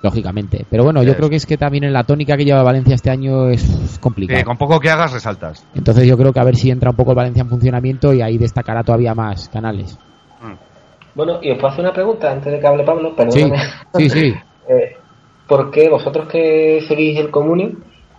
[0.00, 0.64] Lógicamente.
[0.70, 2.94] Pero bueno, yo Es- creo que es que también en la tónica que lleva Valencia
[2.94, 4.38] este año es complicado.
[4.38, 5.66] Que con poco que hagas resaltas.
[5.74, 8.22] Entonces yo creo que a ver si entra un poco el Valencia en funcionamiento y
[8.22, 9.98] ahí destacará todavía más Canales.
[11.16, 13.58] Bueno, y os puedo hacer una pregunta antes de que hable Pablo, Sí, perdóname.
[13.96, 14.34] sí, sí.
[14.68, 14.96] Eh,
[15.48, 17.72] ¿Por qué vosotros que seguís el Comunio,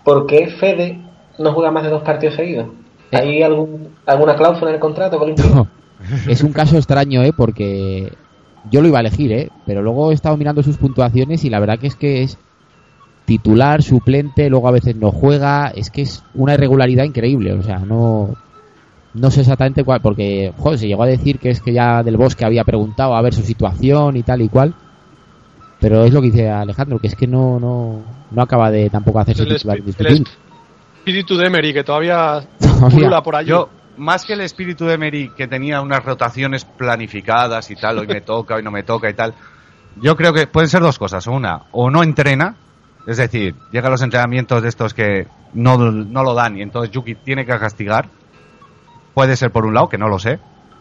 [0.03, 0.99] por qué Fede
[1.39, 2.67] no juega más de dos partidos seguidos?
[3.11, 3.17] Eh.
[3.17, 5.19] ¿Hay algún, alguna cláusula en el contrato?
[5.53, 5.67] No.
[6.27, 7.31] Es un caso extraño, ¿eh?
[7.35, 8.11] Porque
[8.69, 9.49] yo lo iba a elegir, ¿eh?
[9.65, 12.37] Pero luego he estado mirando sus puntuaciones y la verdad que es que es
[13.25, 15.67] titular, suplente, luego a veces no juega.
[15.69, 17.53] Es que es una irregularidad increíble.
[17.53, 18.35] O sea, no,
[19.13, 20.01] no sé exactamente cuál.
[20.01, 23.21] Porque, joder, se llegó a decir que es que ya del Bosque había preguntado a
[23.21, 24.73] ver su situación y tal y cual.
[25.79, 27.99] Pero es lo que dice Alejandro, que es que no, no,
[28.31, 30.29] no acaba de tampoco hacerse El, titular el indiscutible.
[31.05, 32.41] Espíritu de Emery, que todavía
[33.23, 33.49] por allí.
[33.49, 38.07] Yo, más que el espíritu de Emery, que tenía unas rotaciones planificadas y tal, hoy
[38.07, 39.35] me toca, hoy no me toca y tal,
[39.97, 41.27] yo creo que pueden ser dos cosas.
[41.27, 42.55] Una, o no entrena,
[43.05, 46.91] es decir, llega a los entrenamientos de estos que no, no lo dan y entonces
[46.91, 48.07] Yuki tiene que castigar.
[49.13, 50.39] Puede ser por un lado, que no lo sé.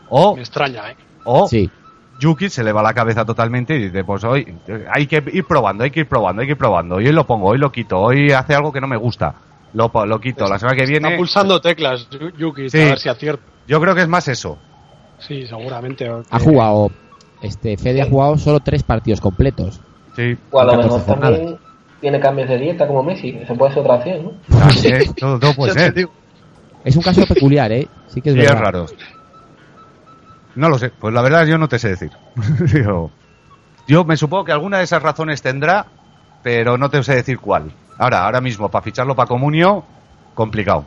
[0.09, 0.97] O, Me extraña, ¿eh?
[1.25, 1.71] o Sí.
[2.19, 4.57] Yuki se le va la cabeza totalmente y dice, pues hoy
[4.91, 6.99] hay que ir probando, hay que ir probando, hay que ir probando.
[7.01, 9.35] Y hoy lo pongo, hoy lo quito, hoy hace algo que no me gusta.
[9.75, 10.47] Lo, lo quito.
[10.49, 11.17] La semana que Está viene...
[11.17, 12.81] pulsando teclas, Yu- Yuki, Sí.
[12.81, 13.43] a ver si acierta.
[13.67, 14.59] Yo creo que es más eso.
[15.19, 16.09] Sí, seguramente.
[16.31, 16.91] Ha jugado,
[17.43, 19.81] este, Fede ha jugado solo tres partidos completos.
[20.17, 20.37] Sí.
[20.51, 21.59] O a lo 14 mejor también
[22.01, 23.31] tiene cambios de dieta como Messi.
[23.31, 24.59] Eso puede ser otra opción, ¿no?
[24.59, 26.09] También, todo, todo puede ser.
[26.85, 27.89] Es un caso peculiar, ¿eh?
[28.09, 28.63] Sí que es Sí, es verdad.
[28.63, 28.87] raro.
[30.55, 30.91] No lo sé.
[30.91, 32.11] Pues la verdad yo no te sé decir.
[32.85, 33.11] yo,
[33.89, 35.87] yo me supongo que alguna de esas razones tendrá,
[36.43, 37.73] pero no te sé decir cuál.
[37.99, 39.85] Ahora, ahora mismo, para ficharlo para Comunio,
[40.35, 40.85] complicado.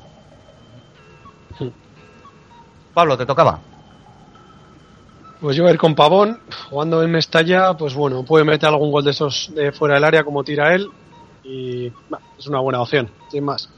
[2.93, 3.59] Pablo, te tocaba.
[5.39, 6.39] Pues yo voy a ir con Pavón,
[6.69, 10.23] jugando en Mestalla, pues bueno, puede meter algún gol de esos de fuera del área
[10.23, 10.89] como tira él
[11.43, 13.69] y bah, es una buena opción, sin más.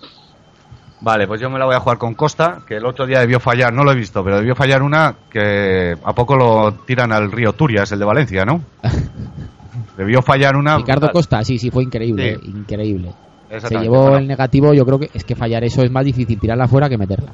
[1.01, 3.41] Vale, pues yo me la voy a jugar con Costa, que el otro día debió
[3.41, 7.30] fallar, no lo he visto, pero debió fallar una que a poco lo tiran al
[7.31, 8.61] río Turias, el de Valencia, ¿no?
[9.99, 10.77] debió fallar una.
[10.77, 12.51] Ricardo Costa, sí, sí, fue increíble, Sí.
[12.51, 13.11] increíble.
[13.59, 16.39] Se llevó Bueno, el negativo, yo creo que es que fallar eso es más difícil
[16.39, 17.31] tirarla fuera que meterla.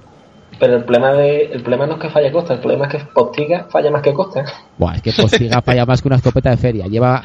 [0.60, 3.00] Pero el problema, de, el problema no es que falle Costa, el problema es que
[3.14, 4.44] Postiga falla más que Costa.
[4.78, 6.88] Buah, es que Postiga falla más que una escopeta de feria.
[6.88, 7.22] Lleva,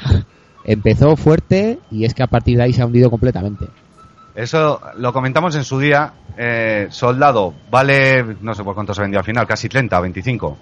[0.65, 3.67] empezó fuerte y es que a partir de ahí se ha hundido completamente.
[4.35, 6.13] Eso lo comentamos en su día.
[6.37, 10.57] eh, soldado vale, no sé por cuánto se vendió al final, casi 30 o 25.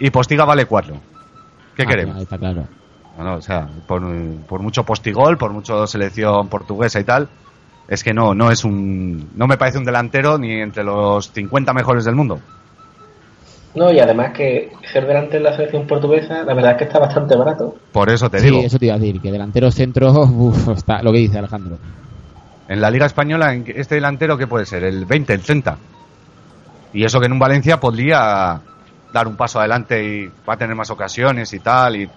[0.00, 0.94] Y Postiga vale 4.
[1.76, 2.16] ¿Qué Ah, queremos?
[2.22, 2.64] Está claro.
[3.16, 4.02] Bueno, o sea, por,
[4.46, 7.28] por mucho postigol, por mucho selección portuguesa y tal,
[7.88, 11.72] es que no, no es un, no me parece un delantero ni entre los 50
[11.72, 12.38] mejores del mundo.
[13.74, 16.98] No, y además que ser delante de la selección portuguesa, la verdad es que está
[16.98, 17.74] bastante barato.
[17.92, 18.60] Por eso te Sí, digo.
[18.60, 21.76] eso te iba a decir, que delantero centro, uf, está lo que dice Alejandro.
[22.68, 24.82] En la Liga Española, ¿en qué- este delantero, ¿qué puede ser?
[24.84, 25.76] ¿El 20, el 30?
[26.92, 28.58] Y eso que en un Valencia podría
[29.12, 31.96] dar un paso adelante y va a tener más ocasiones y tal.
[31.96, 32.08] Y,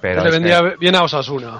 [0.00, 1.58] pero le que- bien a Osasuna.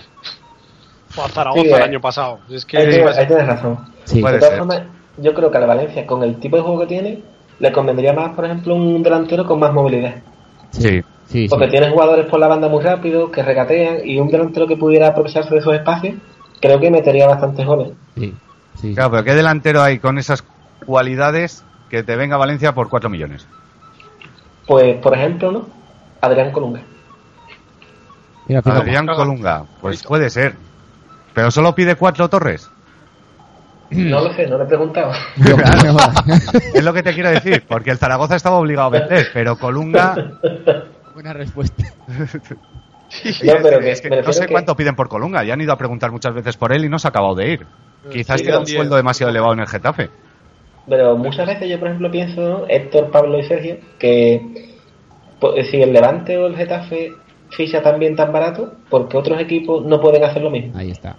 [1.17, 1.85] O a Zaragoza Sí, el eh.
[1.85, 2.39] año pasado.
[2.51, 3.79] Es que Ahí tienes, ahí tienes razón.
[4.05, 4.59] Sí, Puede de todas ser.
[4.61, 4.83] formas,
[5.17, 7.23] yo creo que a la Valencia, con el tipo de juego que tiene,
[7.59, 10.15] le convendría más, por ejemplo, un delantero con más movilidad.
[10.71, 10.89] sí, sí.
[10.91, 11.03] sí,
[11.43, 11.49] sí.
[11.49, 15.09] Porque tiene jugadores por la banda muy rápidos, que regatean, y un delantero que pudiera
[15.09, 16.15] aprovecharse de esos espacios,
[16.61, 17.93] creo que metería bastantes goles.
[18.17, 18.35] sí,
[18.81, 18.95] sí.
[18.95, 20.45] Claro, pero ¿qué delantero hay con esas
[20.87, 23.47] cualidades que te venga a Valencia por 4 millones?
[24.67, 25.67] Pues, por ejemplo, ¿no?
[26.21, 26.81] Adrián Colunga.
[28.49, 28.61] Mira.
[28.65, 30.55] Adrián Colunga, pues puede ser.
[31.35, 32.69] Pero solo pide cuatro torres.
[33.91, 35.13] No lo sé, no le he preguntado.
[36.75, 40.15] Es lo que te quiero decir, porque el Zaragoza estaba obligado a vender, pero Colunga,
[41.15, 41.85] Buena respuesta.
[43.45, 45.43] No, pero que- es que me no refiero sé que- cuánto piden por Colunga.
[45.45, 47.49] Ya han ido a preguntar muchas veces por él y no se ha acabado de
[47.53, 47.67] ir.
[48.11, 50.11] Quizás sí, tiene un sueldo demasiado elevado en el Getafe.
[50.89, 52.67] Pero muchas veces yo, por ejemplo, pienso.
[52.69, 54.77] Héctor, Pablo y Sergio, que
[55.41, 57.13] pues, si el Levante o el Getafe
[57.51, 60.77] ficha también tan barato, porque otros equipos no pueden hacer lo mismo.
[60.79, 61.17] Ahí está.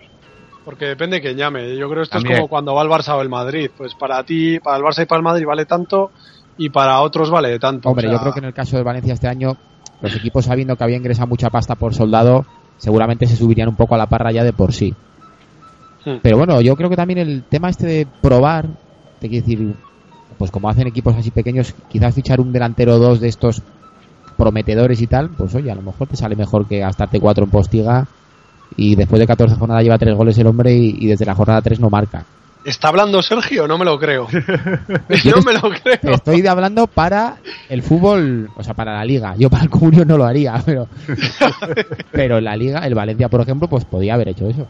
[0.65, 1.76] Porque depende de quién llame.
[1.76, 2.34] Yo creo que esto También.
[2.34, 3.72] es como cuando va el Barça o el Madrid.
[3.76, 6.11] Pues para ti, para el Barça y para el Madrid vale tanto
[6.57, 7.89] y para otros vale tanto.
[7.89, 9.57] Hombre, O sea, yo creo que en el caso del Valencia este año,
[10.01, 12.45] los equipos sabiendo que había ingresado mucha pasta por soldado,
[12.77, 14.93] seguramente se subirían un poco a la parra ya de por sí.
[16.06, 16.18] Hmm.
[16.22, 18.68] Pero bueno, yo creo que también el tema este de probar,
[19.19, 19.76] te quiero decir,
[20.38, 23.64] pues como hacen equipos así pequeños, quizás fichar un delantero o dos de estos
[24.40, 27.52] prometedores y tal, pues oye, a lo mejor te sale mejor que gastarte cuatro en
[27.52, 28.07] postiga
[28.76, 31.61] y después de 14 jornadas lleva tres goles el hombre y, y desde la jornada
[31.61, 32.24] 3 no marca.
[32.66, 33.68] ¿Está hablando Sergio?
[33.68, 34.28] No me lo creo.
[35.24, 36.14] Yo no me lo creo.
[36.14, 37.38] estoy hablando para
[37.70, 39.36] el fútbol, o sea, para la liga.
[39.38, 40.88] Yo para el comunio no lo haría, pero
[42.11, 44.68] pero en la liga, el Valencia, por ejemplo, pues podía haber hecho eso.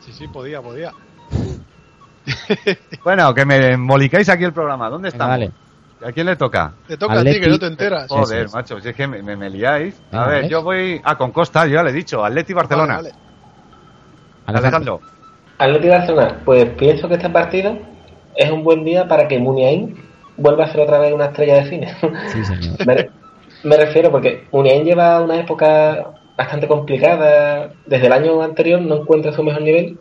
[0.00, 0.92] Sí, sí, podía, podía.
[3.02, 4.90] Bueno, que me embolicáis aquí el programa.
[4.90, 5.67] ¿Dónde Venga, estamos?
[6.04, 6.72] ¿A quién le toca?
[6.86, 8.06] Te toca a ti, Atleti- que no te enteras.
[8.08, 8.54] Joder, es.
[8.54, 10.00] macho, si es que me, me- me liáis.
[10.12, 10.50] A Venga, ver, ¿ves?
[10.50, 11.00] yo voy.
[11.04, 12.24] Ah, con Costa, yo ya le he dicho.
[12.24, 12.96] Atleti Barcelona.
[12.96, 13.10] Vale,
[14.46, 14.58] vale.
[14.58, 15.00] Alejandro.
[15.58, 17.76] Atlético de Barcelona, pues pienso que este partido
[18.36, 19.96] es un buen día para que Muniain
[20.36, 21.94] vuelva a ser otra vez una estrella de cine.
[22.28, 22.76] Sí, señor.
[22.86, 23.10] me, re-
[23.64, 27.72] me refiero porque Muniain lleva una época bastante complicada.
[27.86, 29.98] Desde el año anterior no encuentra su mejor nivel.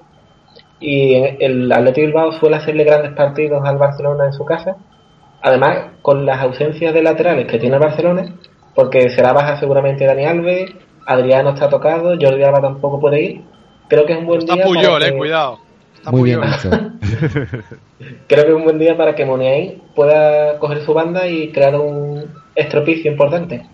[0.80, 4.76] Y el Atlético Bilbao suele hacerle grandes partidos al Barcelona en su casa.
[5.42, 8.36] Además, con las ausencias de laterales que tiene el Barcelona,
[8.76, 10.72] porque será baja seguramente Dani Alves,
[11.06, 13.42] Adriano está tocado, Jordi Alba tampoco puede ir.
[13.88, 14.66] Creo que es un buen Está día.
[14.66, 15.60] Puyol, para eh, que- cuidado.
[15.96, 16.42] Está Muy muy bien.
[18.28, 21.76] Creo que es un buen día para que Muniain pueda coger su banda y crear
[21.76, 23.66] un estropicio importante.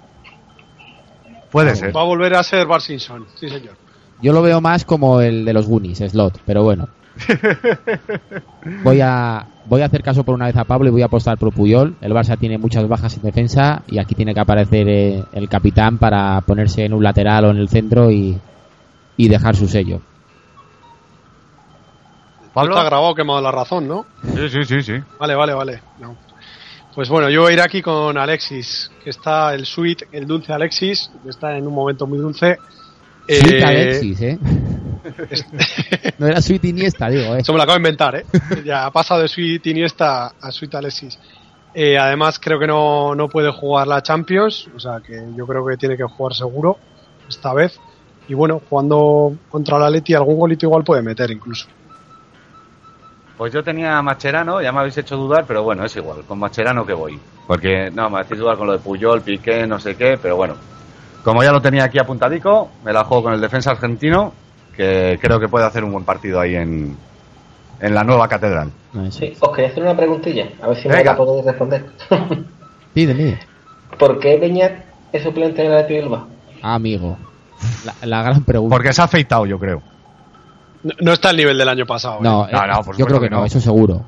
[1.52, 1.96] Puede ser.
[1.96, 3.76] Va a volver a ser Bar Simpson, sí señor.
[4.22, 6.88] Yo lo veo más como el de los Goonies, Slot, pero bueno.
[8.84, 11.38] Voy a, voy a hacer caso por una vez a Pablo y voy a apostar
[11.38, 11.96] por Puyol.
[12.02, 15.98] El Barça tiene muchas bajas en defensa y aquí tiene que aparecer eh, el capitán
[15.98, 18.40] para ponerse en un lateral o en el centro y,
[19.18, 20.02] y dejar su sello.
[22.54, 22.76] ¿Pablo?
[22.76, 24.06] Está grabado que me ha dado la razón, ¿no?
[24.36, 24.94] Sí, sí, sí, sí.
[25.20, 25.82] Vale, vale, vale.
[26.00, 26.16] No.
[26.94, 30.54] Pues bueno, yo voy a ir aquí con Alexis, que está el sweet, el dulce
[30.54, 32.60] Alexis, que está en un momento muy dulce.
[33.28, 34.40] Sweet Eh, Alexis, ¿eh?
[36.18, 37.40] no era Sweet Iniesta, digo, ¿eh?
[37.40, 38.26] Eso me lo acabo de inventar, ¿eh?
[38.66, 41.18] Ya ha pasado de Sweet Iniesta a Sweet Alexis.
[41.74, 45.66] Eh, además, creo que no, no puede jugar la Champions, o sea que yo creo
[45.66, 46.78] que tiene que jugar seguro
[47.28, 47.80] esta vez.
[48.28, 51.68] Y bueno, jugando contra la Leti, algún golito igual puede meter incluso.
[53.38, 56.86] Pues yo tenía Macherano, ya me habéis hecho dudar, pero bueno, es igual, con Macherano
[56.86, 57.20] que voy.
[57.48, 60.56] Porque, no, me hacéis dudar con lo de Puyol, Piqué, no sé qué, pero bueno.
[61.24, 64.34] Como ya lo tenía aquí apuntadico, me la juego con el defensa argentino,
[64.76, 66.98] que creo que puede hacer un buen partido ahí en,
[67.80, 68.72] en la nueva catedral.
[69.10, 71.12] Sí, os quería hacer una preguntilla, a ver si me Venga.
[71.12, 71.86] la podéis responder.
[72.96, 73.40] Dime.
[73.98, 74.74] ¿Por qué Beñat
[75.12, 76.28] es suplente en el Athletic de Bilbao?
[76.62, 77.18] Ah, amigo.
[77.86, 78.76] La, la gran pregunta.
[78.76, 79.82] Porque se ha afeitado, yo creo.
[80.84, 82.16] No, no está al nivel del año pasado.
[82.16, 82.24] ¿eh?
[82.24, 83.46] No, No, eh, no, por yo creo que, no.
[83.46, 84.04] eso seguro.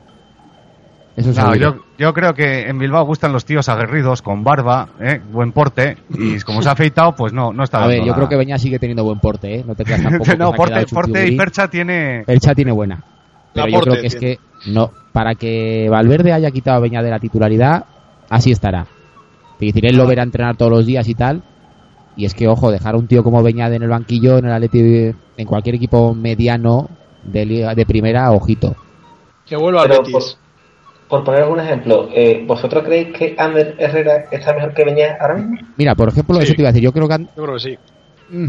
[1.15, 5.21] Eso No, yo, yo creo que en Bilbao gustan los tíos aguerridos, con barba, ¿eh?
[5.31, 8.27] buen porte, y como se ha afeitado, pues no, no está A ver, yo creo
[8.27, 9.63] que Beñá sigue teniendo buen porte, ¿eh?
[9.65, 10.31] No te creas tampoco.
[10.37, 12.23] no, porte, porte y percha tiene...
[12.25, 13.03] Percha tiene buena.
[13.53, 17.09] Pero yo creo que es que no, para que Valverde haya quitado a Beñá de
[17.09, 17.85] la titularidad,
[18.29, 18.87] así estará.
[19.53, 21.41] Es decir, él lo verá entrenar todos los días y tal.
[22.17, 24.51] Y es que, ojo, dejar a un tío como Beñade en el banquillo, en el
[24.51, 26.89] Atleti, en cualquier equipo mediano
[27.23, 28.75] de liga de primera, ojito.
[29.45, 30.37] Que vuelva al Betis.
[31.09, 35.35] Por, poner algún ejemplo, eh, ¿vosotros creéis que Ander Herrera está mejor que Beñat ahora
[35.35, 35.57] mismo?
[35.77, 36.43] Mira, por ejemplo, Sí.
[36.43, 36.83] eso te iba a decir.
[36.83, 37.77] Yo creo que han- Yo creo que sí.
[38.29, 38.47] Mm,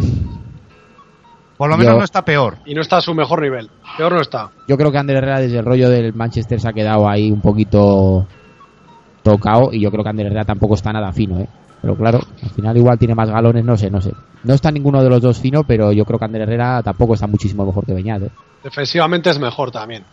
[1.58, 2.56] Por lo menos Yo- no está peor.
[2.66, 3.70] Y no está a su mejor nivel.
[3.96, 4.50] Peor no está.
[4.68, 7.40] yo creo que Ander Herrera desde el rollo del Manchester se ha quedado ahí un
[7.40, 8.26] poquito
[9.22, 11.48] tocado y yo creo que Ander Herrera tampoco está nada fino, ¿eh?
[11.80, 14.12] Pero claro, al final igual tiene más galones, no sé, no sé.
[14.44, 17.26] No está ninguno de los dos fino, pero yo creo que Ander Herrera tampoco está
[17.26, 18.30] muchísimo mejor que Beñat, ¿eh?
[18.62, 20.04] Defensivamente es mejor también.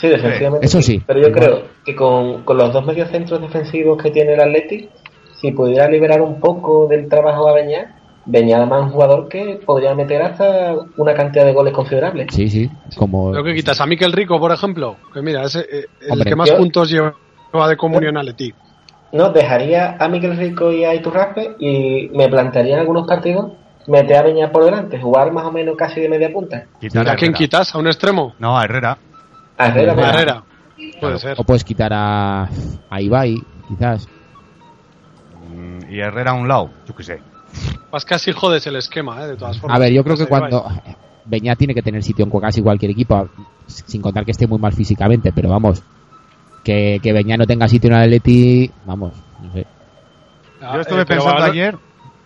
[0.00, 0.66] Sí, defensivamente.
[0.66, 1.02] Eso sí.
[1.06, 4.88] Pero yo creo que con, con los dos mediocentros defensivos que tiene el Athletic,
[5.40, 7.88] si pudiera liberar un poco del trabajo a Beñat,
[8.24, 12.26] Beñat además es un jugador que podría meter hasta una cantidad de goles considerable.
[12.30, 13.32] Sí, sí, como...
[13.32, 16.36] Lo que quitas a Miquel Rico, por ejemplo, que mira, es eh, el Hombre, que
[16.36, 17.14] más yo- puntos lleva
[17.68, 18.54] de comunión al Leti.
[19.12, 23.52] No, dejaría a Miguel Rico y a Iturraspe y me plantearía en algunos partidos
[23.86, 26.66] meter a Beñat por delante, jugar más o menos casi de media punta.
[27.06, 27.74] ¿A quién quitas?
[27.74, 28.34] ¿A un extremo?
[28.38, 28.96] No, a Herrera.
[29.60, 30.14] A Herrera, A Beñat.
[30.14, 30.42] Herrera.
[31.00, 31.36] Puede ser.
[31.38, 32.48] O puedes quitar a,
[32.90, 33.36] a Ibai,
[33.68, 34.08] quizás.
[35.48, 37.20] Mm, Y Herrera a un lado, yo qué sé.
[37.90, 39.28] Vas casi jodes el esquema, ¿eh?
[39.28, 39.76] De todas formas.
[39.76, 40.64] A ver, yo creo que cuando...
[41.24, 43.28] Beñat tiene que tener sitio en casi cualquier equipo,
[43.66, 45.82] sin contar que esté muy mal físicamente, pero vamos,
[46.64, 49.12] que, que Beñat no tenga sitio en el Atleti, vamos,
[49.42, 49.66] no sé.
[50.60, 51.76] Ah, Yo estuve eh, pensando ayer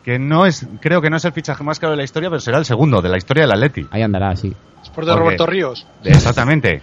[0.03, 2.41] que no es, creo que no es el fichaje más caro de la historia, pero
[2.41, 3.87] será el segundo de la historia del Atleti.
[3.91, 4.51] Ahí andará, sí.
[4.51, 5.13] De ¿Por qué?
[5.15, 5.87] Roberto Ríos.
[6.05, 6.83] Exactamente.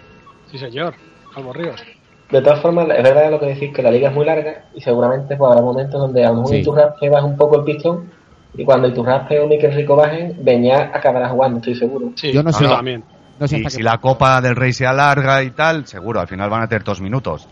[0.52, 0.94] Sí, señor.
[1.34, 1.82] Calvo Ríos.
[2.30, 4.82] De todas formas, es verdad lo que decís que la liga es muy larga y
[4.82, 6.57] seguramente pues, habrá momentos donde a lo mejor Sí.
[6.57, 8.10] Iturraspe baja un poco el pistón
[8.56, 12.11] y cuando Iturraspe o Miquel Rico bajen, Beñat acabará jugando, estoy seguro.
[12.15, 13.03] Sí, Yo no sé- también.
[13.40, 16.49] No sé Y si la Copa del Rey se alarga y tal, seguro, al final
[16.49, 17.48] van a tener dos minutos.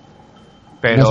[0.82, 1.06] Pero No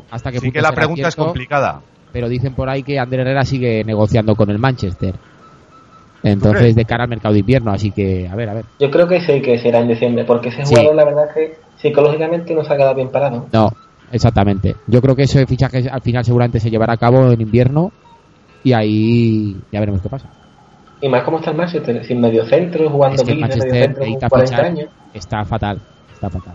[0.00, 1.80] sé hasta qué sí que la pregunta es complicada.
[2.12, 5.16] pero dicen por ahí que Ander Herrera sigue negociando con el Manchester.
[6.22, 8.64] Entonces, de cara al mercado de invierno, así que, a ver, a ver.
[8.78, 10.74] Yo creo que sí que será en diciembre, porque ese Sí.
[10.74, 13.46] jugador la verdad es que psicológicamente no se ha quedado bien parado.
[13.52, 13.70] No,
[14.12, 14.76] exactamente.
[14.86, 17.90] Yo creo que ese fichaje al final seguramente se llevará a cabo en invierno
[18.62, 20.28] y ahí ya veremos qué pasa.
[21.00, 23.94] Y más como está el Manchester, sin medio centro, jugando Es que el medio centro
[23.94, 24.64] con necesita 40 fichar.
[24.70, 24.88] años.
[25.12, 25.80] Está fatal,
[26.12, 26.54] está fatal.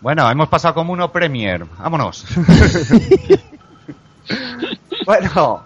[0.00, 1.64] Bueno, hemos pasado como uno Premier.
[1.78, 2.26] Vámonos.
[5.06, 5.62] bueno,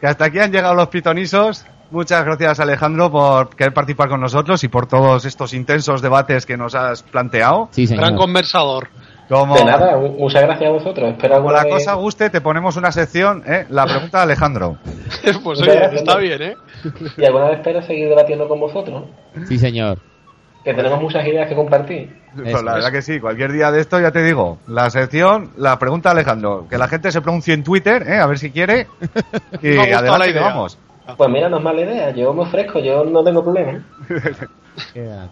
[0.00, 1.64] que hasta aquí han llegado los pitonisos.
[1.92, 6.56] Muchas gracias Alejandro por querer participar con nosotros y por todos estos intensos debates que
[6.56, 7.68] nos has planteado.
[7.70, 8.04] Sí, señor.
[8.04, 8.88] Gran conversador.
[9.28, 11.10] Como, De nada, mu- muchas gracias a vosotros.
[11.12, 13.66] Espero como la cosa guste, te ponemos una sección, ¿eh?
[13.70, 14.78] La pregunta de Alejandro.
[15.44, 16.56] pues oye, gracias, está bien, ¿eh?
[17.16, 19.04] y alguna vez espero seguir debatiendo con vosotros,
[19.48, 19.98] Sí, señor.
[20.64, 22.20] que tenemos muchas ideas que compartir.
[22.34, 24.58] Pues la verdad que sí, cualquier día de esto ya te digo.
[24.66, 26.66] La sección, la pregunta de Alejandro.
[26.68, 28.18] Que la gente se pronuncie en Twitter, ¿eh?
[28.18, 28.86] A ver si quiere.
[29.62, 30.42] Y adelante la idea.
[30.42, 30.78] vamos.
[31.16, 33.84] Pues mira, no es mala idea, yo me ofrezco, yo no tengo problema.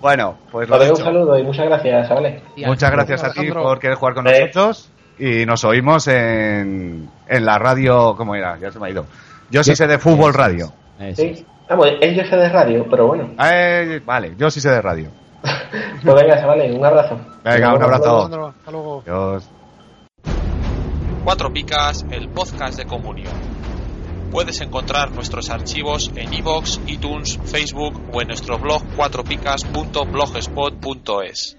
[0.03, 1.05] Bueno, pues lo doy un dicho.
[1.05, 2.43] saludo y muchas gracias, chavales.
[2.59, 7.59] Muchas gracias a ti por querer jugar con nosotros y nos oímos en, en la
[7.59, 8.59] radio, ¿cómo era?
[8.59, 9.07] Ya se me ha ido.
[9.51, 10.71] Yo sí sé de fútbol radio.
[11.15, 11.47] Sí.
[11.71, 13.31] Vamos, él yo sé de radio, pero bueno.
[13.43, 15.09] Eh, vale, yo sí sé de radio.
[16.03, 17.19] Pues venga, chavales, un abrazo.
[17.45, 18.25] Venga, un abrazo.
[18.25, 19.03] Hasta luego.
[19.07, 19.49] Adiós.
[21.25, 23.31] Cuatro Picas, el podcast de Comunio.
[24.31, 31.57] Puedes encontrar nuestros archivos en iVoox, iTunes, Facebook o en nuestro blog cuatropicas.blogspot.es.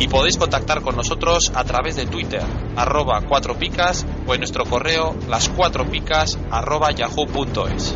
[0.00, 2.42] Y podéis contactar con nosotros a través de Twitter,
[2.74, 7.94] arroba cuatro picas o en nuestro correo las cuatro picas arroba yahoo.es.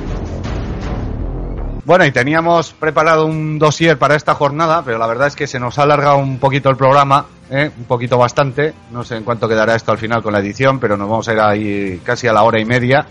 [1.84, 5.58] Bueno, y teníamos preparado un dossier para esta jornada, pero la verdad es que se
[5.58, 7.70] nos ha alargado un poquito el programa, ¿eh?
[7.76, 8.72] un poquito bastante.
[8.90, 11.32] No sé en cuánto quedará esto al final con la edición, pero nos vamos a
[11.32, 13.06] ir ahí casi a la hora y media.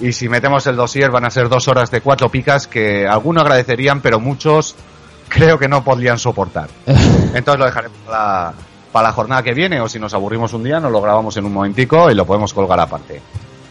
[0.00, 3.42] Y si metemos el dossier van a ser dos horas de cuatro picas que algunos
[3.42, 4.74] agradecerían, pero muchos
[5.28, 6.68] creo que no podrían soportar.
[6.86, 8.52] Entonces lo dejaremos para la,
[8.90, 11.44] para la jornada que viene, o si nos aburrimos un día, nos lo grabamos en
[11.44, 13.20] un momentico y lo podemos colgar aparte.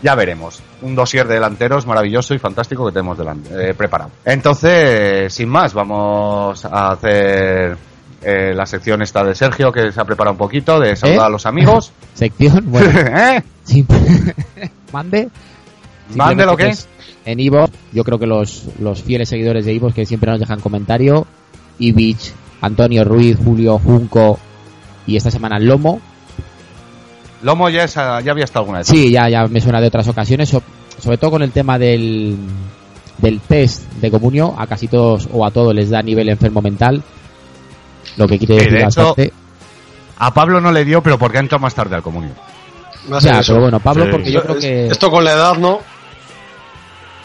[0.02, 0.64] Ya veremos.
[0.82, 4.10] Un dossier de delanteros maravilloso y fantástico que tenemos delan- eh, preparado.
[4.26, 7.78] Entonces, sin más, vamos a hacer
[8.24, 11.26] eh, la sección esta de Sergio, que se ha preparado un poquito, de saludar ¿Eh?
[11.26, 11.92] a los amigos.
[12.14, 13.44] Sección, bueno, ¿Eh?
[14.94, 15.30] mande.
[16.16, 19.90] ¿Mande lo que Simplemente En Ivo, yo creo que los, los fieles seguidores de Ivo
[19.94, 21.26] que siempre nos dejan comentario,
[21.80, 24.38] Ibich, Antonio Ruiz, Julio Junco
[25.08, 26.02] y esta semana Lomo,
[27.44, 28.88] Lomo ya, es, ya había estado alguna vez.
[28.88, 30.62] Sí, ya, ya me suena de otras ocasiones, so-
[31.00, 32.38] sobre todo con el tema del,
[33.18, 37.02] del test de comunio, a casi todos o a todos les da nivel enfermo mental,
[38.18, 39.34] lo que quiere Que, decir de hecho, bastante.
[40.20, 42.32] A Pablo no le dio, pero porque ha entrado más tarde al comunio.
[43.22, 44.12] Ya, pero bueno, Pablo, Sí.
[44.12, 44.86] porque yo creo que...
[44.88, 45.80] Esto con la edad, ¿no?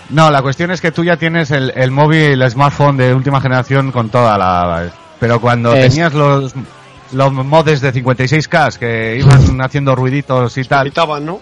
[0.08, 3.40] No, la cuestión es que tú ya tienes el, el móvil, el smartphone de última
[3.40, 4.90] generación con toda la...
[5.20, 6.54] Pero cuando Es- tenías los,
[7.12, 11.40] los modes de 56K que iban haciendo ruiditos y tal, Quitaban, ¿no?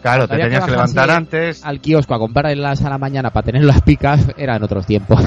[0.00, 1.62] claro, te tenías que levantar antes.
[1.64, 5.22] Al kiosco a comprarlas a la mañana para tener las picas eran otros tiempos.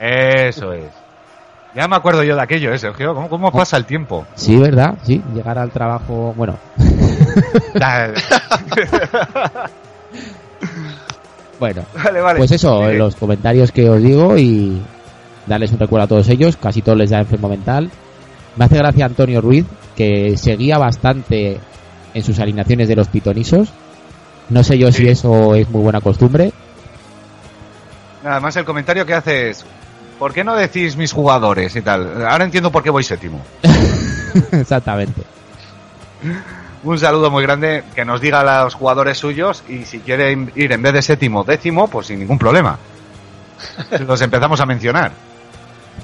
[0.00, 0.84] Eso es.
[1.74, 3.14] Ya me acuerdo yo de aquello, ¿eh, Sergio?
[3.14, 4.26] ¿Cómo, cómo pasa el tiempo?
[4.34, 4.94] Sí, ¿verdad?
[5.04, 6.34] Sí, llegar al trabajo...
[6.36, 6.58] Bueno,
[11.58, 11.82] bueno.
[11.94, 12.38] vale.
[12.38, 12.96] Pues eso, Sí.
[12.96, 14.80] los comentarios que os digo y
[15.46, 17.90] darles un recuerdo a todos ellos, casi todos les da enfermo mental.
[18.56, 19.64] Me hace gracia Antonio Ruiz,
[19.96, 21.58] que seguía bastante
[22.14, 23.70] en sus alineaciones de los pitonisos.
[24.50, 26.52] No sé yo si eso es muy buena costumbre.
[28.24, 29.64] Además, el comentario que hace es:
[30.22, 32.24] ¿por qué no decís mis jugadores y tal?
[32.24, 33.40] Ahora entiendo por qué voy séptimo.
[34.52, 35.20] Exactamente.
[36.84, 40.70] Un saludo muy grande, que nos diga a los jugadores suyos y si quieren ir
[40.70, 42.78] en vez de séptimo, décimo, pues sin ningún problema.
[44.06, 45.10] Los empezamos a mencionar.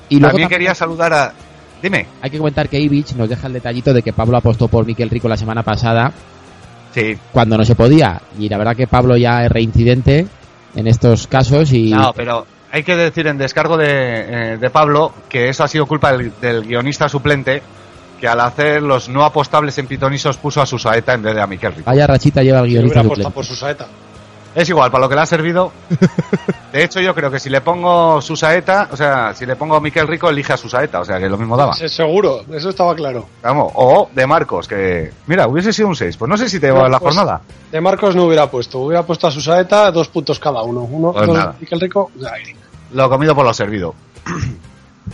[0.09, 1.33] Y luego También también quería saludar a...
[1.81, 2.09] Dime.
[2.21, 5.11] hay que comentar que Ibich nos deja el detallito de que Pablo apostó por Miquel
[5.11, 6.13] Rico la semana pasada
[6.93, 7.17] Sí.
[7.31, 8.21] cuando no se podía.
[8.37, 10.27] Y la verdad que Pablo ya es reincidente
[10.75, 13.87] en estos casos y No, pero hay que decir en descargo de,
[14.53, 17.63] eh, de Pablo que eso ha sido culpa del, del guionista suplente
[18.21, 21.41] que al hacer los no apostables en pitonisos puso a su saeta en vez de
[21.41, 21.85] a Miquel Rico.
[21.89, 23.29] vaya rachita lleva el Si guionista hubiera suplente.
[23.29, 23.87] apostado por su saeta.
[24.55, 25.73] Es igual, para lo que le ha servido.
[26.73, 29.77] De hecho, yo creo que si le pongo su saeta, o sea, si le pongo
[29.77, 31.73] a Miquel Rico, elige a su saeta, o sea, que lo mismo daba.
[31.75, 33.27] Sí, seguro, eso estaba claro.
[33.43, 36.17] Vamos, o de Marcos, que mira, hubiese sido un 6.
[36.19, 37.41] Pues no sé si te va No, la pues- jornada.
[37.73, 40.81] De Marcos no hubiera puesto, hubiera puesto a su saeta dos puntos cada uno.
[40.83, 41.55] Uno, Pues dos nada.
[41.59, 42.55] Miquel Rico, ay,
[42.93, 43.95] Lo comido por lo servido.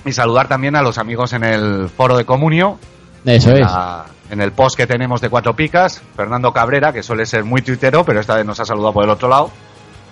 [0.04, 2.78] Y saludar también a los amigos en el foro de Comunio,
[3.24, 3.60] Eso es.
[3.60, 7.62] la- en el post que tenemos de Cuatro Picas, Fernando Cabrera, que suele ser muy
[7.62, 9.50] tuitero, pero esta vez nos ha saludado por el otro lado,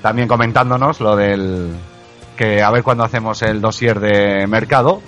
[0.02, 1.70] también comentándonos lo del
[2.36, 5.00] que a ver cuándo hacemos el dossier de mercado.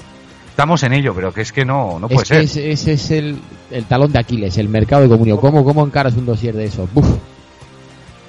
[0.50, 2.70] Estamos en ello, pero que es que no, no puede es que ser.
[2.70, 3.38] ese, es el,
[3.72, 5.40] el talón de Aquiles, el mercado de comunio.
[5.40, 6.88] ¿Cómo, cómo encaras un dossier de eso?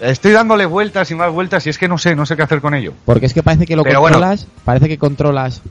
[0.01, 2.61] Estoy dándole vueltas y más vueltas y es que no sé, no sé qué hacer
[2.61, 2.93] con ello.
[3.05, 4.15] Porque es que parece que lo Pero bueno.
[4.15, 5.61] controlas, parece que controlas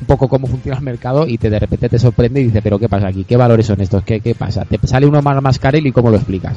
[0.00, 2.78] un poco cómo funciona el mercado y te de repente te sorprende y dice, pero
[2.78, 3.24] ¿qué pasa aquí?
[3.24, 4.02] ¿Qué valores son estos?
[4.04, 4.64] ¿Qué, qué pasa?
[4.64, 6.56] Te sale uno más mascarel y cómo lo explicas.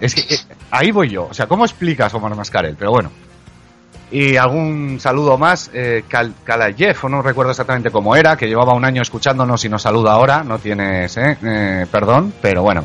[0.00, 0.38] Es que eh,
[0.70, 1.26] ahí voy yo.
[1.30, 2.74] O sea, ¿cómo explicas Omar Mascarel?
[2.78, 3.10] Pero bueno.
[4.10, 5.70] Y algún saludo más.
[5.74, 9.68] Eh, Kal- Kalayev, o no recuerdo exactamente cómo era, que llevaba un año escuchándonos y
[9.68, 10.42] nos saluda ahora.
[10.42, 12.84] No tienes, eh, eh, perdón, pero bueno.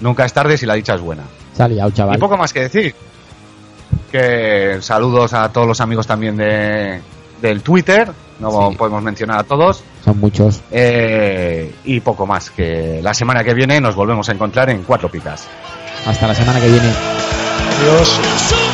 [0.00, 1.22] Nunca es tarde si la dicha es buena.
[1.54, 2.16] Sale ya, chaval.
[2.16, 2.94] Y poco más que decir.
[4.10, 7.00] Que saludos a todos los amigos también de,
[7.48, 8.10] del Twitter.
[8.40, 8.76] No Sí.
[8.76, 9.82] podemos mencionar a todos.
[10.04, 10.60] Son muchos.
[10.70, 12.50] Eh, y poco más.
[12.50, 15.46] Que la semana que viene nos volvemos a encontrar en Cuatro Picas.
[16.06, 16.88] Hasta la semana que viene.
[17.80, 18.73] Adiós.